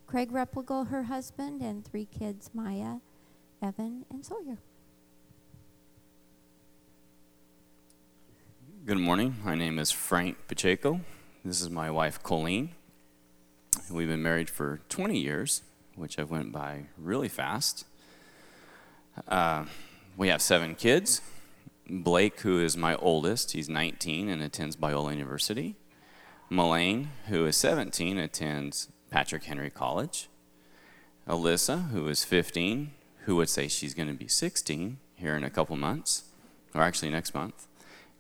Craig 0.06 0.32
Replegal, 0.32 0.88
her 0.88 1.04
husband, 1.04 1.62
and 1.62 1.84
three 1.84 2.06
kids, 2.06 2.50
Maya, 2.54 3.00
Evan, 3.62 4.06
and 4.10 4.26
Sawyer. 4.26 4.58
Good 8.86 9.00
morning. 9.00 9.36
My 9.44 9.56
name 9.56 9.80
is 9.80 9.92
Frank 9.92 10.38
Pacheco. 10.48 11.02
This 11.44 11.60
is 11.60 11.70
my 11.70 11.92
wife, 11.92 12.24
Colleen. 12.24 12.70
We've 13.92 14.08
been 14.08 14.24
married 14.24 14.50
for 14.50 14.80
20 14.88 15.20
years, 15.20 15.62
which 15.96 16.16
have 16.16 16.32
went 16.32 16.54
by 16.54 16.86
really 16.98 17.28
fast. 17.28 17.86
Uh, 19.28 19.66
we 20.16 20.30
have 20.30 20.42
seven 20.42 20.74
kids. 20.74 21.22
Blake, 21.90 22.42
who 22.42 22.60
is 22.60 22.76
my 22.76 22.96
oldest, 22.96 23.52
he's 23.52 23.70
19 23.70 24.30
and 24.30 24.42
attends 24.42 24.76
Biola 24.76 25.14
University. 25.14 25.76
Melaine, 26.50 27.10
who 27.28 27.46
is 27.46 27.56
17, 27.58 28.18
attends 28.18 28.90
Patrick 29.10 29.46
Henry 29.46 29.70
College. 29.70 30.30
Alyssa, 31.28 31.90
who 31.90 32.08
is 32.08 32.24
15, 32.24 32.92
who 33.26 33.36
would 33.36 33.50
say 33.50 33.68
she's 33.68 33.94
going 33.94 34.08
to 34.08 34.14
be 34.14 34.28
16 34.28 34.98
here 35.16 35.36
in 35.36 35.44
a 35.44 35.50
couple 35.50 35.76
months, 35.76 36.26
or 36.74 36.82
actually 36.82 37.10
next 37.10 37.34
month, 37.34 37.68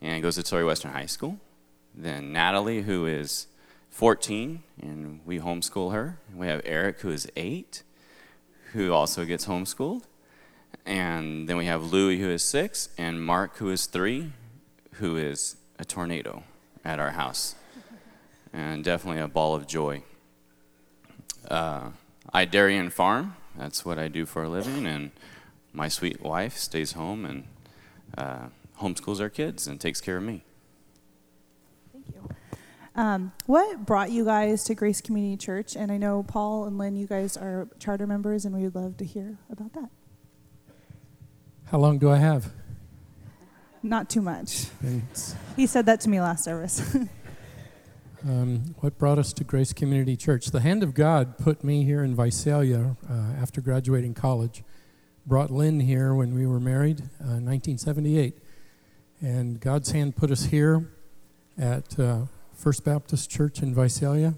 and 0.02 0.22
goes 0.22 0.36
to 0.36 0.44
Torrey 0.44 0.66
Western 0.66 0.92
High 0.92 1.06
School. 1.06 1.40
Then 1.96 2.32
Natalie, 2.32 2.84
who 2.84 3.06
is 3.06 3.48
14, 3.90 4.64
and 4.82 5.22
we 5.26 5.40
homeschool 5.40 5.92
her. 5.94 6.20
We 6.34 6.48
have 6.48 6.62
Eric, 6.66 7.02
who 7.02 7.10
is 7.10 7.30
8, 7.36 7.84
who 8.74 8.94
also 8.94 9.26
gets 9.26 9.46
homeschooled. 9.46 10.04
And 10.86 11.50
then 11.50 11.58
we 11.58 11.66
have 11.66 11.92
Louis, 11.92 12.20
who 12.20 12.30
is 12.30 12.44
six, 12.44 12.90
and 12.98 13.22
Mark, 13.22 13.58
who 13.58 13.70
is 13.70 13.88
three, 13.88 14.32
who 14.94 15.18
is 15.18 15.58
a 15.78 15.86
tornado 15.86 16.44
at 16.86 17.00
our 17.00 17.12
house. 17.12 17.56
And 18.54 18.84
definitely 18.84 19.22
a 19.22 19.28
ball 19.28 19.54
of 19.54 19.68
joy. 19.68 20.04
Uh, 21.50 21.90
I 22.34 22.46
dairy 22.46 22.78
and 22.78 22.92
farm. 22.92 23.36
That's 23.58 23.86
what 23.86 24.00
I 24.00 24.08
do 24.08 24.26
for 24.26 24.44
a 24.44 24.50
living. 24.50 24.86
And 24.86 25.12
my 25.74 25.90
sweet 25.90 26.22
wife 26.22 26.58
stays 26.58 26.94
home 26.94 27.26
and 27.26 27.44
uh, 28.18 28.48
homeschools 28.82 29.20
our 29.20 29.30
kids 29.30 29.68
and 29.68 29.80
takes 29.80 30.00
care 30.00 30.18
of 30.18 30.24
me. 30.24 30.44
Thank 31.92 32.06
you. 32.16 32.30
Um, 32.96 33.34
what 33.46 33.86
brought 33.86 34.10
you 34.10 34.26
guys 34.26 34.64
to 34.66 34.76
Grace 34.76 35.02
Community 35.02 35.38
Church? 35.38 35.76
And 35.76 35.92
I 35.92 35.98
know 35.98 36.24
Paul 36.24 36.66
and 36.66 36.78
Lynn, 36.78 36.96
you 36.96 37.06
guys 37.06 37.38
are 37.38 37.68
charter 37.78 38.08
members, 38.08 38.46
and 38.46 38.56
we 38.56 38.64
would 38.64 38.76
love 38.76 38.98
to 38.98 39.06
hear 39.06 39.38
about 39.52 39.74
that. 39.74 39.90
How 41.72 41.80
long 41.80 41.98
do 41.98 42.10
I 42.10 42.16
have? 42.16 42.54
Not 43.84 44.10
too 44.10 44.22
much. 44.22 44.68
he 45.58 45.68
said 45.68 45.86
that 45.88 46.00
to 46.02 46.10
me 46.10 46.22
last 46.22 46.46
service. 46.46 46.96
um, 48.26 48.74
what 48.80 48.98
brought 48.98 49.20
us 49.20 49.34
to 49.34 49.44
Grace 49.44 49.74
Community 49.74 50.16
Church? 50.16 50.48
The 50.48 50.62
hand 50.62 50.82
of 50.82 50.94
God 50.94 51.38
put 51.38 51.66
me 51.66 51.84
here 51.84 52.06
in 52.06 52.16
Visalia 52.16 52.96
uh, 53.10 53.14
after 53.42 53.60
graduating 53.60 54.14
college. 54.14 54.64
Brought 55.26 55.52
Lynn 55.52 55.82
here 55.82 56.14
when 56.14 56.34
we 56.34 56.48
were 56.48 56.62
married, 56.62 57.02
uh, 57.20 57.44
1978. 57.44 58.38
And 59.20 59.60
God's 59.60 59.92
hand 59.92 60.16
put 60.16 60.32
us 60.32 60.46
here 60.46 60.90
at 61.58 62.00
uh, 62.00 62.28
First 62.54 62.86
Baptist 62.86 63.30
Church 63.30 63.62
in 63.62 63.76
Visalia. 63.76 64.36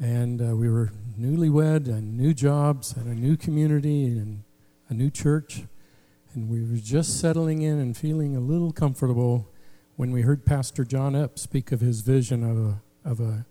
And 0.00 0.42
uh, 0.42 0.56
we 0.56 0.68
were 0.68 0.90
newlywed 1.16 1.86
and 1.86 2.18
new 2.18 2.34
jobs 2.34 2.96
and 2.96 3.06
a 3.06 3.14
new 3.14 3.36
community 3.36 4.06
and 4.06 4.42
a 4.88 4.94
new 4.94 5.08
church. 5.08 5.62
And 6.34 6.48
we 6.48 6.62
were 6.62 6.78
just 6.78 7.20
settling 7.20 7.62
in 7.62 7.78
and 7.78 7.96
feeling 7.96 8.36
a 8.36 8.40
little 8.40 8.72
comfortable 8.72 9.48
when 9.96 10.12
we 10.12 10.22
heard 10.22 10.46
Pastor 10.46 10.84
John 10.84 11.12
Epp 11.12 11.38
speak 11.38 11.72
of 11.72 11.80
his 11.80 12.00
vision 12.00 12.42
of 12.42 12.58
a, 12.58 13.10
of 13.10 13.20
a 13.20 13.46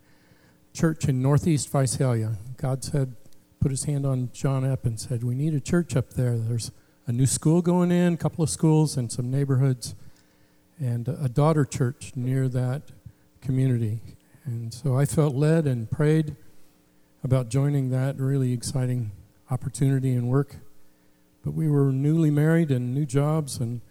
church 0.74 1.06
in 1.06 1.22
northeast 1.22 1.70
Visalia. 1.70 2.38
God 2.58 2.84
said, 2.84 3.16
put 3.62 3.70
his 3.70 3.84
hand 3.84 4.06
on 4.06 4.32
John 4.34 4.64
Epp 4.64 4.86
and 4.86 5.00
said, 5.00 5.24
We 5.24 5.36
need 5.36 5.54
a 5.54 5.60
church 5.60 5.96
up 5.96 6.14
there. 6.14 6.38
There's 6.38 6.72
a 7.06 7.12
new 7.12 7.28
school 7.28 7.62
going 7.62 7.92
in, 7.92 8.16
a 8.16 8.18
couple 8.18 8.44
of 8.44 8.50
schools, 8.50 8.98
and 8.98 9.12
some 9.12 9.30
neighborhoods, 9.30 9.94
and 10.80 11.08
a 11.08 11.30
daughter 11.30 11.64
church 11.64 12.14
near 12.16 12.50
that 12.50 12.82
community. 13.40 14.00
And 14.46 14.74
so 14.74 14.98
I 14.98 15.06
felt 15.06 15.36
led 15.36 15.68
and 15.68 15.90
prayed 15.90 16.36
about 17.24 17.50
joining 17.50 17.92
that 17.92 18.18
really 18.18 18.52
exciting 18.52 19.12
opportunity 19.52 20.14
and 20.14 20.28
work. 20.28 20.56
But 21.44 21.54
we 21.54 21.70
were 21.70 21.92
newly 21.92 22.30
married 22.30 22.72
and 22.72 22.94
new 22.94 23.06
jobs 23.06 23.58
and 23.58 23.82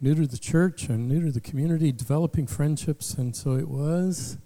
new 0.00 0.14
to 0.14 0.26
the 0.26 0.38
church 0.38 0.88
and 0.88 1.08
new 1.08 1.24
to 1.24 1.32
the 1.32 1.40
community, 1.40 1.92
developing 1.92 2.46
friendships. 2.46 3.14
And 3.14 3.34
so 3.34 3.52
it 3.52 3.68
was 3.68 4.38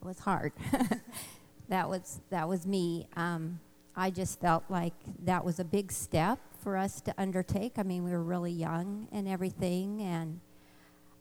It 0.00 0.06
was 0.06 0.20
hard. 0.20 0.52
that 1.68 1.88
was 1.88 2.20
that 2.30 2.48
was 2.48 2.66
me. 2.66 3.08
Um, 3.16 3.60
I 3.96 4.10
just 4.10 4.40
felt 4.40 4.64
like 4.68 4.94
that 5.24 5.44
was 5.44 5.60
a 5.60 5.64
big 5.64 5.92
step 5.92 6.38
for 6.60 6.76
us 6.76 7.00
to 7.02 7.14
undertake. 7.18 7.74
I 7.78 7.82
mean, 7.82 8.04
we 8.04 8.10
were 8.10 8.22
really 8.22 8.50
young 8.50 9.06
and 9.12 9.28
everything, 9.28 10.00
and 10.02 10.40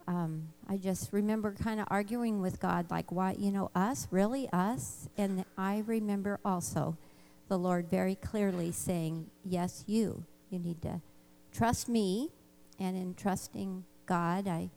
um, 0.07 0.49
I 0.67 0.77
just 0.77 1.13
remember 1.13 1.53
kind 1.53 1.79
of 1.79 1.87
arguing 1.89 2.41
with 2.41 2.59
God, 2.59 2.89
like, 2.89 3.11
why, 3.11 3.35
you 3.37 3.51
know, 3.51 3.71
us, 3.75 4.07
really 4.11 4.49
us? 4.51 5.07
And 5.17 5.45
I 5.57 5.83
remember 5.85 6.39
also 6.43 6.97
the 7.53 7.59
Lord 7.59 7.87
very 7.87 8.15
clearly 8.15 8.71
saying, 8.71 9.29
yes, 9.45 9.83
you. 9.85 10.25
You 10.49 10.57
need 10.57 10.81
to 10.81 11.01
trust 11.51 11.87
me. 11.87 12.31
And 12.79 12.97
in 12.97 13.13
trusting 13.13 13.83
God, 14.07 14.47
I 14.47 14.71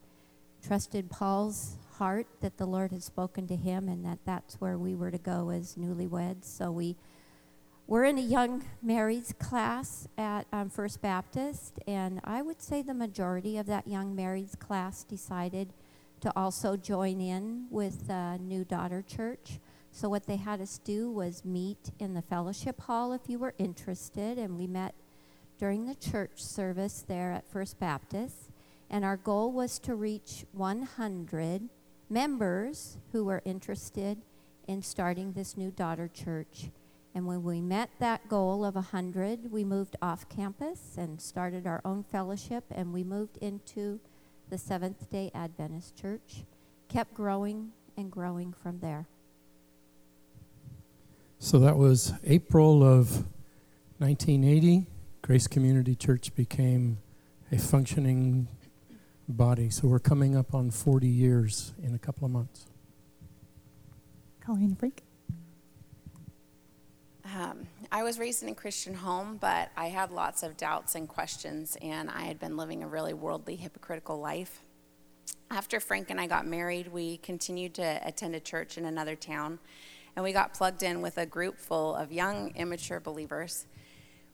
trusted 0.63 1.09
Paul's 1.09 1.79
heart 1.95 2.27
that 2.43 2.59
the 2.59 2.67
Lord 2.67 2.93
had 2.93 3.03
spoken 3.03 3.47
to 3.47 3.57
him 3.57 3.89
and 3.89 4.05
that 4.05 4.19
that's 4.27 4.61
where 4.61 4.77
we 4.77 4.95
were 4.95 5.11
to 5.11 5.17
go 5.17 5.49
as 5.49 5.77
newlyweds. 5.77 6.45
So 6.45 6.71
we 6.71 6.97
were 7.87 8.05
in 8.05 8.19
a 8.19 8.21
young 8.21 8.63
marrieds 8.85 9.33
class 9.39 10.07
at 10.19 10.47
um, 10.53 10.69
First 10.69 11.01
Baptist, 11.01 11.79
and 11.87 12.21
I 12.25 12.43
would 12.43 12.61
say 12.61 12.83
the 12.83 12.93
majority 12.93 13.57
of 13.57 13.65
that 13.69 13.89
young 13.89 14.15
marrieds 14.15 14.59
class 14.59 15.03
decided 15.03 15.73
to 16.21 16.31
also 16.37 16.77
join 16.77 17.23
in 17.23 17.69
with 17.71 18.07
the 18.09 18.37
New 18.39 18.65
Daughter 18.65 19.01
Church. 19.01 19.61
So 19.97 20.11
what 20.11 20.27
they 20.27 20.37
had 20.37 20.61
us 20.61 20.77
do 20.85 21.11
was 21.11 21.43
meet 21.43 21.91
in 21.99 22.13
the 22.13 22.21
fellowship 22.21 22.83
hall 22.83 23.15
if 23.15 23.23
you 23.29 23.39
were 23.39 23.55
interested, 23.57 24.37
and 24.37 24.59
we 24.59 24.67
met 24.67 24.95
during 25.59 25.87
the 25.87 25.95
church 25.95 26.33
service 26.45 27.03
there 27.09 27.33
at 27.33 27.51
First 27.51 27.81
Baptist. 27.81 28.51
And 28.91 29.07
our 29.07 29.17
goal 29.17 29.53
was 29.53 29.79
to 29.79 29.95
reach 29.95 30.45
100 30.53 31.71
members 32.11 32.99
who 33.13 33.25
were 33.25 33.41
interested 33.47 34.19
in 34.69 34.83
starting 34.83 35.33
this 35.33 35.57
new 35.57 35.71
daughter 35.71 36.11
church. 36.13 36.69
And 37.15 37.27
when 37.27 37.43
we 37.43 37.63
met 37.63 37.89
that 37.99 38.29
goal 38.29 38.67
of 38.67 38.75
100, 38.75 39.51
we 39.51 39.65
moved 39.65 39.97
off 40.03 40.29
campus 40.29 40.97
and 40.99 41.19
started 41.19 41.67
our 41.67 41.81
own 41.87 42.03
fellowship, 42.03 42.65
and 42.71 42.93
we 42.93 43.03
moved 43.03 43.39
into 43.39 43.99
the 44.51 44.59
Seventh 44.59 45.11
day 45.11 45.31
Adventist 45.35 45.97
Church, 45.97 46.45
kept 46.87 47.15
growing 47.15 47.71
and 47.97 48.13
growing 48.13 48.53
from 48.53 48.81
there. 48.81 49.07
So 51.39 51.59
that 51.59 51.77
was 51.77 52.13
April 52.25 52.83
of 52.83 53.25
1980. 53.99 54.87
Grace 55.23 55.47
Community 55.47 55.95
Church 55.95 56.35
became 56.35 56.99
a 57.53 57.59
functioning 57.59 58.49
body. 59.29 59.71
So 59.71 59.87
we're 59.87 59.99
coming 59.99 60.37
up 60.37 60.55
on 60.55 60.71
40 60.71 61.07
years 61.07 61.73
in 61.83 61.95
a 61.95 61.99
couple 61.99 62.25
of 62.25 62.31
months. 62.31 62.67
Colleen 64.41 64.77
Freak. 64.77 65.03
Um, 67.35 67.67
I 67.91 68.03
was 68.03 68.19
raised 68.19 68.43
in 68.43 68.49
a 68.49 68.55
Christian 68.55 68.95
home, 68.95 69.37
but 69.41 69.71
I 69.77 69.87
had 69.89 70.11
lots 70.11 70.43
of 70.43 70.57
doubts 70.57 70.95
and 70.95 71.09
questions, 71.09 71.77
and 71.83 72.09
I 72.09 72.23
had 72.23 72.39
been 72.39 72.57
living 72.57 72.83
a 72.83 72.87
really 72.87 73.13
worldly, 73.13 73.57
hypocritical 73.57 74.19
life. 74.19 74.61
After 75.51 75.81
Frank 75.81 76.11
and 76.11 76.21
I 76.21 76.29
got 76.29 76.47
married, 76.47 76.89
we 76.89 77.19
continued 77.19 77.75
to 77.75 78.01
attend 78.05 78.35
a 78.35 78.41
church 78.41 78.79
in 78.79 78.85
another 78.85 79.17
town, 79.17 79.59
and 80.17 80.25
we 80.25 80.33
got 80.33 80.55
plugged 80.55 80.83
in 80.83 81.03
with 81.03 81.19
a 81.19 81.27
group 81.27 81.59
full 81.59 81.95
of 81.95 82.11
young, 82.11 82.53
immature 82.57 82.99
believers. 82.99 83.67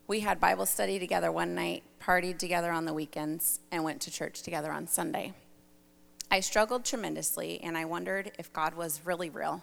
We 0.07 0.21
had 0.21 0.41
Bible 0.41 0.65
study 0.65 0.99
together 0.99 1.31
one 1.31 1.55
night, 1.55 1.83
partied 2.01 2.39
together 2.39 2.73
on 2.73 2.87
the 2.87 2.95
weekends, 2.95 3.61
and 3.71 3.85
went 3.85 4.01
to 4.03 4.11
church 4.11 4.43
together 4.43 4.73
on 4.73 4.87
Sunday. 4.87 5.35
I 6.31 6.41
struggled 6.41 6.87
tremendously, 6.87 7.61
and 7.63 7.77
I 7.77 7.85
wondered 7.85 8.33
if 8.39 8.53
God 8.53 8.75
was 8.75 9.03
really 9.05 9.29
real 9.29 9.63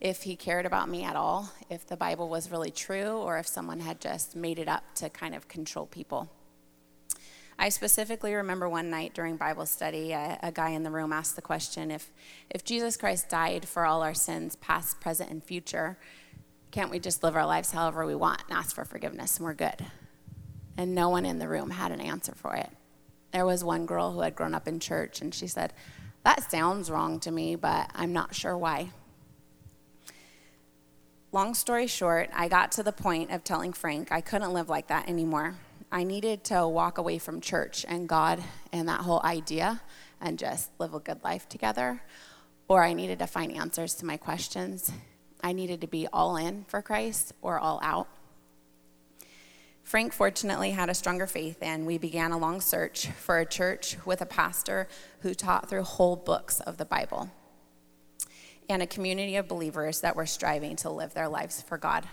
if 0.00 0.22
he 0.22 0.34
cared 0.34 0.64
about 0.64 0.88
me 0.88 1.04
at 1.04 1.14
all, 1.14 1.52
if 1.68 1.86
the 1.86 1.96
Bible 1.96 2.28
was 2.28 2.50
really 2.50 2.70
true, 2.70 3.18
or 3.18 3.38
if 3.38 3.46
someone 3.46 3.80
had 3.80 4.00
just 4.00 4.34
made 4.34 4.58
it 4.58 4.68
up 4.68 4.82
to 4.94 5.10
kind 5.10 5.34
of 5.34 5.46
control 5.46 5.86
people. 5.86 6.30
I 7.60 7.68
specifically 7.68 8.32
remember 8.34 8.70
one 8.70 8.88
night 8.88 9.12
during 9.12 9.36
Bible 9.36 9.66
study, 9.66 10.12
a, 10.12 10.38
a, 10.42 10.50
guy 10.50 10.70
in 10.70 10.82
the 10.82 10.90
room 10.90 11.12
asked 11.12 11.36
the 11.36 11.42
question 11.42 11.90
if, 11.90 12.10
if 12.48 12.64
Jesus 12.64 12.96
Christ 12.96 13.28
died 13.28 13.68
for 13.68 13.84
all 13.84 14.02
our 14.02 14.14
sins, 14.14 14.56
past, 14.56 14.98
present, 14.98 15.30
and 15.30 15.44
future, 15.44 15.98
can't 16.70 16.90
we 16.90 16.98
just 16.98 17.22
live 17.22 17.36
our 17.36 17.44
lives 17.44 17.72
however 17.72 18.06
we 18.06 18.14
want 18.14 18.42
and 18.48 18.56
ask 18.56 18.74
for 18.74 18.86
forgiveness 18.86 19.36
and 19.36 19.44
we're 19.44 19.52
good? 19.52 19.84
And 20.78 20.94
no 20.94 21.10
one 21.10 21.26
in 21.26 21.38
the 21.38 21.48
room 21.48 21.68
had 21.68 21.92
an 21.92 22.00
answer 22.00 22.32
for 22.34 22.54
it. 22.54 22.70
There 23.30 23.44
was 23.44 23.62
one 23.62 23.84
girl 23.84 24.12
who 24.12 24.20
had 24.20 24.34
grown 24.34 24.54
up 24.54 24.66
in 24.66 24.80
church, 24.80 25.20
and 25.20 25.34
she 25.34 25.46
said, 25.46 25.74
That 26.24 26.50
sounds 26.50 26.90
wrong 26.90 27.20
to 27.20 27.30
me, 27.30 27.56
but 27.56 27.90
I'm 27.94 28.14
not 28.14 28.34
sure 28.34 28.56
why 28.56 28.88
long 31.32 31.54
story 31.54 31.86
short, 31.86 32.28
I 32.34 32.48
got 32.48 32.72
to 32.72 32.82
the 32.82 32.90
point 32.90 33.30
of 33.30 33.44
telling 33.44 33.72
Frank 33.72 34.10
I 34.10 34.20
couldn't 34.20 34.52
live 34.52 34.68
like 34.68 34.88
that 34.88 35.08
anymore. 35.08 35.54
I 35.92 36.04
needed 36.04 36.44
to 36.44 36.68
walk 36.68 36.98
away 36.98 37.18
from 37.18 37.40
church 37.40 37.84
and 37.88 38.08
God 38.08 38.42
and 38.72 38.88
that 38.88 39.00
whole 39.00 39.20
idea 39.24 39.80
and 40.20 40.38
just 40.38 40.70
live 40.78 40.94
a 40.94 41.00
good 41.00 41.24
life 41.24 41.48
together. 41.48 42.02
Or 42.68 42.84
I 42.84 42.92
needed 42.92 43.18
to 43.18 43.26
find 43.26 43.52
answers 43.52 43.94
to 43.96 44.06
my 44.06 44.16
questions. 44.16 44.92
I 45.42 45.52
needed 45.52 45.80
to 45.80 45.88
be 45.88 46.06
all 46.12 46.36
in 46.36 46.64
for 46.68 46.80
Christ 46.80 47.32
or 47.42 47.58
all 47.58 47.80
out. 47.82 48.06
Frank 49.82 50.12
fortunately 50.12 50.70
had 50.70 50.88
a 50.88 50.94
stronger 50.94 51.26
faith, 51.26 51.58
and 51.60 51.84
we 51.84 51.98
began 51.98 52.30
a 52.30 52.38
long 52.38 52.60
search 52.60 53.08
for 53.08 53.38
a 53.38 53.46
church 53.46 53.96
with 54.04 54.20
a 54.20 54.26
pastor 54.26 54.86
who 55.22 55.34
taught 55.34 55.68
through 55.68 55.82
whole 55.82 56.14
books 56.14 56.60
of 56.60 56.76
the 56.76 56.84
Bible 56.84 57.30
and 58.68 58.82
a 58.82 58.86
community 58.86 59.34
of 59.34 59.48
believers 59.48 60.00
that 60.02 60.14
were 60.14 60.26
striving 60.26 60.76
to 60.76 60.90
live 60.90 61.12
their 61.12 61.28
lives 61.28 61.60
for 61.60 61.76
God. 61.76 62.06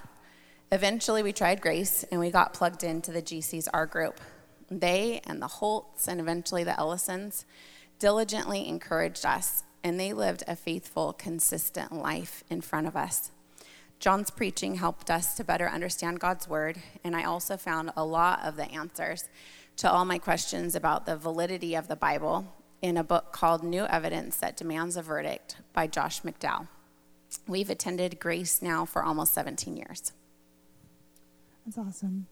Eventually, 0.71 1.23
we 1.23 1.32
tried 1.32 1.62
Grace 1.62 2.03
and 2.12 2.19
we 2.19 2.30
got 2.30 2.53
plugged 2.53 2.84
into 2.84 3.12
the 3.12 3.21
GC's 3.21 3.69
R 3.69 3.86
group. 3.86 4.19
They 4.69 5.21
and 5.25 5.41
the 5.41 5.47
Holts 5.47 6.10
and 6.10 6.19
eventually 6.19 6.65
the 6.65 6.77
Ellisons 6.77 7.45
diligently 7.99 8.67
encouraged 8.67 9.25
us, 9.25 9.63
and 9.84 9.97
they 9.97 10.12
lived 10.12 10.43
a 10.45 10.56
faithful, 10.56 11.13
consistent 11.13 11.93
life 11.93 12.43
in 12.49 12.60
front 12.60 12.86
of 12.86 12.97
us. 12.97 13.32
John's 13.99 14.30
preaching 14.30 14.75
helped 14.75 15.10
us 15.10 15.36
to 15.36 15.43
better 15.43 15.69
understand 15.69 16.19
God's 16.19 16.47
word, 16.47 16.77
and 17.03 17.15
I 17.15 17.23
also 17.23 17.58
found 17.58 17.91
a 17.95 18.06
lot 18.06 18.43
of 18.43 18.58
the 18.58 18.69
answers 18.71 19.30
to 19.77 19.89
all 19.89 20.06
my 20.06 20.19
questions 20.19 20.75
about 20.75 21.06
the 21.06 21.15
validity 21.15 21.75
of 21.75 21.88
the 21.88 21.95
Bible 21.95 22.53
in 22.82 22.97
a 22.97 23.03
book 23.03 23.32
called 23.32 23.63
New 23.63 23.86
Evidence 23.86 24.38
That 24.38 24.58
Demands 24.58 24.97
a 24.97 25.01
Verdict 25.01 25.56
by 25.73 25.88
Josh 25.88 26.21
McDowell. 26.21 26.67
We've 27.47 27.69
attended 27.69 28.19
Grace 28.19 28.62
now 28.62 28.86
for 28.86 29.01
almost 29.01 29.34
17 29.34 29.77
years. 29.77 30.12
That's 31.67 31.77
awesome. 31.77 32.27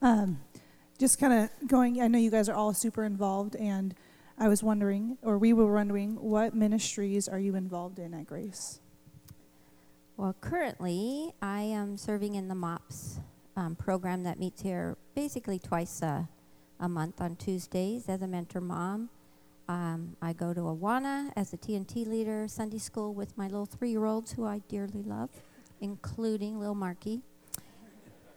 Um, 0.00 0.40
just 0.96 1.18
kind 1.18 1.32
of 1.32 1.68
going, 1.68 2.00
I 2.00 2.06
know 2.06 2.18
you 2.18 2.30
guys 2.30 2.48
are 2.48 2.54
all 2.54 2.72
super 2.72 3.04
involved, 3.04 3.56
and 3.56 3.96
I 4.38 4.46
was 4.46 4.62
wondering, 4.62 5.18
or 5.22 5.38
we 5.38 5.52
were 5.52 5.74
wondering, 5.74 6.14
what 6.14 6.54
ministries 6.54 7.26
are 7.26 7.40
you 7.40 7.56
involved 7.56 7.98
in 7.98 8.14
at 8.14 8.26
Grace? 8.26 8.78
Well, 10.16 10.36
currently, 10.40 11.32
I 11.42 11.62
am 11.62 11.96
serving 11.96 12.36
in 12.36 12.46
the 12.46 12.54
MOPS 12.54 13.18
um, 13.56 13.74
program 13.74 14.22
that 14.22 14.38
meets 14.38 14.62
here 14.62 14.96
basically 15.16 15.58
twice 15.58 16.00
a 16.00 16.28
a 16.80 16.88
month 16.88 17.20
on 17.20 17.36
Tuesdays 17.36 18.08
as 18.08 18.22
a 18.22 18.26
mentor 18.26 18.60
mom. 18.60 19.10
Um, 19.68 20.16
I 20.22 20.32
go 20.32 20.54
to 20.54 20.60
Awana 20.60 21.32
as 21.36 21.52
a 21.52 21.56
TNT 21.56 22.06
leader, 22.06 22.46
Sunday 22.48 22.78
school 22.78 23.12
with 23.12 23.36
my 23.36 23.46
little 23.46 23.66
three 23.66 23.90
year 23.90 24.04
olds 24.04 24.32
who 24.32 24.46
I 24.46 24.60
dearly 24.68 25.02
love, 25.02 25.30
including 25.80 26.58
Lil 26.58 26.74
Marky. 26.74 27.22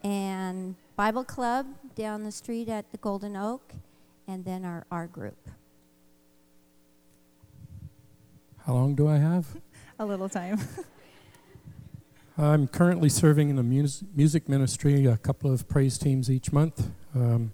And 0.03 0.75
Bible 0.95 1.23
Club 1.23 1.67
down 1.95 2.23
the 2.23 2.31
street 2.31 2.69
at 2.69 2.91
the 2.91 2.97
Golden 2.97 3.35
Oak, 3.35 3.73
and 4.27 4.45
then 4.45 4.65
our, 4.65 4.85
our 4.91 5.07
group. 5.07 5.49
How 8.65 8.73
long 8.73 8.95
do 8.95 9.07
I 9.07 9.17
have? 9.17 9.47
a 9.99 10.05
little 10.05 10.29
time. 10.29 10.59
I'm 12.37 12.67
currently 12.67 13.09
serving 13.09 13.49
in 13.49 13.55
the 13.55 13.63
mus- 13.63 14.03
music 14.15 14.47
ministry, 14.47 15.05
a 15.05 15.17
couple 15.17 15.51
of 15.51 15.67
praise 15.67 15.97
teams 15.97 16.29
each 16.31 16.51
month. 16.51 16.89
Um, 17.13 17.53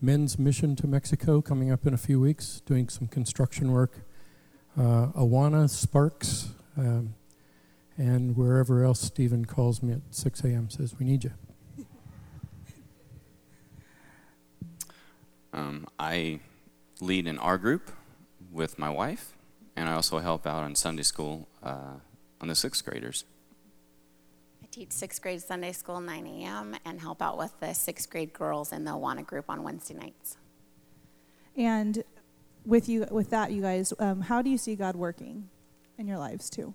men's 0.00 0.38
mission 0.38 0.76
to 0.76 0.86
Mexico 0.86 1.40
coming 1.40 1.70
up 1.70 1.86
in 1.86 1.94
a 1.94 1.98
few 1.98 2.20
weeks, 2.20 2.60
doing 2.66 2.88
some 2.88 3.06
construction 3.06 3.70
work. 3.70 4.00
Uh, 4.76 5.08
Awana, 5.16 5.70
Sparks, 5.70 6.48
um, 6.76 7.14
and 7.96 8.36
wherever 8.36 8.82
else 8.82 9.00
Stephen 9.00 9.44
calls 9.44 9.82
me 9.82 9.92
at 9.92 10.00
6 10.10 10.42
a.m. 10.42 10.68
says, 10.68 10.96
We 10.98 11.06
need 11.06 11.24
you. 11.24 11.32
Um, 15.54 15.86
I 15.98 16.40
lead 17.00 17.26
an 17.26 17.38
R 17.38 17.58
group 17.58 17.90
with 18.52 18.78
my 18.78 18.90
wife, 18.90 19.34
and 19.76 19.88
I 19.88 19.94
also 19.94 20.18
help 20.18 20.46
out 20.46 20.62
on 20.62 20.74
Sunday 20.74 21.02
school 21.02 21.48
uh, 21.62 21.98
on 22.40 22.48
the 22.48 22.54
sixth 22.54 22.84
graders 22.84 23.24
I 24.62 24.66
teach 24.70 24.92
sixth 24.92 25.22
grade 25.22 25.40
Sunday 25.40 25.72
school 25.72 26.00
9 26.00 26.26
a.m. 26.26 26.76
and 26.84 27.00
help 27.00 27.22
out 27.22 27.38
with 27.38 27.52
the 27.60 27.72
sixth 27.72 28.10
grade 28.10 28.32
girls 28.32 28.72
in 28.72 28.84
the 28.84 28.90
Awana 28.90 29.24
group 29.24 29.44
on 29.48 29.62
Wednesday 29.62 29.94
nights. 29.94 30.36
And 31.56 32.02
with 32.66 32.88
you, 32.88 33.06
with 33.10 33.30
that, 33.30 33.52
you 33.52 33.62
guys, 33.62 33.92
um, 33.98 34.22
how 34.22 34.42
do 34.42 34.50
you 34.50 34.58
see 34.58 34.74
God 34.74 34.96
working 34.96 35.48
in 35.98 36.06
your 36.06 36.18
lives 36.18 36.50
too. 36.50 36.74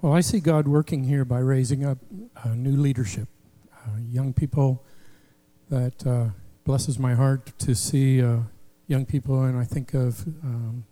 Well, 0.00 0.12
I 0.12 0.20
see 0.20 0.40
God 0.40 0.68
working 0.68 1.04
here 1.04 1.24
by 1.24 1.38
raising 1.38 1.84
up 1.84 1.98
uh, 2.44 2.50
new 2.50 2.76
leadership, 2.76 3.28
uh, 3.72 3.98
young 4.08 4.32
people 4.32 4.84
that 5.70 6.06
uh, 6.06 6.28
blesses 6.66 6.98
my 6.98 7.14
heart 7.14 7.56
to 7.60 7.76
see 7.76 8.20
uh, 8.20 8.38
young 8.88 9.06
people, 9.06 9.44
and 9.44 9.56
I 9.56 9.62
think 9.62 9.94
of 9.94 10.26
um, 10.42 10.84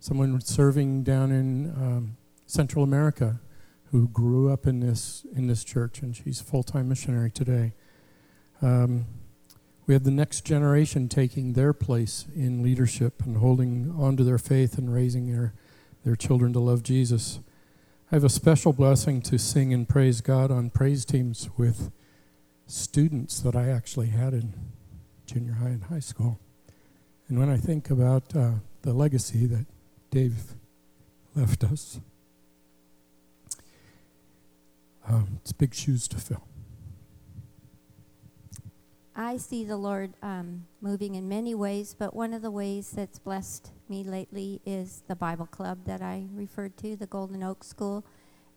someone 0.00 0.40
serving 0.40 1.04
down 1.04 1.30
in 1.30 1.70
um, 1.70 2.16
Central 2.46 2.82
America 2.82 3.38
who 3.92 4.08
grew 4.08 4.52
up 4.52 4.66
in 4.66 4.80
this 4.80 5.24
in 5.36 5.46
this 5.46 5.62
church, 5.62 6.02
and 6.02 6.16
she's 6.16 6.40
a 6.40 6.44
full-time 6.44 6.88
missionary 6.88 7.30
today. 7.30 7.74
Um, 8.60 9.06
we 9.86 9.94
have 9.94 10.02
the 10.02 10.10
next 10.10 10.44
generation 10.44 11.08
taking 11.08 11.52
their 11.52 11.72
place 11.72 12.26
in 12.34 12.60
leadership 12.60 13.22
and 13.24 13.36
holding 13.36 13.94
on 13.96 14.16
to 14.16 14.24
their 14.24 14.38
faith 14.38 14.76
and 14.78 14.92
raising 14.92 15.32
their, 15.32 15.54
their 16.04 16.16
children 16.16 16.52
to 16.54 16.60
love 16.60 16.82
Jesus. 16.82 17.38
I 18.10 18.16
have 18.16 18.24
a 18.24 18.28
special 18.28 18.72
blessing 18.72 19.22
to 19.22 19.38
sing 19.38 19.72
and 19.72 19.88
praise 19.88 20.20
God 20.20 20.50
on 20.50 20.70
praise 20.70 21.04
teams 21.04 21.48
with 21.56 21.92
students 22.70 23.40
that 23.40 23.56
I 23.56 23.68
actually 23.68 24.08
had 24.08 24.32
in 24.32 24.54
junior 25.26 25.54
high 25.54 25.68
and 25.70 25.84
high 25.84 26.00
school. 26.00 26.38
And 27.28 27.38
when 27.38 27.48
I 27.48 27.56
think 27.56 27.90
about 27.90 28.34
uh, 28.34 28.52
the 28.82 28.92
legacy 28.92 29.46
that 29.46 29.66
Dave 30.10 30.54
left 31.34 31.64
us, 31.64 32.00
um, 35.06 35.40
it's 35.40 35.52
big 35.52 35.74
shoes 35.74 36.06
to 36.08 36.18
fill. 36.18 36.44
I 39.16 39.36
see 39.36 39.64
the 39.64 39.76
Lord 39.76 40.14
um, 40.22 40.66
moving 40.80 41.14
in 41.14 41.28
many 41.28 41.54
ways, 41.54 41.94
but 41.98 42.14
one 42.14 42.32
of 42.32 42.42
the 42.42 42.50
ways 42.50 42.90
that's 42.90 43.18
blessed 43.18 43.70
me 43.88 44.02
lately 44.02 44.60
is 44.64 45.02
the 45.08 45.16
Bible 45.16 45.46
club 45.46 45.84
that 45.84 46.00
I 46.00 46.26
referred 46.32 46.76
to, 46.78 46.96
the 46.96 47.06
Golden 47.06 47.42
Oak 47.42 47.64
School 47.64 48.04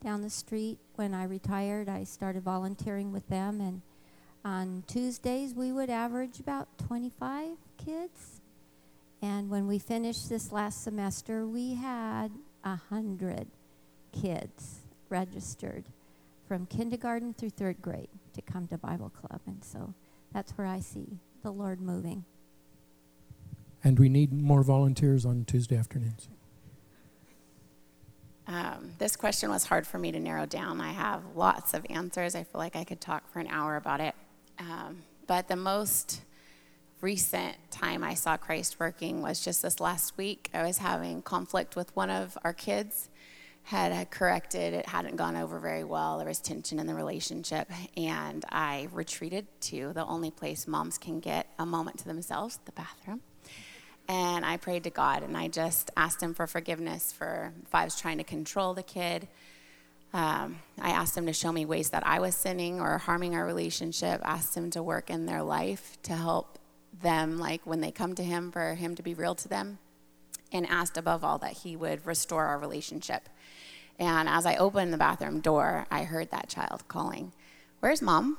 down 0.04 0.22
the 0.22 0.30
street. 0.30 0.78
When 0.96 1.14
I 1.14 1.24
retired, 1.26 1.90
I 1.90 2.04
started 2.04 2.44
volunteering 2.44 3.12
with 3.12 3.28
them, 3.28 3.60
and 3.60 3.82
on 4.46 4.84
Tuesdays 4.88 5.54
we 5.54 5.72
would 5.72 5.90
average 5.90 6.40
about 6.40 6.68
25 6.88 7.58
kids. 7.78 8.42
And 9.22 9.50
when 9.50 9.68
we 9.68 9.80
finished 9.80 10.30
this 10.30 10.52
last 10.52 10.84
semester, 10.84 11.48
we 11.48 11.76
had 11.76 12.30
a 12.64 12.76
hundred 12.76 13.48
kids 14.12 14.82
registered 15.10 15.86
from 16.48 16.66
kindergarten 16.66 17.34
through 17.34 17.52
third 17.52 17.82
grade 17.82 18.10
to 18.34 18.42
come 18.42 18.68
to 18.68 18.78
Bible 18.78 19.10
club, 19.10 19.40
and 19.46 19.64
so 19.64 19.94
that's 20.34 20.52
where 20.58 20.68
I 20.68 20.80
see 20.80 21.20
the 21.42 21.52
Lord 21.52 21.80
moving. 21.80 22.26
And 23.84 24.00
we 24.00 24.10
need 24.10 24.34
more 24.34 24.64
volunteers 24.64 25.26
on 25.26 25.46
Tuesday 25.46 25.78
afternoons. 25.78 26.30
Um, 28.48 28.94
this 28.98 29.16
question 29.16 29.50
was 29.50 29.66
hard 29.66 29.88
for 29.88 29.98
me 29.98 30.12
to 30.12 30.20
narrow 30.20 30.46
down. 30.46 30.82
I 30.82 30.92
have 30.92 31.22
lots 31.36 31.74
of 31.74 31.86
answers. 31.90 32.36
I 32.36 32.44
feel 32.44 32.60
like 32.60 32.76
I 32.76 32.84
could 32.84 33.00
talk 33.00 33.32
for 33.32 33.40
an 33.40 33.48
hour 33.48 33.78
about 33.78 34.02
it. 34.02 34.16
Um, 34.60 35.04
but 35.28 35.48
the 35.48 35.56
most 35.56 36.22
recent 37.02 37.56
time 37.70 38.04
I 38.04 38.14
saw 38.14 38.38
Christ 38.38 38.80
working 38.80 39.22
was 39.22 39.44
just 39.44 39.62
this 39.62 39.80
last 39.80 40.18
week. 40.18 40.50
I 40.54 40.64
was 40.64 40.78
having 40.78 41.22
conflict 41.22 41.76
with 41.76 41.94
one 41.96 42.10
of 42.10 42.38
our 42.44 42.54
kids, 42.54 43.10
had 43.64 44.10
corrected, 44.12 44.74
it 44.74 44.86
hadn't 44.88 45.16
gone 45.16 45.36
over 45.36 45.60
very 45.60 45.84
well. 45.84 46.18
There 46.18 46.28
was 46.28 46.40
tension 46.40 46.80
in 46.80 46.88
the 46.88 46.96
relationship, 46.96 47.70
and 47.96 48.44
I 48.50 48.90
retreated 48.92 49.48
to 49.62 49.94
the 49.94 50.06
only 50.06 50.32
place 50.32 50.68
moms 50.68 50.98
can 50.98 51.20
get 51.20 51.48
a 51.58 51.66
moment 51.66 52.00
to 52.00 52.06
themselves, 52.06 52.60
the 52.66 52.74
bathroom. 52.74 53.22
And 54.10 54.46
I 54.46 54.58
prayed 54.58 54.84
to 54.84 54.90
God, 54.90 55.24
and 55.24 55.38
I 55.38 55.48
just 55.48 55.92
asked 55.96 56.22
Him 56.22 56.34
for 56.34 56.46
forgiveness 56.46 57.14
for 57.14 57.54
if 57.64 57.74
I 57.74 57.86
was 57.86 58.00
trying 58.00 58.18
to 58.18 58.26
control 58.26 58.74
the 58.74 58.84
kid. 58.84 59.30
Um, 60.14 60.60
I 60.80 60.92
asked 60.92 61.18
Him 61.18 61.26
to 61.26 61.34
show 61.34 61.52
me 61.52 61.66
ways 61.66 61.90
that 61.90 62.06
I 62.06 62.20
was 62.20 62.36
sinning 62.36 62.80
or 62.80 62.98
harming 63.00 63.36
our 63.36 63.46
relationship. 63.46 64.22
Asked 64.24 64.56
Him 64.56 64.70
to 64.72 64.84
work 64.84 65.10
in 65.10 65.26
their 65.26 65.42
life 65.42 65.98
to 66.04 66.14
help 66.14 66.60
them, 67.02 67.40
like 67.40 67.66
when 67.66 67.82
they 67.82 67.92
come 67.92 68.14
to 68.16 68.24
Him, 68.24 68.52
for 68.52 68.76
Him 68.76 68.96
to 68.96 69.04
be 69.04 69.14
real 69.14 69.36
to 69.36 69.48
them. 69.48 69.80
And 70.52 70.68
asked 70.70 70.98
above 70.98 71.24
all 71.24 71.40
that 71.40 71.54
He 71.54 71.76
would 71.76 72.06
restore 72.06 72.46
our 72.46 72.60
relationship. 72.60 73.28
And 73.98 74.30
as 74.30 74.46
I 74.46 74.56
opened 74.56 74.94
the 74.94 74.98
bathroom 74.98 75.40
door, 75.40 75.88
I 75.90 76.04
heard 76.04 76.30
that 76.32 76.50
child 76.50 76.88
calling, 76.88 77.32
Where's 77.80 78.02
mom? 78.02 78.38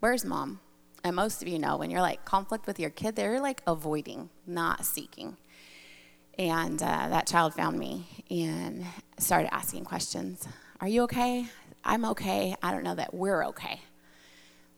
Where's 0.00 0.24
mom? 0.24 0.60
And 1.04 1.14
most 1.14 1.42
of 1.42 1.48
you 1.48 1.58
know 1.58 1.76
when 1.76 1.90
you're 1.90 2.00
like 2.00 2.24
conflict 2.24 2.66
with 2.66 2.80
your 2.80 2.90
kid, 2.90 3.16
they're 3.16 3.40
like 3.40 3.62
avoiding, 3.66 4.30
not 4.46 4.84
seeking. 4.84 5.36
And 6.38 6.80
uh, 6.80 7.08
that 7.08 7.26
child 7.26 7.54
found 7.54 7.78
me 7.78 8.06
and 8.30 8.84
started 9.18 9.52
asking 9.52 9.84
questions 9.84 10.46
Are 10.80 10.88
you 10.88 11.02
okay? 11.02 11.46
I'm 11.84 12.04
okay. 12.04 12.54
I 12.62 12.70
don't 12.70 12.84
know 12.84 12.94
that 12.94 13.12
we're 13.12 13.44
okay. 13.46 13.80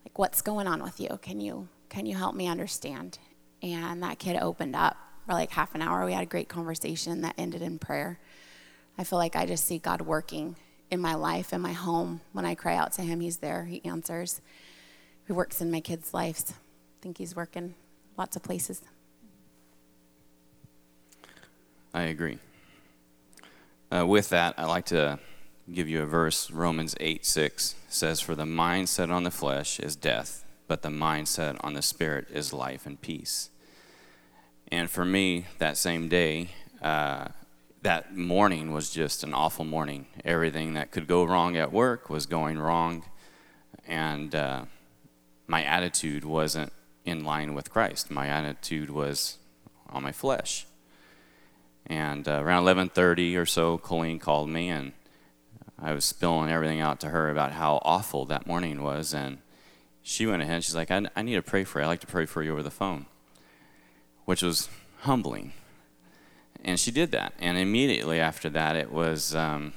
Like, 0.04 0.18
what's 0.18 0.40
going 0.40 0.66
on 0.66 0.82
with 0.82 1.00
you? 1.00 1.18
Can 1.20 1.40
you, 1.40 1.68
can 1.88 2.06
you 2.06 2.16
help 2.16 2.34
me 2.34 2.46
understand? 2.46 3.18
And 3.62 4.02
that 4.02 4.18
kid 4.18 4.36
opened 4.40 4.74
up 4.74 4.96
for 5.26 5.34
like 5.34 5.50
half 5.50 5.74
an 5.74 5.82
hour. 5.82 6.06
We 6.06 6.12
had 6.12 6.22
a 6.22 6.26
great 6.26 6.48
conversation 6.48 7.20
that 7.22 7.34
ended 7.36 7.60
in 7.60 7.78
prayer. 7.78 8.18
I 8.96 9.04
feel 9.04 9.18
like 9.18 9.36
I 9.36 9.44
just 9.44 9.66
see 9.66 9.78
God 9.78 10.00
working 10.02 10.56
in 10.90 11.00
my 11.00 11.14
life, 11.14 11.52
in 11.52 11.60
my 11.60 11.72
home. 11.72 12.22
When 12.32 12.44
I 12.44 12.54
cry 12.54 12.76
out 12.76 12.92
to 12.94 13.02
Him, 13.02 13.20
He's 13.20 13.38
there, 13.38 13.64
He 13.64 13.84
answers. 13.84 14.40
He 15.26 15.32
works 15.32 15.60
in 15.60 15.70
my 15.70 15.80
kids' 15.80 16.14
lives. 16.14 16.52
I 16.52 17.02
think 17.02 17.18
He's 17.18 17.36
working 17.36 17.74
lots 18.16 18.36
of 18.36 18.42
places. 18.42 18.82
I 21.92 22.02
agree. 22.02 22.38
Uh, 23.90 24.06
with 24.06 24.28
that, 24.28 24.54
I 24.56 24.66
like 24.66 24.86
to 24.86 25.18
give 25.72 25.88
you 25.88 26.02
a 26.02 26.06
verse. 26.06 26.50
Romans 26.50 26.94
8 27.00 27.24
6 27.24 27.74
says, 27.88 28.20
For 28.20 28.34
the 28.34 28.44
mindset 28.44 29.10
on 29.10 29.24
the 29.24 29.30
flesh 29.30 29.80
is 29.80 29.96
death, 29.96 30.44
but 30.68 30.82
the 30.82 30.88
mindset 30.88 31.56
on 31.60 31.74
the 31.74 31.82
spirit 31.82 32.28
is 32.32 32.52
life 32.52 32.86
and 32.86 33.00
peace. 33.00 33.50
And 34.70 34.88
for 34.88 35.04
me, 35.04 35.46
that 35.58 35.76
same 35.76 36.08
day, 36.08 36.50
uh, 36.80 37.28
that 37.82 38.16
morning 38.16 38.72
was 38.72 38.90
just 38.90 39.24
an 39.24 39.34
awful 39.34 39.64
morning. 39.64 40.06
Everything 40.24 40.74
that 40.74 40.92
could 40.92 41.08
go 41.08 41.24
wrong 41.24 41.56
at 41.56 41.72
work 41.72 42.08
was 42.08 42.26
going 42.26 42.58
wrong, 42.58 43.04
and 43.88 44.32
uh, 44.34 44.66
my 45.48 45.64
attitude 45.64 46.24
wasn't 46.24 46.72
in 47.04 47.24
line 47.24 47.54
with 47.54 47.70
Christ. 47.70 48.10
My 48.10 48.28
attitude 48.28 48.90
was 48.90 49.38
on 49.88 50.04
my 50.04 50.12
flesh. 50.12 50.66
And 51.86 52.28
uh, 52.28 52.40
around 52.42 52.64
11:30 52.64 53.36
or 53.36 53.46
so, 53.46 53.78
Colleen 53.78 54.18
called 54.18 54.48
me, 54.48 54.68
and 54.68 54.92
I 55.78 55.92
was 55.92 56.04
spilling 56.04 56.50
everything 56.50 56.80
out 56.80 57.00
to 57.00 57.08
her 57.08 57.30
about 57.30 57.52
how 57.52 57.80
awful 57.82 58.24
that 58.26 58.46
morning 58.46 58.82
was. 58.82 59.12
And 59.12 59.38
she 60.02 60.26
went 60.26 60.42
ahead. 60.42 60.56
And 60.56 60.64
She's 60.64 60.74
like, 60.76 60.90
I, 60.90 61.06
I 61.16 61.22
need 61.22 61.34
to 61.34 61.42
pray 61.42 61.64
for 61.64 61.80
you. 61.80 61.84
I'd 61.84 61.88
like 61.88 62.00
to 62.00 62.06
pray 62.06 62.26
for 62.26 62.42
you 62.42 62.52
over 62.52 62.62
the 62.62 62.70
phone," 62.70 63.06
which 64.24 64.42
was 64.42 64.68
humbling. 65.00 65.52
And 66.62 66.78
she 66.78 66.90
did 66.90 67.10
that. 67.12 67.32
And 67.38 67.56
immediately 67.56 68.20
after 68.20 68.50
that, 68.50 68.76
it 68.76 68.92
was 68.92 69.34
um, 69.34 69.72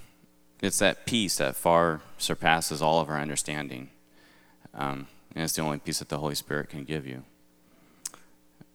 it's 0.61 0.79
that 0.79 1.05
peace 1.05 1.37
that 1.37 1.55
far 1.55 2.01
surpasses 2.17 2.81
all 2.81 3.01
of 3.01 3.09
our 3.09 3.19
understanding. 3.19 3.89
Um, 4.73 5.07
and 5.35 5.43
it's 5.43 5.53
the 5.53 5.61
only 5.61 5.79
peace 5.79 5.99
that 5.99 6.09
the 6.09 6.19
Holy 6.19 6.35
Spirit 6.35 6.69
can 6.69 6.83
give 6.83 7.05
you. 7.07 7.23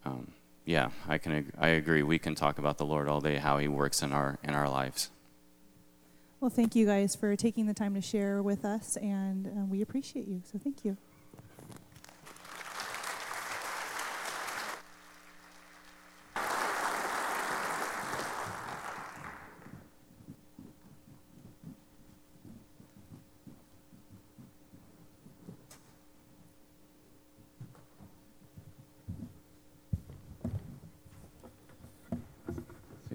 Um, 0.05 0.33
yeah, 0.69 0.91
I 1.07 1.17
can. 1.17 1.51
I 1.57 1.69
agree. 1.69 2.03
We 2.03 2.19
can 2.19 2.35
talk 2.35 2.59
about 2.59 2.77
the 2.77 2.85
Lord 2.85 3.09
all 3.09 3.21
day, 3.21 3.37
how 3.37 3.57
He 3.57 3.67
works 3.67 4.03
in 4.03 4.13
our 4.13 4.37
in 4.43 4.53
our 4.53 4.69
lives. 4.69 5.09
Well, 6.39 6.51
thank 6.51 6.75
you 6.75 6.85
guys 6.85 7.15
for 7.15 7.35
taking 7.35 7.65
the 7.65 7.73
time 7.73 7.95
to 7.95 8.01
share 8.01 8.43
with 8.43 8.63
us, 8.63 8.95
and 8.97 9.47
uh, 9.47 9.65
we 9.65 9.81
appreciate 9.81 10.27
you. 10.27 10.43
So, 10.45 10.59
thank 10.59 10.85
you. 10.85 10.95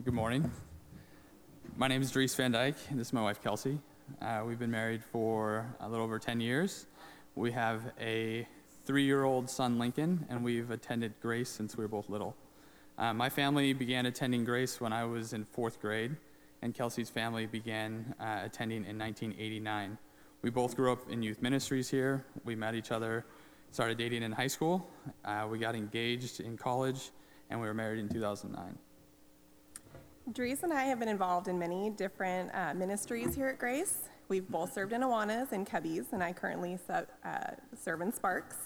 Good 0.04 0.12
morning. 0.24 0.50
My 1.76 1.86
name 1.86 2.00
is 2.00 2.10
Dries 2.10 2.34
Van 2.34 2.50
Dyke, 2.50 2.78
and 2.88 2.98
this 2.98 3.08
is 3.08 3.12
my 3.12 3.20
wife, 3.20 3.42
Kelsey. 3.42 3.78
Uh, 4.22 4.42
we've 4.46 4.58
been 4.58 4.70
married 4.70 5.04
for 5.04 5.66
a 5.80 5.86
little 5.86 6.02
over 6.02 6.18
10 6.18 6.40
years. 6.40 6.86
We 7.34 7.52
have 7.52 7.82
a 8.00 8.48
three 8.86 9.04
year 9.04 9.24
old 9.24 9.50
son, 9.50 9.78
Lincoln, 9.78 10.24
and 10.30 10.42
we've 10.42 10.70
attended 10.70 11.12
Grace 11.20 11.50
since 11.50 11.76
we 11.76 11.84
were 11.84 11.88
both 11.88 12.08
little. 12.08 12.34
Uh, 12.96 13.12
my 13.12 13.28
family 13.28 13.74
began 13.74 14.06
attending 14.06 14.46
Grace 14.46 14.80
when 14.80 14.94
I 14.94 15.04
was 15.04 15.34
in 15.34 15.44
fourth 15.44 15.78
grade, 15.78 16.16
and 16.62 16.74
Kelsey's 16.74 17.10
family 17.10 17.44
began 17.44 18.14
uh, 18.18 18.40
attending 18.44 18.86
in 18.86 18.98
1989. 18.98 19.98
We 20.40 20.48
both 20.48 20.74
grew 20.74 20.90
up 20.90 21.10
in 21.10 21.22
youth 21.22 21.42
ministries 21.42 21.90
here. 21.90 22.24
We 22.46 22.54
met 22.54 22.74
each 22.74 22.92
other, 22.92 23.26
started 23.72 23.98
dating 23.98 24.22
in 24.22 24.32
high 24.32 24.46
school. 24.46 24.88
Uh, 25.22 25.46
we 25.50 25.58
got 25.58 25.74
engaged 25.74 26.40
in 26.40 26.56
college, 26.56 27.10
and 27.50 27.60
we 27.60 27.66
were 27.66 27.74
married 27.74 27.98
in 27.98 28.08
2009. 28.08 28.78
Dries 30.32 30.62
and 30.62 30.72
I 30.72 30.84
have 30.84 30.98
been 30.98 31.08
involved 31.08 31.48
in 31.48 31.58
many 31.58 31.90
different 31.90 32.50
uh, 32.54 32.72
ministries 32.72 33.34
here 33.34 33.48
at 33.48 33.58
Grace. 33.58 34.08
We've 34.28 34.48
both 34.48 34.72
served 34.72 34.94
in 34.94 35.02
Awanas 35.02 35.52
and 35.52 35.66
Cubbies, 35.66 36.14
and 36.14 36.22
I 36.22 36.32
currently 36.32 36.78
su- 36.86 37.06
uh, 37.22 37.50
serve 37.78 38.00
in 38.00 38.10
Sparks. 38.10 38.56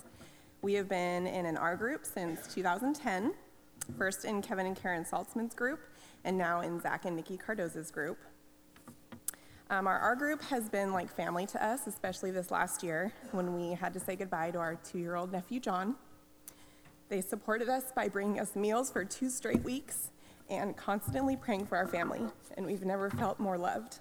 We 0.63 0.75
have 0.75 0.89
been 0.89 1.27
in 1.27 1.47
an 1.47 1.57
R 1.57 1.75
group 1.75 2.07
since 2.07 2.47
2010, 2.55 3.35
first 3.99 4.25
in 4.25 4.41
Kevin 4.41 4.67
and 4.67 4.81
Karen 4.81 5.05
Saltzman's 5.05 5.53
group, 5.53 5.81
and 6.23 6.39
now 6.39 6.61
in 6.61 6.81
Zach 6.81 7.07
and 7.07 7.17
Nikki 7.17 7.37
Cardoza's 7.37 7.91
group. 7.91 8.19
Um, 9.69 9.89
our 9.89 9.99
R 9.99 10.15
group 10.15 10.41
has 10.43 10.69
been 10.69 10.93
like 10.93 11.11
family 11.11 11.45
to 11.47 11.65
us, 11.65 11.89
especially 11.89 12.31
this 12.31 12.53
last 12.53 12.85
year 12.85 13.13
when 13.33 13.57
we 13.57 13.73
had 13.73 13.93
to 13.95 14.01
say 14.01 14.15
goodbye 14.15 14.53
to 14.53 14.59
our 14.59 14.77
two 14.77 14.99
year 14.99 15.17
old 15.17 15.33
nephew, 15.33 15.59
John. 15.59 15.97
They 17.09 17.21
supported 17.21 17.69
us 17.69 17.91
by 17.97 18.07
bringing 18.07 18.39
us 18.39 18.55
meals 18.55 18.93
for 18.93 19.05
two 19.05 19.29
straight 19.29 19.65
weeks 19.65 20.11
and 20.51 20.77
constantly 20.77 21.37
praying 21.37 21.67
for 21.67 21.77
our 21.77 21.87
family, 21.87 22.21
and 22.57 22.67
we've 22.67 22.85
never 22.85 23.11
felt 23.11 23.39
more 23.39 23.59
loved. 23.59 24.01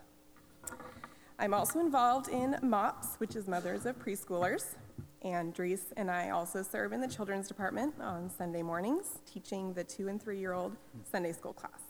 I'm 1.40 1.54
also 1.54 1.80
involved 1.80 2.30
in 2.30 2.58
MOPS, 2.64 3.16
which 3.18 3.36
is 3.36 3.48
Mothers 3.48 3.86
of 3.86 4.00
Preschoolers, 4.00 4.76
and 5.22 5.54
Dries 5.54 5.94
and 5.98 6.10
I 6.10 6.30
also 6.30 6.64
serve 6.64 6.94
in 6.94 7.02
the 7.02 7.08
children's 7.08 7.48
department 7.48 7.94
on 8.00 8.30
Sunday 8.30 8.64
mornings, 8.64 9.20
teaching 9.32 9.74
the 9.74 9.84
two 9.84 10.08
and 10.08 10.22
three 10.22 10.40
year 10.40 10.54
old 10.54 10.76
Sunday 11.04 11.34
school 11.34 11.54
class. 11.54 11.82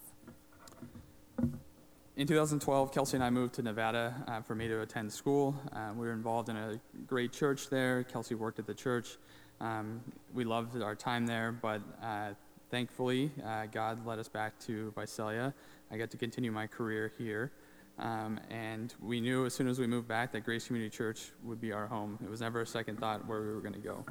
In 2.17 2.25
2012, 2.25 2.91
Kelsey 2.91 3.17
and 3.17 3.23
I 3.23 3.29
moved 3.29 3.53
to 3.55 3.61
Nevada 3.61 4.15
uh, 4.27 4.41
for 4.41 4.55
me 4.55 4.67
to 4.67 4.81
attend 4.81 5.13
school. 5.13 5.55
Uh, 5.71 5.91
we 5.95 6.07
were 6.07 6.13
involved 6.13 6.49
in 6.49 6.57
a 6.57 6.81
great 7.05 7.31
church 7.31 7.69
there. 7.69 8.03
Kelsey 8.03 8.33
worked 8.33 8.57
at 8.57 8.65
the 8.65 8.73
church. 8.73 9.17
Um, 9.61 10.01
we 10.33 10.43
loved 10.43 10.81
our 10.81 10.95
time 10.95 11.27
there, 11.27 11.51
but 11.51 11.81
uh, 12.01 12.29
thankfully, 12.69 13.31
uh, 13.45 13.65
God 13.65 14.05
led 14.05 14.19
us 14.19 14.27
back 14.27 14.59
to 14.61 14.93
Visalia. 14.97 15.53
I 15.91 15.97
got 15.97 16.11
to 16.11 16.17
continue 16.17 16.51
my 16.51 16.67
career 16.67 17.11
here. 17.17 17.51
Um, 17.99 18.39
and 18.49 18.93
we 19.01 19.19
knew 19.21 19.45
as 19.45 19.53
soon 19.53 19.67
as 19.67 19.79
we 19.79 19.87
moved 19.87 20.07
back 20.07 20.31
that 20.33 20.41
Grace 20.41 20.67
Community 20.67 20.95
Church 20.95 21.31
would 21.43 21.59
be 21.59 21.71
our 21.71 21.87
home. 21.87 22.19
It 22.23 22.29
was 22.29 22.41
never 22.41 22.61
a 22.61 22.67
second 22.67 22.99
thought 22.99 23.27
where 23.27 23.41
we 23.41 23.47
were 23.47 23.61
going 23.61 23.73
to 23.73 23.79
go. 23.79 24.05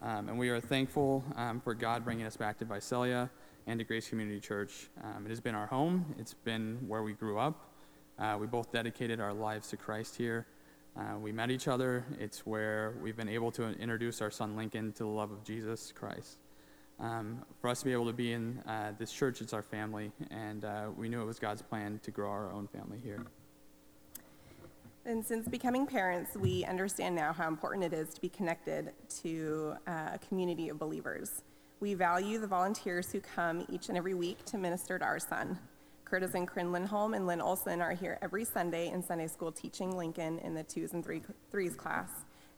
Um, 0.00 0.28
and 0.28 0.38
we 0.38 0.48
are 0.48 0.60
thankful 0.60 1.24
um, 1.36 1.60
for 1.60 1.74
God 1.74 2.04
bringing 2.04 2.26
us 2.26 2.36
back 2.36 2.58
to 2.58 2.64
Visalia 2.64 3.30
and 3.66 3.78
to 3.78 3.84
Grace 3.84 4.08
Community 4.08 4.40
Church. 4.40 4.88
Um, 5.04 5.24
it 5.24 5.28
has 5.28 5.40
been 5.40 5.54
our 5.54 5.66
home, 5.66 6.04
it's 6.18 6.34
been 6.34 6.78
where 6.88 7.02
we 7.02 7.12
grew 7.12 7.38
up. 7.38 7.68
Uh, 8.18 8.36
we 8.40 8.46
both 8.46 8.72
dedicated 8.72 9.20
our 9.20 9.32
lives 9.32 9.68
to 9.68 9.76
Christ 9.76 10.16
here. 10.16 10.46
Uh, 10.96 11.18
we 11.18 11.32
met 11.32 11.50
each 11.50 11.68
other. 11.68 12.04
It's 12.18 12.44
where 12.44 12.94
we've 13.00 13.16
been 13.16 13.28
able 13.28 13.50
to 13.52 13.70
introduce 13.78 14.20
our 14.20 14.30
son 14.30 14.56
Lincoln 14.56 14.92
to 14.92 15.04
the 15.04 15.08
love 15.08 15.30
of 15.30 15.42
Jesus 15.44 15.92
Christ. 15.92 16.38
Um, 17.00 17.44
for 17.60 17.68
us 17.68 17.80
to 17.80 17.84
be 17.84 17.92
able 17.92 18.06
to 18.06 18.12
be 18.12 18.32
in 18.32 18.58
uh, 18.66 18.92
this 18.98 19.12
church, 19.12 19.40
it's 19.40 19.52
our 19.52 19.62
family, 19.62 20.12
and 20.30 20.64
uh, 20.64 20.86
we 20.96 21.08
knew 21.08 21.20
it 21.20 21.24
was 21.24 21.38
God's 21.38 21.62
plan 21.62 21.98
to 22.04 22.10
grow 22.10 22.30
our 22.30 22.52
own 22.52 22.68
family 22.68 22.98
here. 23.02 23.24
And 25.04 25.24
since 25.26 25.48
becoming 25.48 25.84
parents, 25.84 26.36
we 26.36 26.64
understand 26.64 27.16
now 27.16 27.32
how 27.32 27.48
important 27.48 27.82
it 27.82 27.92
is 27.92 28.14
to 28.14 28.20
be 28.20 28.28
connected 28.28 28.92
to 29.22 29.74
uh, 29.88 30.10
a 30.14 30.18
community 30.28 30.68
of 30.68 30.78
believers. 30.78 31.42
We 31.80 31.94
value 31.94 32.38
the 32.38 32.46
volunteers 32.46 33.10
who 33.10 33.20
come 33.20 33.66
each 33.68 33.88
and 33.88 33.98
every 33.98 34.14
week 34.14 34.44
to 34.44 34.58
minister 34.58 35.00
to 35.00 35.04
our 35.04 35.18
son. 35.18 35.58
Curtis 36.04 36.34
and 36.34 36.46
Corinne 36.46 36.70
Lindholm 36.70 37.14
and 37.14 37.26
Lynn 37.26 37.40
Olson 37.40 37.80
are 37.80 37.94
here 37.94 38.18
every 38.22 38.44
Sunday 38.44 38.90
in 38.90 39.02
Sunday 39.02 39.26
school 39.26 39.50
teaching 39.50 39.96
Lincoln 39.96 40.38
in 40.40 40.54
the 40.54 40.62
twos 40.62 40.92
and 40.92 41.02
three, 41.02 41.22
threes 41.50 41.74
class, 41.74 42.10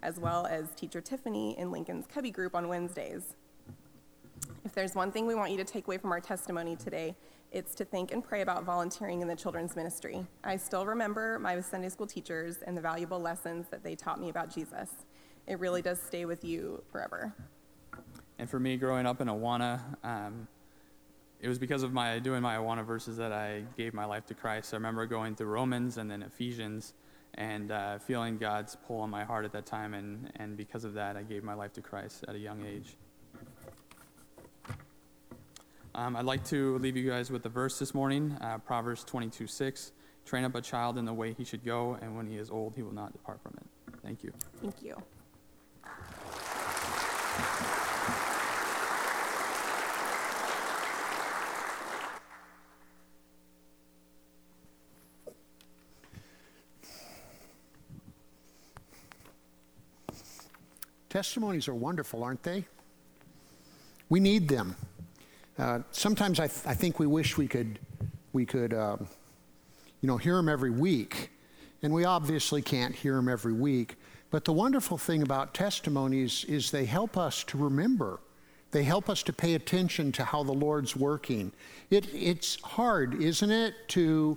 as 0.03 0.19
well 0.19 0.45
as 0.47 0.75
teacher 0.75 1.01
Tiffany 1.01 1.59
in 1.59 1.71
Lincoln's 1.71 2.07
Cubby 2.07 2.31
group 2.31 2.55
on 2.55 2.69
Wednesdays. 2.69 3.37
If 4.65 4.73
there's 4.73 4.95
one 4.95 5.13
thing 5.13 5.27
we 5.27 5.35
want 5.35 5.51
you 5.51 5.59
to 5.59 5.65
take 5.65 5.87
away 5.87 5.99
from 5.99 6.11
our 6.11 6.21
testimony 6.21 6.75
today, 6.75 7.15
it's 7.53 7.75
to 7.75 7.85
think 7.85 8.13
and 8.13 8.25
pray 8.25 8.41
about 8.41 8.65
volunteering 8.65 9.21
in 9.21 9.29
the 9.29 9.37
children's 9.37 9.77
ministry. 9.77 10.27
I 10.43 10.57
still 10.57 10.87
remember 10.87 11.39
my 11.39 11.61
Sunday 11.61 11.91
school 11.91 12.07
teachers 12.07 12.63
and 12.67 12.75
the 12.75 12.81
valuable 12.81 13.21
lessons 13.21 13.67
that 13.71 13.85
they 13.85 13.95
taught 13.95 14.19
me 14.19 14.31
about 14.31 14.53
Jesus. 14.53 14.91
It 15.47 15.61
really 15.61 15.83
does 15.83 16.01
stay 16.01 16.25
with 16.25 16.45
you 16.45 16.83
forever. 16.91 17.35
And 18.39 18.49
for 18.49 18.59
me, 18.59 18.79
growing 18.79 19.05
up 19.05 19.21
in 19.21 19.29
Awana, 19.29 19.81
um, 20.03 20.49
it 21.41 21.49
was 21.49 21.59
because 21.59 21.83
of 21.83 21.93
my 21.93 22.19
doing 22.19 22.41
my 22.41 22.57
Awana 22.57 22.87
verses 22.87 23.19
that 23.19 23.33
I 23.33 23.65
gave 23.77 23.93
my 23.93 24.07
life 24.07 24.25
to 24.27 24.35
Christ. 24.35 24.73
I 24.73 24.79
remember 24.79 25.05
going 25.05 25.37
through 25.37 25.49
Romans 25.49 25.99
and 25.99 26.11
then 26.11 26.23
Ephesians 26.23 26.95
and 27.35 27.71
uh, 27.71 27.99
feeling 27.99 28.39
God's 28.39 28.77
pull 28.87 29.01
on 29.01 29.11
my 29.11 29.25
heart 29.25 29.45
at 29.45 29.53
that 29.53 29.67
time. 29.67 29.93
And, 29.93 30.33
and 30.37 30.57
because 30.57 30.85
of 30.85 30.95
that, 30.95 31.19
I 31.19 31.23
gave 31.23 31.45
my 31.45 31.55
life 31.55 31.75
to 31.75 31.83
Christ 31.83 32.25
at 32.27 32.35
a 32.35 32.39
young 32.39 32.65
age. 32.65 32.97
Um, 35.97 36.17
I'd 36.17 36.25
like 36.25 36.45
to 36.47 36.77
leave 36.79 36.97
you 36.97 37.09
guys 37.09 37.31
with 37.31 37.47
a 37.47 37.49
verse 37.49 37.79
this 37.79 37.95
morning 37.95 38.37
uh, 38.41 38.59
Proverbs 38.59 39.05
22 39.05 39.47
6. 39.47 39.93
Train 40.25 40.45
up 40.45 40.55
a 40.55 40.61
child 40.61 40.99
in 40.99 41.05
the 41.05 41.13
way 41.13 41.35
he 41.35 41.45
should 41.45 41.65
go, 41.65 41.97
and 42.01 42.17
when 42.17 42.27
he 42.27 42.37
is 42.37 42.51
old, 42.51 42.75
he 42.75 42.83
will 42.83 42.95
not 42.95 43.13
depart 43.13 43.41
from 43.43 43.55
it. 43.59 44.01
Thank 44.03 44.25
you. 44.25 44.33
Thank 44.61 44.83
you. 44.83 44.97
Testimonies 61.09 61.69
are 61.69 61.75
wonderful, 61.75 62.25
aren't 62.25 62.43
they? 62.43 62.65
We 64.09 64.19
need 64.19 64.49
them. 64.49 64.75
Uh, 65.59 65.81
sometimes 65.93 66.41
I, 66.41 66.49
th- 66.49 66.67
I, 66.67 66.75
think 66.75 66.99
we 66.99 67.07
wish 67.07 67.37
we 67.37 67.47
could, 67.47 67.79
we 68.33 68.45
could, 68.45 68.75
um, 68.75 69.07
you 70.01 70.09
know, 70.09 70.17
hear 70.17 70.35
them 70.37 70.49
every 70.49 70.71
week, 70.71 71.31
and 71.83 71.93
we 71.93 72.05
obviously 72.05 72.61
can't 72.61 72.95
hear 72.95 73.15
them 73.15 73.29
every 73.29 73.53
week. 73.53 73.97
But 74.31 74.45
the 74.45 74.53
wonderful 74.53 74.99
thing 74.99 75.23
about 75.23 75.55
testimonies 75.55 76.45
is 76.49 76.73
they 76.73 76.87
help 76.87 77.17
us 77.17 77.45
to 77.45 77.59
remember. 77.59 78.19
They 78.73 78.83
help 78.83 79.09
us 79.09 79.23
to 79.23 79.33
pay 79.33 79.55
attention 79.55 80.11
to 80.13 80.25
how 80.25 80.43
the 80.43 80.53
Lord's 80.53 80.97
working. 80.97 81.53
It, 81.89 82.13
it's 82.13 82.61
hard, 82.63 83.23
isn't 83.23 83.51
it, 83.51 83.75
to, 83.91 84.37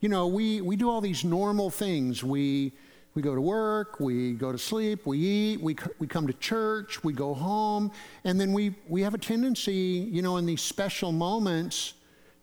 you 0.00 0.08
know, 0.08 0.26
we, 0.26 0.60
we 0.60 0.74
do 0.74 0.90
all 0.90 1.00
these 1.00 1.24
normal 1.24 1.70
things. 1.70 2.24
We 2.24 2.72
we 3.16 3.22
go 3.22 3.34
to 3.34 3.40
work, 3.40 3.98
we 3.98 4.34
go 4.34 4.52
to 4.52 4.58
sleep, 4.58 5.06
we 5.06 5.18
eat, 5.18 5.60
we, 5.60 5.74
we 5.98 6.06
come 6.06 6.26
to 6.26 6.34
church, 6.34 7.02
we 7.02 7.14
go 7.14 7.32
home, 7.32 7.90
and 8.24 8.38
then 8.38 8.52
we, 8.52 8.74
we 8.88 9.00
have 9.00 9.14
a 9.14 9.18
tendency, 9.18 10.06
you 10.12 10.20
know, 10.20 10.36
in 10.36 10.44
these 10.44 10.60
special 10.60 11.12
moments 11.12 11.94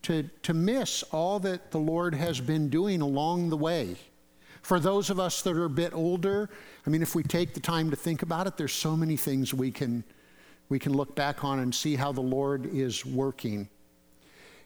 to, 0.01 0.23
to 0.41 0.53
miss 0.53 1.03
all 1.11 1.39
that 1.39 1.69
the 1.69 1.77
Lord 1.77 2.15
has 2.15 2.41
been 2.41 2.69
doing 2.69 3.01
along 3.01 3.49
the 3.49 3.55
way. 3.55 3.95
For 4.63 4.79
those 4.79 5.11
of 5.11 5.19
us 5.19 5.43
that 5.43 5.55
are 5.55 5.65
a 5.65 5.69
bit 5.69 5.93
older, 5.93 6.49
I 6.87 6.89
mean, 6.89 7.03
if 7.03 7.13
we 7.13 7.21
take 7.21 7.53
the 7.53 7.59
time 7.59 7.91
to 7.91 7.95
think 7.95 8.23
about 8.23 8.47
it, 8.47 8.57
there's 8.57 8.73
so 8.73 8.97
many 8.97 9.15
things 9.15 9.53
we 9.53 9.69
can, 9.69 10.03
we 10.69 10.79
can 10.79 10.93
look 10.93 11.15
back 11.15 11.43
on 11.43 11.59
and 11.59 11.73
see 11.73 11.95
how 11.95 12.11
the 12.11 12.21
Lord 12.21 12.65
is 12.73 13.05
working. 13.05 13.69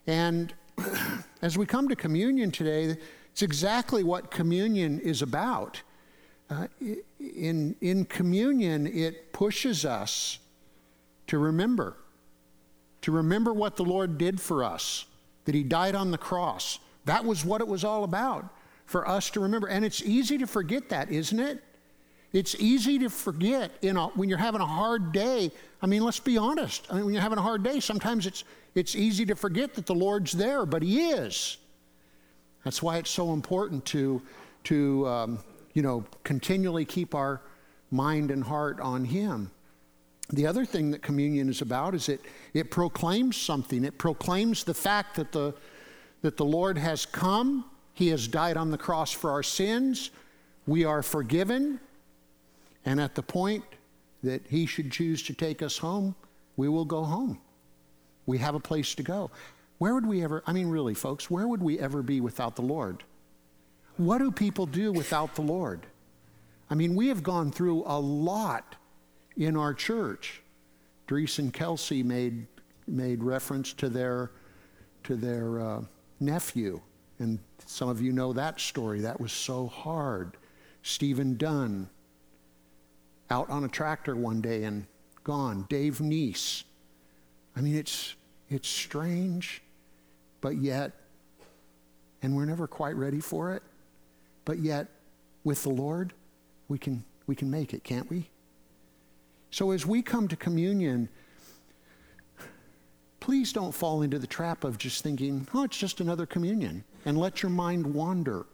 And 0.07 0.53
as 1.41 1.57
we 1.57 1.65
come 1.65 1.89
to 1.89 1.95
communion 1.97 2.49
today, 2.49 2.95
it's 3.31 3.41
exactly 3.41 4.03
what 4.03 4.31
communion 4.31 4.99
is 5.01 5.21
about. 5.21 5.81
Uh, 6.49 6.67
in, 7.19 7.75
in 7.81 8.05
communion, 8.05 8.87
it 8.87 9.33
pushes 9.33 9.85
us 9.85 10.39
to 11.27 11.37
remember, 11.37 11.97
to 13.01 13.11
remember 13.11 13.53
what 13.53 13.75
the 13.75 13.83
Lord 13.83 14.17
did 14.17 14.39
for 14.39 14.63
us, 14.63 15.05
that 15.45 15.53
He 15.53 15.63
died 15.63 15.93
on 15.93 16.11
the 16.11 16.17
cross. 16.17 16.79
That 17.05 17.25
was 17.25 17.43
what 17.43 17.59
it 17.59 17.67
was 17.67 17.83
all 17.83 18.05
about, 18.05 18.45
for 18.85 19.07
us 19.07 19.29
to 19.31 19.41
remember. 19.41 19.67
And 19.67 19.83
it's 19.83 20.01
easy 20.01 20.37
to 20.37 20.47
forget 20.47 20.89
that, 20.89 21.11
isn't 21.11 21.39
it? 21.39 21.61
It's 22.31 22.55
easy 22.59 22.99
to 22.99 23.09
forget 23.09 23.71
in 23.81 23.97
a, 23.97 24.07
when 24.07 24.29
you're 24.29 24.37
having 24.37 24.61
a 24.61 24.65
hard 24.65 25.11
day. 25.11 25.51
I 25.81 25.87
mean, 25.87 26.03
let's 26.03 26.19
be 26.19 26.37
honest. 26.37 26.87
I 26.89 26.95
mean, 26.95 27.05
when 27.05 27.13
you're 27.13 27.23
having 27.23 27.37
a 27.39 27.41
hard 27.41 27.63
day, 27.63 27.79
sometimes 27.79 28.25
it's, 28.25 28.43
it's 28.73 28.95
easy 28.95 29.25
to 29.25 29.35
forget 29.35 29.73
that 29.75 29.85
the 29.85 29.95
Lord's 29.95 30.31
there, 30.31 30.65
but 30.65 30.81
He 30.81 31.09
is. 31.09 31.57
That's 32.63 32.81
why 32.81 32.97
it's 32.97 33.09
so 33.09 33.33
important 33.33 33.85
to, 33.85 34.21
to 34.65 35.07
um, 35.07 35.39
you 35.77 35.83
know, 35.83 36.03
continually 36.23 36.85
keep 36.85 37.13
our 37.13 37.39
mind 37.91 38.31
and 38.31 38.43
heart 38.43 38.79
on 38.79 39.05
Him. 39.05 39.51
The 40.29 40.47
other 40.47 40.65
thing 40.65 40.89
that 40.89 41.03
communion 41.03 41.49
is 41.49 41.61
about 41.61 41.93
is 41.93 42.09
it, 42.09 42.19
it 42.55 42.71
proclaims 42.71 43.37
something. 43.37 43.85
It 43.85 43.99
proclaims 43.99 44.63
the 44.63 44.73
fact 44.73 45.17
that 45.17 45.31
the, 45.31 45.53
that 46.23 46.35
the 46.35 46.45
Lord 46.45 46.79
has 46.79 47.05
come, 47.05 47.63
He 47.93 48.07
has 48.07 48.27
died 48.27 48.57
on 48.57 48.71
the 48.71 48.77
cross 48.79 49.11
for 49.11 49.29
our 49.29 49.43
sins, 49.43 50.09
we 50.65 50.83
are 50.83 51.03
forgiven, 51.03 51.79
and 52.83 52.99
at 52.99 53.13
the 53.13 53.21
point 53.21 53.63
that 54.23 54.47
He 54.49 54.65
should 54.65 54.91
choose 54.91 55.21
to 55.21 55.33
take 55.35 55.61
us 55.61 55.77
home, 55.77 56.15
we 56.55 56.67
will 56.67 56.85
go 56.85 57.03
home. 57.03 57.37
We 58.25 58.39
have 58.39 58.55
a 58.55 58.59
place 58.59 58.95
to 58.95 59.03
go. 59.03 59.29
Where 59.77 59.93
would 59.93 60.07
we 60.07 60.23
ever, 60.23 60.41
I 60.47 60.53
mean, 60.53 60.69
really, 60.69 60.95
folks, 60.95 61.29
where 61.29 61.47
would 61.47 61.61
we 61.61 61.77
ever 61.77 62.01
be 62.01 62.19
without 62.19 62.55
the 62.55 62.63
Lord? 62.63 63.03
What 63.97 64.19
do 64.19 64.31
people 64.31 64.67
do 64.67 64.91
without 64.91 65.35
the 65.35 65.41
Lord? 65.41 65.87
I 66.69 66.75
mean, 66.75 66.95
we 66.95 67.07
have 67.07 67.23
gone 67.23 67.51
through 67.51 67.83
a 67.85 67.99
lot 67.99 68.75
in 69.35 69.57
our 69.57 69.73
church. 69.73 70.41
Dries 71.07 71.39
and 71.39 71.51
Kelsey 71.51 72.03
made, 72.03 72.45
made 72.87 73.23
reference 73.23 73.73
to 73.73 73.89
their, 73.89 74.31
to 75.05 75.15
their 75.15 75.59
uh, 75.59 75.81
nephew. 76.19 76.79
And 77.19 77.39
some 77.65 77.89
of 77.89 78.01
you 78.01 78.11
know 78.11 78.33
that 78.33 78.59
story. 78.59 79.01
That 79.01 79.19
was 79.19 79.31
so 79.31 79.67
hard. 79.67 80.37
Stephen 80.83 81.35
Dunn, 81.35 81.89
out 83.31 83.49
on 83.49 83.63
a 83.63 83.67
tractor 83.67 84.15
one 84.15 84.41
day 84.41 84.63
and 84.63 84.85
gone. 85.23 85.65
Dave 85.69 85.97
Neese. 85.97 86.63
I 87.55 87.61
mean, 87.61 87.75
it's, 87.75 88.15
it's 88.49 88.69
strange, 88.69 89.63
but 90.39 90.57
yet, 90.57 90.91
and 92.21 92.35
we're 92.35 92.45
never 92.45 92.67
quite 92.67 92.95
ready 92.95 93.19
for 93.19 93.53
it, 93.53 93.63
but 94.47 94.59
yet, 94.59 94.87
with 95.43 95.61
the 95.63 95.69
Lord, 95.69 96.13
we 96.69 96.77
can, 96.77 97.03
we 97.27 97.35
can 97.35 97.51
make 97.51 97.73
it, 97.73 97.83
can't 97.83 98.09
we? 98.09 98.29
So 99.51 99.71
as 99.71 99.85
we 99.85 100.01
come 100.01 100.29
to 100.29 100.37
communion, 100.37 101.09
please 103.19 103.51
don't 103.51 103.73
fall 103.73 104.03
into 104.03 104.17
the 104.17 104.25
trap 104.25 104.63
of 104.63 104.77
just 104.77 105.03
thinking, 105.03 105.45
oh, 105.53 105.65
it's 105.65 105.77
just 105.77 105.99
another 105.99 106.25
communion, 106.25 106.85
and 107.03 107.17
let 107.17 107.43
your 107.43 107.49
mind 107.49 107.93
wander. 107.93 108.45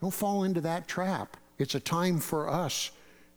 Don't 0.00 0.12
fall 0.12 0.42
into 0.42 0.60
that 0.62 0.88
trap. 0.88 1.36
It's 1.58 1.76
a 1.76 1.80
time 1.80 2.18
for 2.18 2.48
us 2.48 2.90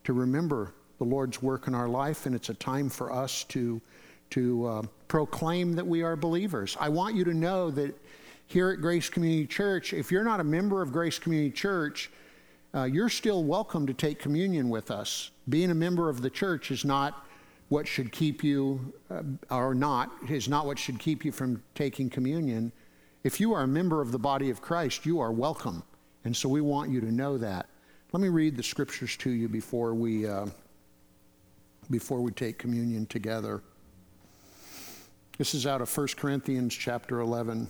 to 0.06 0.14
remember 0.14 0.74
the 0.98 1.04
Lord's 1.04 1.44
work 1.44 1.68
in 1.68 1.76
our 1.76 1.88
life, 1.88 2.26
and 2.26 2.34
it's 2.34 2.50
a 2.50 2.56
time 2.56 2.90
for 2.90 3.12
us 3.12 3.44
to, 3.50 3.80
to 4.32 4.66
uh, 4.66 4.82
proclaim 5.08 5.74
that 5.74 5.86
we 5.86 6.02
are 6.02 6.16
believers. 6.16 6.76
I 6.80 6.90
want 6.90 7.14
you 7.14 7.24
to 7.26 7.36
know 7.36 7.70
that 7.70 7.96
here 8.48 8.70
at 8.70 8.82
Grace 8.82 9.10
Community 9.10 9.48
Church, 9.48 9.94
if 9.94 10.12
you're 10.12 10.24
not 10.24 10.40
a 10.40 10.44
member 10.44 10.82
of 10.82 10.92
Grace 10.92 11.20
Community 11.20 11.52
Church, 11.52 12.12
uh, 12.76 12.84
you're 12.84 13.10
still 13.10 13.44
welcome 13.44 13.86
to 13.86 13.94
take 13.94 14.20
communion 14.20 14.70
with 14.70 14.92
us. 14.92 15.32
Being 15.50 15.72
a 15.72 15.76
member 15.76 16.10
of 16.10 16.22
the 16.22 16.30
church 16.30 16.72
is 16.72 16.84
not 16.84 17.26
what 17.70 17.88
should 17.88 18.12
keep 18.12 18.44
you, 18.44 18.94
uh, 19.10 19.24
or 19.50 19.74
not, 19.74 20.12
is 20.30 20.48
not 20.48 20.66
what 20.66 20.78
should 20.78 21.00
keep 21.00 21.24
you 21.24 21.32
from 21.32 21.62
taking 21.76 22.10
communion. 22.10 22.72
If 23.24 23.40
you 23.40 23.54
are 23.54 23.64
a 23.64 23.68
member 23.68 24.02
of 24.02 24.12
the 24.12 24.20
body 24.20 24.50
of 24.50 24.62
Christ, 24.62 25.06
you 25.06 25.20
are 25.20 25.32
welcome. 25.32 25.84
And 26.26 26.36
so 26.36 26.50
we 26.50 26.62
want 26.62 26.92
you 26.92 27.02
to 27.02 27.12
know 27.12 27.38
that. 27.38 27.68
Let 28.12 28.22
me 28.22 28.30
read 28.30 28.56
the 28.56 28.64
scriptures 28.64 29.18
to 29.18 29.32
you 29.32 29.50
before 29.50 29.94
we, 29.94 30.28
uh, 30.28 30.48
before 31.90 32.22
we 32.22 32.32
take 32.32 32.58
communion 32.60 33.06
together. 33.08 33.62
This 35.38 35.56
is 35.56 35.66
out 35.66 35.82
of 35.82 35.98
1 35.98 36.08
Corinthians 36.16 36.76
chapter 36.76 37.22
11. 37.22 37.70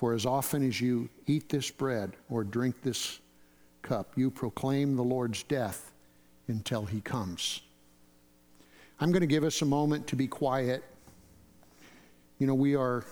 For 0.00 0.14
as 0.14 0.24
often 0.24 0.66
as 0.66 0.80
you 0.80 1.10
eat 1.26 1.50
this 1.50 1.70
bread 1.70 2.12
or 2.30 2.42
drink 2.42 2.80
this 2.80 3.18
cup, 3.82 4.12
you 4.16 4.30
proclaim 4.30 4.96
the 4.96 5.02
Lord's 5.02 5.42
death 5.42 5.92
until 6.48 6.86
he 6.86 7.02
comes. 7.02 7.60
I'm 8.98 9.12
going 9.12 9.20
to 9.20 9.26
give 9.26 9.44
us 9.44 9.60
a 9.60 9.66
moment 9.66 10.06
to 10.06 10.16
be 10.16 10.26
quiet. 10.26 10.82
You 12.38 12.46
know, 12.46 12.54
we 12.54 12.74
are, 12.74 13.04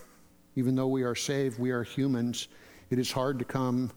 even 0.56 0.74
though 0.74 0.86
we 0.86 1.02
are 1.02 1.14
saved, 1.14 1.58
we 1.58 1.72
are 1.72 1.82
humans. 1.82 2.48
It 2.88 2.98
is 2.98 3.12
hard 3.12 3.38
to 3.40 3.44
come 3.44 3.90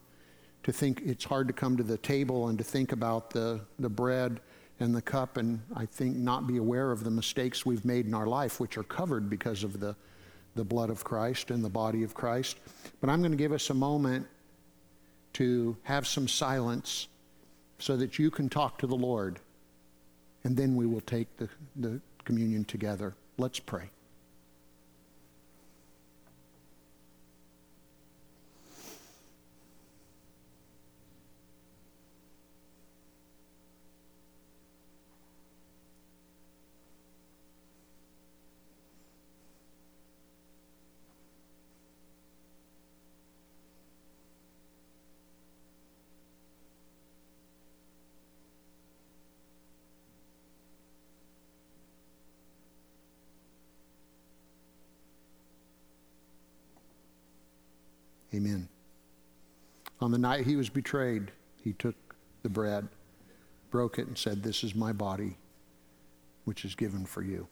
to 0.63 0.73
think, 0.73 1.01
it's 1.05 1.23
hard 1.23 1.47
to 1.47 1.53
come 1.53 1.77
to 1.77 1.83
the 1.83 1.97
table 1.97 2.49
and 2.49 2.57
to 2.57 2.63
think 2.65 2.91
about 2.91 3.29
the, 3.29 3.61
the 3.79 3.87
bread 3.87 4.41
and 4.81 4.93
the 4.93 5.01
cup 5.01 5.37
and 5.37 5.61
I 5.73 5.85
think 5.85 6.17
not 6.17 6.45
be 6.45 6.57
aware 6.57 6.91
of 6.91 7.05
the 7.05 7.11
mistakes 7.11 7.65
we've 7.65 7.85
made 7.85 8.05
in 8.05 8.13
our 8.13 8.27
life, 8.27 8.59
which 8.59 8.77
are 8.77 8.83
covered 8.83 9.29
because 9.29 9.63
of 9.63 9.79
the 9.79 9.95
the 10.55 10.63
blood 10.63 10.89
of 10.89 11.03
Christ 11.03 11.51
and 11.51 11.63
the 11.63 11.69
body 11.69 12.03
of 12.03 12.13
Christ. 12.13 12.57
But 12.99 13.09
I'm 13.09 13.19
going 13.19 13.31
to 13.31 13.37
give 13.37 13.51
us 13.51 13.69
a 13.69 13.73
moment 13.73 14.27
to 15.33 15.77
have 15.83 16.05
some 16.07 16.27
silence 16.27 17.07
so 17.79 17.97
that 17.97 18.19
you 18.19 18.29
can 18.29 18.49
talk 18.49 18.77
to 18.79 18.87
the 18.87 18.95
Lord. 18.95 19.39
And 20.43 20.57
then 20.57 20.75
we 20.75 20.85
will 20.85 21.01
take 21.01 21.35
the, 21.37 21.49
the 21.75 22.01
communion 22.25 22.65
together. 22.65 23.15
Let's 23.37 23.59
pray. 23.59 23.89
Amen. 58.33 58.69
On 60.01 60.11
the 60.11 60.17
night 60.17 60.47
he 60.47 60.55
was 60.55 60.69
betrayed, 60.69 61.31
he 61.63 61.73
took 61.73 61.95
the 62.41 62.49
bread, 62.49 62.87
broke 63.69 63.99
it, 63.99 64.07
and 64.07 64.17
said, 64.17 64.41
This 64.41 64.63
is 64.63 64.73
my 64.73 64.91
body, 64.91 65.37
which 66.45 66.65
is 66.65 66.73
given 66.73 67.05
for 67.05 67.21
you. 67.21 67.47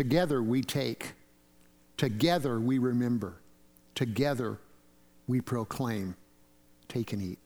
Together 0.00 0.42
we 0.42 0.62
take, 0.62 1.12
together 1.98 2.58
we 2.58 2.78
remember. 2.78 3.34
Together 3.94 4.58
we 5.26 5.42
proclaim, 5.42 6.16
take 6.88 7.12
and 7.12 7.20
eat. 7.20 7.38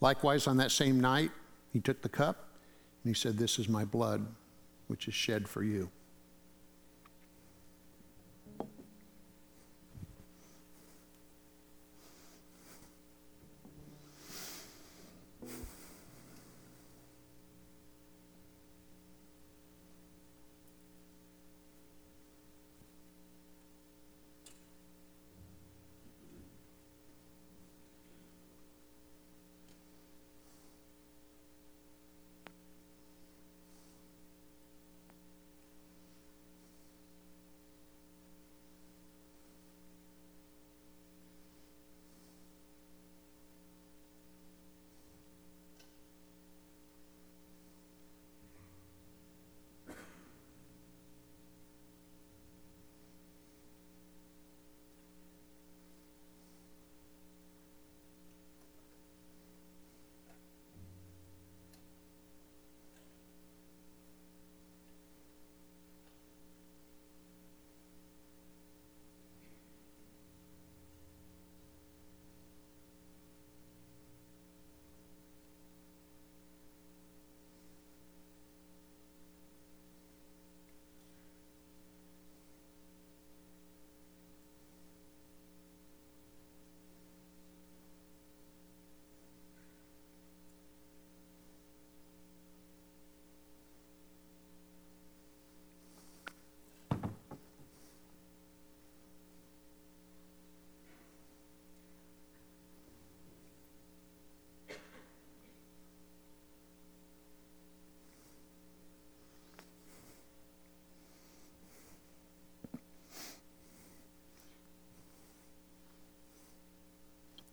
Likewise, 0.00 0.48
on 0.48 0.56
that 0.56 0.72
same 0.72 0.98
night, 0.98 1.30
he 1.72 1.78
took 1.78 2.02
the 2.02 2.08
cup 2.08 2.48
and 3.04 3.14
he 3.14 3.14
said, 3.14 3.38
This 3.38 3.60
is 3.60 3.68
my 3.68 3.84
blood, 3.84 4.26
which 4.88 5.06
is 5.06 5.14
shed 5.14 5.48
for 5.48 5.62
you. 5.62 5.88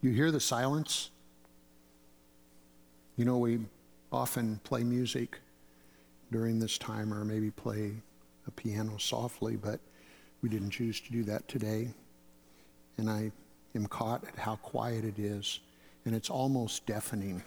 You 0.05 0.11
hear 0.11 0.29
the 0.29 0.39
silence? 0.39 1.09
You 3.17 3.25
know, 3.25 3.39
we 3.39 3.61
often 4.11 4.59
play 4.63 4.83
music 4.83 5.39
during 6.31 6.59
this 6.59 6.77
time 6.77 7.11
or 7.11 7.25
maybe 7.25 7.49
play 7.49 7.91
a 8.45 8.51
piano 8.51 8.99
softly, 8.99 9.55
but 9.55 9.79
we 10.43 10.49
didn't 10.49 10.69
choose 10.69 11.01
to 11.01 11.11
do 11.11 11.23
that 11.23 11.47
today. 11.47 11.87
And 12.99 13.09
I 13.09 13.31
am 13.73 13.87
caught 13.87 14.23
at 14.27 14.35
how 14.35 14.57
quiet 14.57 15.05
it 15.05 15.17
is, 15.17 15.59
and 16.05 16.13
it's 16.13 16.29
almost 16.29 16.85
deafening. 16.85 17.41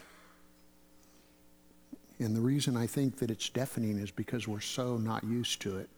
And 2.18 2.34
the 2.34 2.40
reason 2.40 2.76
I 2.76 2.88
think 2.88 3.18
that 3.18 3.30
it's 3.30 3.48
deafening 3.48 3.98
is 3.98 4.10
because 4.10 4.48
we're 4.48 4.58
so 4.58 4.96
not 4.96 5.22
used 5.22 5.62
to 5.62 5.78
it. 5.78 5.88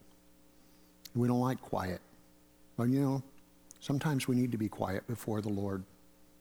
We 1.14 1.26
don't 1.26 1.40
like 1.40 1.62
quiet. 1.62 2.02
But 2.76 2.90
you 2.90 3.00
know, 3.00 3.22
sometimes 3.80 4.28
we 4.28 4.36
need 4.36 4.52
to 4.52 4.58
be 4.58 4.68
quiet 4.68 5.06
before 5.06 5.40
the 5.40 5.48
Lord. 5.48 5.84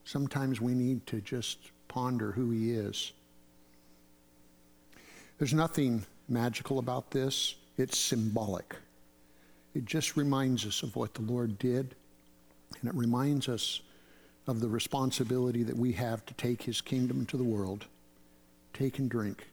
Sometimes 0.03 0.59
we 0.59 0.73
need 0.73 1.05
to 1.07 1.21
just 1.21 1.71
ponder 1.87 2.31
who 2.31 2.51
He 2.51 2.71
is. 2.71 3.11
There's 5.37 5.53
nothing 5.53 6.05
magical 6.27 6.79
about 6.79 7.11
this, 7.11 7.55
it's 7.77 7.97
symbolic. 7.97 8.75
It 9.73 9.85
just 9.85 10.17
reminds 10.17 10.65
us 10.65 10.83
of 10.83 10.95
what 10.95 11.13
the 11.13 11.21
Lord 11.21 11.57
did, 11.59 11.95
and 12.81 12.89
it 12.89 12.95
reminds 12.95 13.47
us 13.47 13.81
of 14.47 14.59
the 14.59 14.67
responsibility 14.67 15.63
that 15.63 15.77
we 15.77 15.91
have 15.93 16.25
to 16.25 16.33
take 16.33 16.63
His 16.63 16.81
kingdom 16.81 17.25
to 17.27 17.37
the 17.37 17.43
world. 17.43 17.85
Take 18.73 18.99
and 18.99 19.09
drink. 19.09 19.47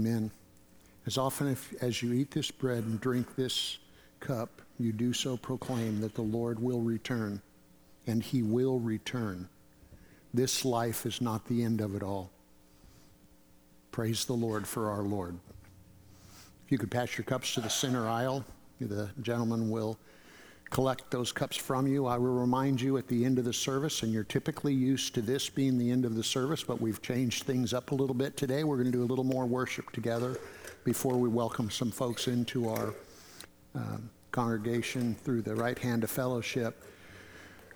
Amen. 0.00 0.30
As 1.04 1.18
often 1.18 1.54
as 1.82 2.02
you 2.02 2.14
eat 2.14 2.30
this 2.30 2.50
bread 2.50 2.84
and 2.84 2.98
drink 3.02 3.36
this 3.36 3.76
cup, 4.18 4.62
you 4.78 4.92
do 4.92 5.12
so 5.12 5.36
proclaim 5.36 6.00
that 6.00 6.14
the 6.14 6.22
Lord 6.22 6.58
will 6.58 6.80
return, 6.80 7.42
and 8.06 8.22
he 8.22 8.42
will 8.42 8.78
return. 8.78 9.46
This 10.32 10.64
life 10.64 11.04
is 11.04 11.20
not 11.20 11.44
the 11.44 11.62
end 11.62 11.82
of 11.82 11.94
it 11.94 12.02
all. 12.02 12.30
Praise 13.92 14.24
the 14.24 14.32
Lord 14.32 14.66
for 14.66 14.88
our 14.88 15.02
Lord. 15.02 15.38
If 16.64 16.72
you 16.72 16.78
could 16.78 16.90
pass 16.90 17.18
your 17.18 17.26
cups 17.26 17.52
to 17.52 17.60
the 17.60 17.68
center 17.68 18.08
aisle, 18.08 18.42
the 18.80 19.10
gentleman 19.20 19.68
will 19.68 19.98
collect 20.70 21.10
those 21.10 21.32
cups 21.32 21.56
from 21.56 21.86
you. 21.86 22.06
I 22.06 22.16
will 22.16 22.32
remind 22.32 22.80
you 22.80 22.96
at 22.96 23.08
the 23.08 23.24
end 23.24 23.38
of 23.38 23.44
the 23.44 23.52
service, 23.52 24.02
and 24.02 24.12
you're 24.12 24.24
typically 24.24 24.72
used 24.72 25.14
to 25.14 25.20
this 25.20 25.50
being 25.50 25.76
the 25.76 25.90
end 25.90 26.04
of 26.04 26.14
the 26.14 26.22
service, 26.22 26.62
but 26.62 26.80
we've 26.80 27.02
changed 27.02 27.42
things 27.42 27.74
up 27.74 27.90
a 27.90 27.94
little 27.94 28.14
bit 28.14 28.36
today. 28.36 28.62
We're 28.62 28.76
going 28.76 28.90
to 28.90 28.92
do 28.92 29.02
a 29.02 29.04
little 29.04 29.24
more 29.24 29.46
worship 29.46 29.90
together 29.90 30.38
before 30.84 31.16
we 31.16 31.28
welcome 31.28 31.70
some 31.70 31.90
folks 31.90 32.28
into 32.28 32.68
our 32.68 32.94
uh, 33.74 33.96
congregation 34.30 35.16
through 35.16 35.42
the 35.42 35.54
right 35.54 35.78
hand 35.78 36.04
of 36.04 36.10
fellowship. 36.10 36.84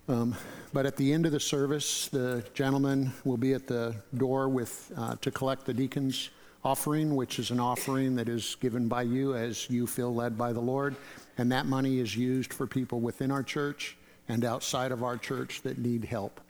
Um, 0.08 0.36
but 0.72 0.86
at 0.86 0.96
the 0.96 1.12
end 1.12 1.26
of 1.26 1.32
the 1.32 1.40
service, 1.40 2.08
the 2.08 2.44
gentleman 2.54 3.12
will 3.24 3.36
be 3.36 3.54
at 3.54 3.66
the 3.66 3.96
door 4.16 4.48
with 4.48 4.92
uh, 4.96 5.16
to 5.20 5.30
collect 5.30 5.64
the 5.64 5.74
deacons' 5.74 6.30
offering, 6.62 7.16
which 7.16 7.38
is 7.38 7.50
an 7.50 7.58
offering 7.58 8.14
that 8.16 8.28
is 8.28 8.56
given 8.60 8.86
by 8.86 9.02
you 9.02 9.34
as 9.34 9.68
you 9.68 9.86
feel 9.86 10.14
led 10.14 10.38
by 10.38 10.52
the 10.52 10.60
Lord. 10.60 10.94
And 11.36 11.50
that 11.52 11.66
money 11.66 11.98
is 11.98 12.16
used 12.16 12.52
for 12.52 12.66
people 12.66 13.00
within 13.00 13.30
our 13.30 13.42
church 13.42 13.96
and 14.28 14.44
outside 14.44 14.92
of 14.92 15.02
our 15.02 15.16
church 15.16 15.62
that 15.62 15.78
need 15.78 16.04
help. 16.04 16.40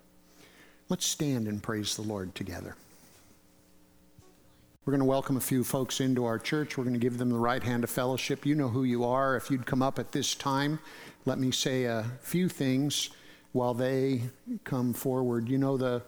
Let's 0.89 1.07
stand 1.07 1.49
and 1.49 1.63
praise 1.63 1.97
the 1.97 2.03
Lord 2.03 2.35
together. 2.35 2.77
We're 4.85 4.91
going 4.91 5.01
to 5.01 5.07
welcome 5.07 5.39
a 5.39 5.41
few 5.41 5.65
folks 5.65 6.01
into 6.01 6.27
our 6.27 6.39
church. 6.39 6.77
We're 6.77 6.85
going 6.85 6.93
to 6.93 7.01
give 7.01 7.17
them 7.17 7.31
the 7.31 7.39
right 7.39 7.63
hand 7.63 7.85
of 7.85 7.91
fellowship. 7.91 8.45
You 8.45 8.55
know 8.55 8.69
who 8.69 8.85
you 8.85 9.03
are. 9.05 9.35
If 9.35 9.51
you'd 9.51 9.65
come 9.65 9.81
up 9.81 9.99
at 9.99 10.13
this 10.13 10.35
time, 10.35 10.79
let 11.25 11.39
me 11.39 11.51
say 11.51 11.85
a 11.85 12.05
few 12.21 12.51
things 12.51 13.09
while 13.53 13.73
they 13.73 14.21
come 14.65 14.93
forward. 14.93 15.49
You 15.49 15.57
know, 15.57 15.79
the, 15.79 16.03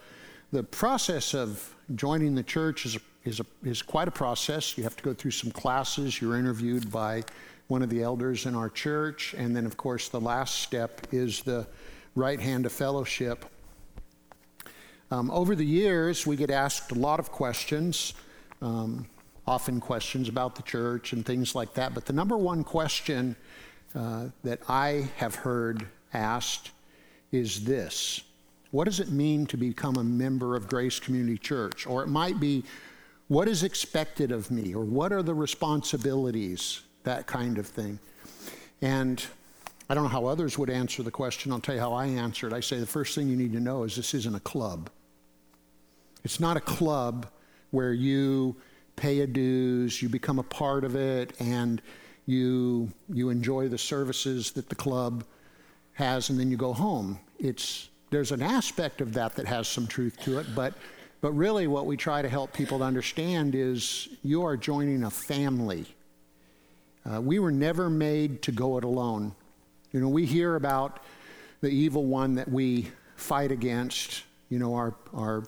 the 0.52 0.62
process 0.62 1.32
of 1.32 1.74
joining 1.94 2.34
the 2.34 2.42
church 2.42 2.84
is, 2.84 2.98
is, 3.24 3.40
a, 3.40 3.46
is 3.64 3.80
quite 3.80 4.08
a 4.08 4.10
process. 4.10 4.76
You 4.76 4.84
have 4.84 4.96
to 4.96 5.02
go 5.02 5.14
through 5.14 5.30
some 5.30 5.50
classes. 5.50 6.20
You're 6.20 6.36
interviewed 6.36 6.92
by 6.92 7.24
one 7.68 7.82
of 7.82 7.90
the 7.90 8.02
elders 8.02 8.46
in 8.46 8.54
our 8.54 8.68
church. 8.68 9.34
And 9.36 9.56
then, 9.56 9.66
of 9.66 9.76
course, 9.76 10.08
the 10.08 10.20
last 10.20 10.60
step 10.60 11.06
is 11.12 11.42
the 11.42 11.66
right 12.14 12.40
hand 12.40 12.66
of 12.66 12.72
fellowship. 12.72 13.44
Um, 15.10 15.30
over 15.30 15.54
the 15.54 15.66
years, 15.66 16.26
we 16.26 16.36
get 16.36 16.50
asked 16.50 16.90
a 16.90 16.96
lot 16.96 17.20
of 17.20 17.30
questions, 17.30 18.14
um, 18.60 19.06
often 19.46 19.80
questions 19.80 20.28
about 20.28 20.56
the 20.56 20.62
church 20.62 21.12
and 21.12 21.24
things 21.24 21.54
like 21.54 21.74
that. 21.74 21.94
But 21.94 22.06
the 22.06 22.12
number 22.12 22.36
one 22.36 22.64
question 22.64 23.36
uh, 23.94 24.26
that 24.42 24.60
I 24.68 25.08
have 25.16 25.36
heard 25.36 25.86
asked 26.12 26.70
is 27.30 27.64
this 27.64 28.22
What 28.70 28.84
does 28.84 28.98
it 28.98 29.10
mean 29.10 29.46
to 29.46 29.56
become 29.56 29.96
a 29.96 30.04
member 30.04 30.56
of 30.56 30.68
Grace 30.68 30.98
Community 30.98 31.38
Church? 31.38 31.86
Or 31.86 32.02
it 32.02 32.08
might 32.08 32.40
be, 32.40 32.64
what 33.28 33.48
is 33.48 33.62
expected 33.62 34.32
of 34.32 34.50
me? 34.50 34.74
Or 34.74 34.84
what 34.84 35.12
are 35.12 35.22
the 35.22 35.34
responsibilities? 35.34 36.82
That 37.07 37.28
kind 37.28 37.57
of 37.59 37.68
thing. 37.68 38.00
And 38.82 39.24
I 39.88 39.94
don't 39.94 40.02
know 40.02 40.11
how 40.11 40.26
others 40.26 40.59
would 40.59 40.68
answer 40.68 41.04
the 41.04 41.12
question. 41.12 41.52
I'll 41.52 41.61
tell 41.61 41.76
you 41.76 41.80
how 41.80 41.92
I 41.92 42.07
answer 42.07 42.48
it. 42.48 42.52
I 42.52 42.59
say 42.59 42.80
the 42.80 42.86
first 42.86 43.14
thing 43.14 43.28
you 43.28 43.36
need 43.36 43.52
to 43.52 43.61
know 43.61 43.84
is 43.84 43.94
this 43.94 44.12
isn't 44.12 44.34
a 44.34 44.40
club. 44.40 44.90
It's 46.24 46.40
not 46.40 46.57
a 46.57 46.61
club 46.61 47.28
where 47.70 47.92
you 47.92 48.57
pay 48.96 49.20
a 49.20 49.26
dues, 49.28 50.02
you 50.02 50.09
become 50.09 50.40
a 50.40 50.42
part 50.42 50.82
of 50.82 50.96
it, 50.96 51.32
and 51.38 51.80
you, 52.26 52.90
you 53.09 53.30
enjoy 53.30 53.68
the 53.68 53.78
services 53.78 54.50
that 54.52 54.68
the 54.68 54.74
club 54.74 55.22
has, 55.92 56.28
and 56.28 56.40
then 56.40 56.50
you 56.50 56.57
go 56.57 56.72
home. 56.72 57.20
It's, 57.38 57.88
there's 58.11 58.32
an 58.32 58.42
aspect 58.42 59.00
of 59.00 59.12
that 59.12 59.36
that 59.36 59.46
has 59.46 59.68
some 59.68 59.86
truth 59.86 60.18
to 60.24 60.40
it, 60.40 60.46
but, 60.57 60.74
but 61.20 61.30
really 61.30 61.68
what 61.68 61.86
we 61.86 61.96
try 61.96 62.20
to 62.20 62.28
help 62.28 62.52
people 62.52 62.78
to 62.78 62.84
understand 62.84 63.54
is 63.54 64.09
you 64.24 64.42
are 64.42 64.57
joining 64.57 65.04
a 65.04 65.11
family. 65.11 65.86
Uh, 67.09 67.20
we 67.20 67.38
were 67.38 67.52
never 67.52 67.88
made 67.88 68.42
to 68.42 68.52
go 68.52 68.78
it 68.78 68.84
alone. 68.84 69.34
You 69.92 70.00
know, 70.00 70.09
we 70.09 70.26
hear 70.26 70.57
about 70.57 71.00
the 71.61 71.68
evil 71.68 72.04
one 72.04 72.34
that 72.34 72.48
we 72.48 72.90
fight 73.14 73.52
against. 73.52 74.24
You 74.48 74.59
know, 74.59 74.74
our, 74.74 74.94
our 75.14 75.44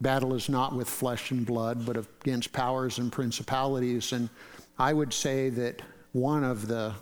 battle 0.00 0.34
is 0.34 0.48
not 0.48 0.74
with 0.74 0.88
flesh 0.88 1.30
and 1.30 1.44
blood, 1.44 1.84
but 1.84 1.96
against 1.96 2.52
powers 2.52 2.98
and 2.98 3.10
principalities. 3.10 4.12
And 4.12 4.28
I 4.78 4.92
would 4.92 5.12
say 5.12 5.48
that 5.50 5.82
one 6.12 6.44
of 6.44 6.68
the 6.68 6.94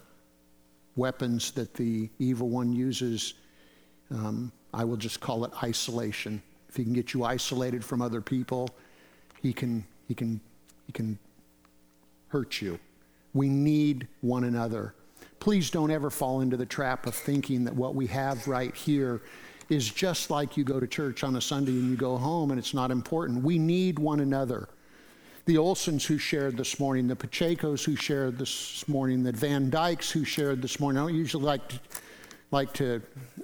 weapons 0.96 1.50
that 1.52 1.74
the 1.74 2.08
evil 2.18 2.48
one 2.48 2.72
uses, 2.72 3.34
um, 4.10 4.50
I 4.72 4.84
will 4.84 4.96
just 4.96 5.20
call 5.20 5.44
it 5.44 5.52
isolation. 5.62 6.42
If 6.68 6.76
he 6.76 6.84
can 6.84 6.92
get 6.92 7.12
you 7.12 7.24
isolated 7.24 7.84
from 7.84 8.00
other 8.00 8.20
people, 8.20 8.70
he 9.42 9.52
can, 9.52 9.84
he 10.08 10.14
can, 10.14 10.40
he 10.86 10.92
can 10.92 11.18
hurt 12.28 12.62
you. 12.62 12.78
We 13.34 13.48
need 13.48 14.08
one 14.20 14.44
another. 14.44 14.94
Please 15.38 15.70
don't 15.70 15.90
ever 15.90 16.10
fall 16.10 16.40
into 16.40 16.56
the 16.56 16.66
trap 16.66 17.06
of 17.06 17.14
thinking 17.14 17.64
that 17.64 17.74
what 17.74 17.94
we 17.94 18.06
have 18.08 18.46
right 18.46 18.74
here 18.74 19.22
is 19.70 19.88
just 19.88 20.30
like 20.30 20.56
you 20.56 20.64
go 20.64 20.80
to 20.80 20.86
church 20.86 21.22
on 21.22 21.36
a 21.36 21.40
Sunday 21.40 21.72
and 21.72 21.88
you 21.88 21.96
go 21.96 22.16
home 22.16 22.50
and 22.50 22.58
it's 22.58 22.74
not 22.74 22.90
important. 22.90 23.42
We 23.42 23.58
need 23.58 23.98
one 23.98 24.20
another. 24.20 24.68
The 25.46 25.54
Olsons 25.56 26.04
who 26.04 26.18
shared 26.18 26.56
this 26.56 26.78
morning, 26.78 27.06
the 27.06 27.16
Pachecos 27.16 27.84
who 27.84 27.96
shared 27.96 28.36
this 28.36 28.86
morning, 28.88 29.22
the 29.22 29.32
Van 29.32 29.70
Dykes 29.70 30.10
who 30.10 30.24
shared 30.24 30.60
this 30.60 30.78
morning. 30.78 31.00
I 31.00 31.06
don't 31.06 31.14
usually 31.14 31.44
like 31.44 31.68
to, 31.68 31.80
like 32.50 32.72
to 32.74 33.00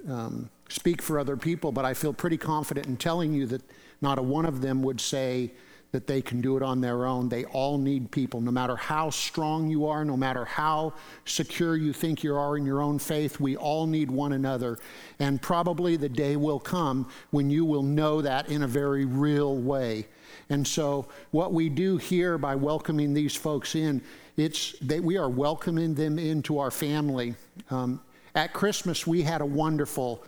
um, 0.07 0.49
speak 0.69 1.01
for 1.01 1.17
other 1.17 1.37
people, 1.37 1.71
but 1.71 1.85
I 1.85 1.93
feel 1.93 2.13
pretty 2.13 2.37
confident 2.37 2.87
in 2.87 2.97
telling 2.97 3.33
you 3.33 3.45
that 3.47 3.61
not 4.01 4.19
a 4.19 4.21
one 4.21 4.45
of 4.45 4.61
them 4.61 4.83
would 4.83 5.01
say, 5.01 5.51
that 5.91 6.07
they 6.07 6.21
can 6.21 6.41
do 6.41 6.57
it 6.57 6.63
on 6.63 6.81
their 6.81 7.05
own. 7.05 7.29
They 7.29 7.45
all 7.45 7.77
need 7.77 8.11
people. 8.11 8.41
No 8.41 8.51
matter 8.51 8.75
how 8.75 9.09
strong 9.09 9.69
you 9.69 9.87
are, 9.87 10.03
no 10.03 10.17
matter 10.17 10.45
how 10.45 10.93
secure 11.25 11.75
you 11.77 11.93
think 11.93 12.23
you 12.23 12.35
are 12.35 12.57
in 12.57 12.65
your 12.65 12.81
own 12.81 12.99
faith, 12.99 13.39
we 13.39 13.55
all 13.55 13.87
need 13.87 14.11
one 14.11 14.33
another. 14.33 14.79
And 15.19 15.41
probably 15.41 15.95
the 15.95 16.09
day 16.09 16.35
will 16.35 16.59
come 16.59 17.09
when 17.31 17.49
you 17.49 17.63
will 17.63 17.83
know 17.83 18.21
that 18.21 18.49
in 18.49 18.63
a 18.63 18.67
very 18.67 19.05
real 19.05 19.55
way. 19.55 20.07
And 20.49 20.67
so, 20.67 21.07
what 21.31 21.53
we 21.53 21.69
do 21.69 21.97
here 21.97 22.37
by 22.37 22.55
welcoming 22.55 23.13
these 23.13 23.35
folks 23.35 23.75
in, 23.75 24.01
it's 24.35 24.73
that 24.81 25.03
we 25.03 25.17
are 25.17 25.29
welcoming 25.29 25.93
them 25.93 26.19
into 26.19 26.59
our 26.59 26.71
family. 26.71 27.35
Um, 27.69 28.01
at 28.35 28.53
Christmas, 28.53 29.07
we 29.07 29.23
had 29.23 29.41
a 29.41 29.45
wonderful 29.45 30.23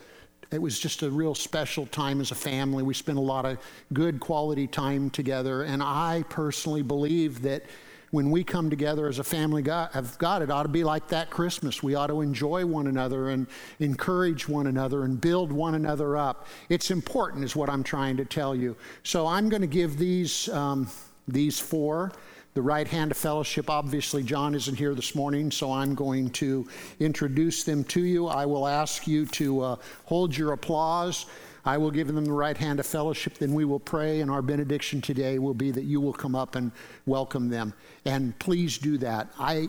it 0.50 0.60
was 0.60 0.78
just 0.78 1.02
a 1.02 1.10
real 1.10 1.34
special 1.34 1.86
time 1.86 2.20
as 2.20 2.30
a 2.30 2.34
family. 2.34 2.82
We 2.82 2.94
spent 2.94 3.18
a 3.18 3.22
lot 3.22 3.46
of 3.46 3.58
good 3.92 4.18
quality 4.18 4.66
time 4.66 5.10
together. 5.10 5.62
And 5.62 5.82
I 5.82 6.24
personally 6.28 6.82
believe 6.82 7.42
that 7.42 7.64
when 8.10 8.32
we 8.32 8.42
come 8.42 8.68
together 8.68 9.06
as 9.06 9.20
a 9.20 9.24
family 9.24 9.64
of 9.70 10.18
God, 10.18 10.42
it 10.42 10.50
ought 10.50 10.64
to 10.64 10.68
be 10.68 10.82
like 10.82 11.06
that 11.08 11.30
Christmas. 11.30 11.80
We 11.82 11.94
ought 11.94 12.08
to 12.08 12.22
enjoy 12.22 12.66
one 12.66 12.88
another 12.88 13.28
and 13.28 13.46
encourage 13.78 14.48
one 14.48 14.66
another 14.66 15.04
and 15.04 15.20
build 15.20 15.52
one 15.52 15.76
another 15.76 16.16
up. 16.16 16.48
It's 16.68 16.90
important, 16.90 17.44
is 17.44 17.54
what 17.54 17.70
I'm 17.70 17.84
trying 17.84 18.16
to 18.16 18.24
tell 18.24 18.54
you. 18.54 18.76
So 19.04 19.28
I'm 19.28 19.48
going 19.48 19.62
to 19.62 19.68
give 19.68 19.96
these, 19.96 20.48
um, 20.48 20.88
these 21.28 21.60
four 21.60 22.10
the 22.54 22.62
right 22.62 22.86
hand 22.86 23.10
of 23.10 23.16
fellowship. 23.16 23.70
Obviously, 23.70 24.22
John 24.22 24.54
isn't 24.54 24.76
here 24.76 24.94
this 24.94 25.14
morning, 25.14 25.50
so 25.50 25.72
I'm 25.72 25.94
going 25.94 26.30
to 26.30 26.66
introduce 26.98 27.64
them 27.64 27.84
to 27.84 28.00
you. 28.00 28.26
I 28.26 28.46
will 28.46 28.66
ask 28.66 29.06
you 29.06 29.26
to 29.26 29.60
uh, 29.60 29.76
hold 30.04 30.36
your 30.36 30.52
applause. 30.52 31.26
I 31.64 31.76
will 31.76 31.90
give 31.90 32.06
them 32.06 32.24
the 32.24 32.32
right 32.32 32.56
hand 32.56 32.80
of 32.80 32.86
fellowship, 32.86 33.34
then 33.34 33.52
we 33.52 33.64
will 33.64 33.78
pray, 33.78 34.20
and 34.22 34.30
our 34.30 34.42
benediction 34.42 35.00
today 35.00 35.38
will 35.38 35.54
be 35.54 35.70
that 35.70 35.84
you 35.84 36.00
will 36.00 36.12
come 36.12 36.34
up 36.34 36.56
and 36.56 36.72
welcome 37.06 37.50
them. 37.50 37.74
And 38.06 38.36
please 38.38 38.78
do 38.78 38.96
that. 38.98 39.30
I, 39.38 39.68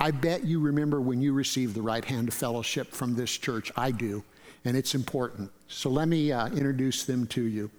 I 0.00 0.10
bet 0.10 0.44
you 0.44 0.58
remember 0.58 1.00
when 1.00 1.22
you 1.22 1.32
received 1.32 1.74
the 1.74 1.82
right 1.82 2.04
hand 2.04 2.28
of 2.28 2.34
fellowship 2.34 2.92
from 2.92 3.14
this 3.14 3.30
church. 3.30 3.70
I 3.76 3.92
do, 3.92 4.24
and 4.64 4.76
it's 4.76 4.96
important. 4.96 5.50
So 5.68 5.90
let 5.90 6.08
me 6.08 6.32
uh, 6.32 6.48
introduce 6.48 7.04
them 7.04 7.26
to 7.28 7.42
you. 7.42 7.70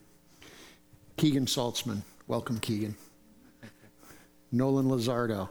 Keegan 1.17 1.45
Saltzman. 1.45 2.01
Welcome, 2.27 2.59
Keegan. 2.59 2.95
Nolan 4.53 4.87
Lazardo. 4.87 5.49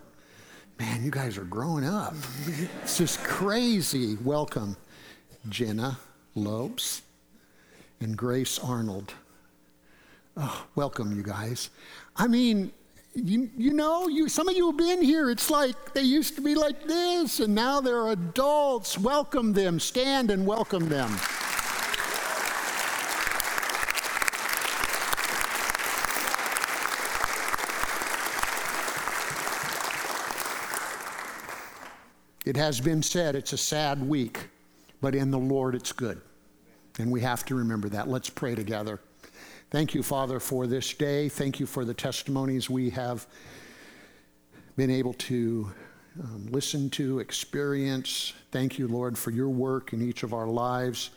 Man, 0.79 1.05
you 1.05 1.11
guys 1.11 1.37
are 1.37 1.45
growing 1.45 1.85
up. 1.85 2.15
It's 2.83 2.99
just 2.99 3.23
crazy. 3.25 4.17
Welcome, 4.23 4.77
Jenna 5.49 5.99
Lopes 6.37 7.03
and 8.01 8.17
Grace 8.17 8.61
Arnold. 8.61 9.13
Oh, 10.37 10.67
welcome, 10.77 11.15
you 11.17 11.25
guys. 11.25 11.71
I 12.17 12.29
mean, 12.29 12.71
you, 13.15 13.51
you 13.57 13.73
know, 13.73 14.07
you, 14.07 14.29
some 14.29 14.49
of 14.49 14.57
you 14.57 14.69
have 14.69 14.77
been 14.77 15.03
here. 15.03 15.31
It's 15.31 15.51
like 15.51 15.95
they 15.95 16.03
used 16.03 16.37
to 16.37 16.41
be 16.41 16.55
like 16.55 16.87
this, 16.87 17.41
and 17.41 17.55
now 17.57 17.81
they're 17.81 18.09
adults. 18.09 18.97
Welcome 18.97 19.53
them. 19.53 19.81
Stand 19.81 20.31
and 20.31 20.47
welcome 20.47 20.89
them. 20.89 21.11
It 32.45 32.57
has 32.57 32.81
been 32.81 33.03
said 33.03 33.37
it's 33.37 33.53
a 33.53 33.59
sad 33.59 34.07
week, 34.07 34.49
but 35.01 35.15
in 35.15 35.31
the 35.31 35.39
Lord 35.39 35.75
it's 35.75 35.93
good. 35.93 36.21
And 36.99 37.11
we 37.11 37.21
have 37.21 37.45
to 37.47 37.55
remember 37.55 37.89
that. 37.91 38.09
Let's 38.09 38.29
pray 38.29 38.55
together. 38.55 39.01
Thank 39.71 39.95
you, 39.95 40.03
Father, 40.03 40.39
for 40.41 40.67
this 40.67 40.93
day. 40.93 41.29
Thank 41.29 41.59
you 41.59 41.67
for 41.67 41.85
the 41.85 41.95
testimonies 41.95 42.69
we 42.69 42.91
have 42.91 43.27
been 44.77 44.91
able 44.91 45.15
to 45.15 45.73
um, 46.23 46.47
listen 46.51 46.91
to, 46.91 47.21
experience. 47.21 48.35
Thank 48.51 48.79
you, 48.79 48.89
Lord, 48.89 49.17
for 49.17 49.31
your 49.31 49.49
work 49.49 49.93
in 49.93 50.07
each 50.07 50.25
of 50.25 50.35
our 50.35 50.47
lives. 50.47 51.11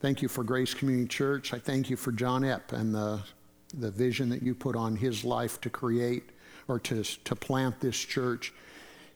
Thank 0.00 0.22
you 0.22 0.28
for 0.28 0.44
Grace 0.44 0.72
Community 0.72 1.08
Church. 1.08 1.52
I 1.52 1.58
thank 1.58 1.90
you 1.90 1.96
for 1.96 2.12
John 2.12 2.42
Epp 2.42 2.72
and 2.72 2.94
the, 2.94 3.20
the 3.74 3.90
vision 3.90 4.28
that 4.30 4.42
you 4.42 4.54
put 4.54 4.76
on 4.76 4.96
his 4.96 5.24
life 5.24 5.60
to 5.62 5.70
create 5.70 6.30
or 6.68 6.78
to, 6.80 7.02
to 7.02 7.36
plant 7.36 7.80
this 7.80 7.98
church. 7.98 8.54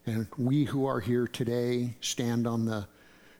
And 0.06 0.26
we 0.36 0.64
who 0.64 0.86
are 0.86 0.98
here 0.98 1.28
today 1.28 1.94
stand 2.00 2.46
on 2.46 2.64
the 2.64 2.86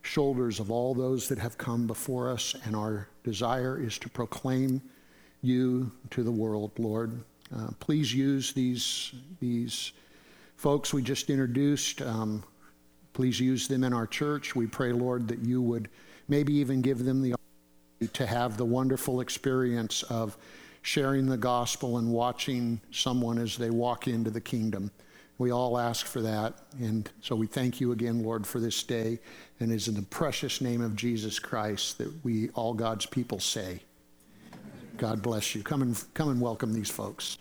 shoulders 0.02 0.60
of 0.60 0.70
all 0.70 0.94
those 0.94 1.28
that 1.28 1.38
have 1.38 1.58
come 1.58 1.86
before 1.86 2.30
us, 2.30 2.54
and 2.64 2.76
our 2.76 3.08
desire 3.24 3.80
is 3.80 3.98
to 3.98 4.08
proclaim 4.08 4.80
you 5.42 5.90
to 6.10 6.22
the 6.22 6.30
world, 6.30 6.70
Lord. 6.78 7.24
Uh, 7.54 7.68
please 7.80 8.14
use 8.14 8.52
these, 8.52 9.12
these 9.40 9.92
folks 10.56 10.92
we 10.92 11.02
just 11.02 11.30
introduced. 11.30 12.00
Um, 12.00 12.44
please 13.12 13.40
use 13.40 13.66
them 13.66 13.82
in 13.82 13.92
our 13.92 14.06
church. 14.06 14.54
We 14.54 14.66
pray, 14.66 14.92
Lord, 14.92 15.28
that 15.28 15.40
you 15.40 15.60
would 15.60 15.88
maybe 16.28 16.54
even 16.54 16.80
give 16.80 17.04
them 17.04 17.20
the 17.22 17.34
opportunity 17.34 18.18
to 18.18 18.26
have 18.26 18.56
the 18.56 18.64
wonderful 18.64 19.20
experience 19.20 20.04
of 20.04 20.36
sharing 20.82 21.26
the 21.26 21.36
gospel 21.36 21.98
and 21.98 22.12
watching 22.12 22.80
someone 22.90 23.38
as 23.38 23.56
they 23.56 23.70
walk 23.70 24.08
into 24.08 24.30
the 24.30 24.40
kingdom. 24.40 24.90
We 25.42 25.50
all 25.50 25.76
ask 25.76 26.06
for 26.06 26.22
that. 26.22 26.54
And 26.78 27.10
so 27.20 27.34
we 27.34 27.48
thank 27.48 27.80
you 27.80 27.90
again, 27.90 28.22
Lord, 28.22 28.46
for 28.46 28.60
this 28.60 28.80
day. 28.84 29.18
And 29.58 29.72
it 29.72 29.74
is 29.74 29.88
in 29.88 29.94
the 29.96 30.02
precious 30.02 30.60
name 30.60 30.80
of 30.80 30.94
Jesus 30.94 31.40
Christ 31.40 31.98
that 31.98 32.24
we, 32.24 32.50
all 32.50 32.72
God's 32.74 33.06
people, 33.06 33.40
say, 33.40 33.82
God 34.98 35.20
bless 35.20 35.56
you. 35.56 35.64
Come 35.64 35.82
and, 35.82 36.00
come 36.14 36.28
and 36.28 36.40
welcome 36.40 36.72
these 36.72 36.90
folks. 36.90 37.38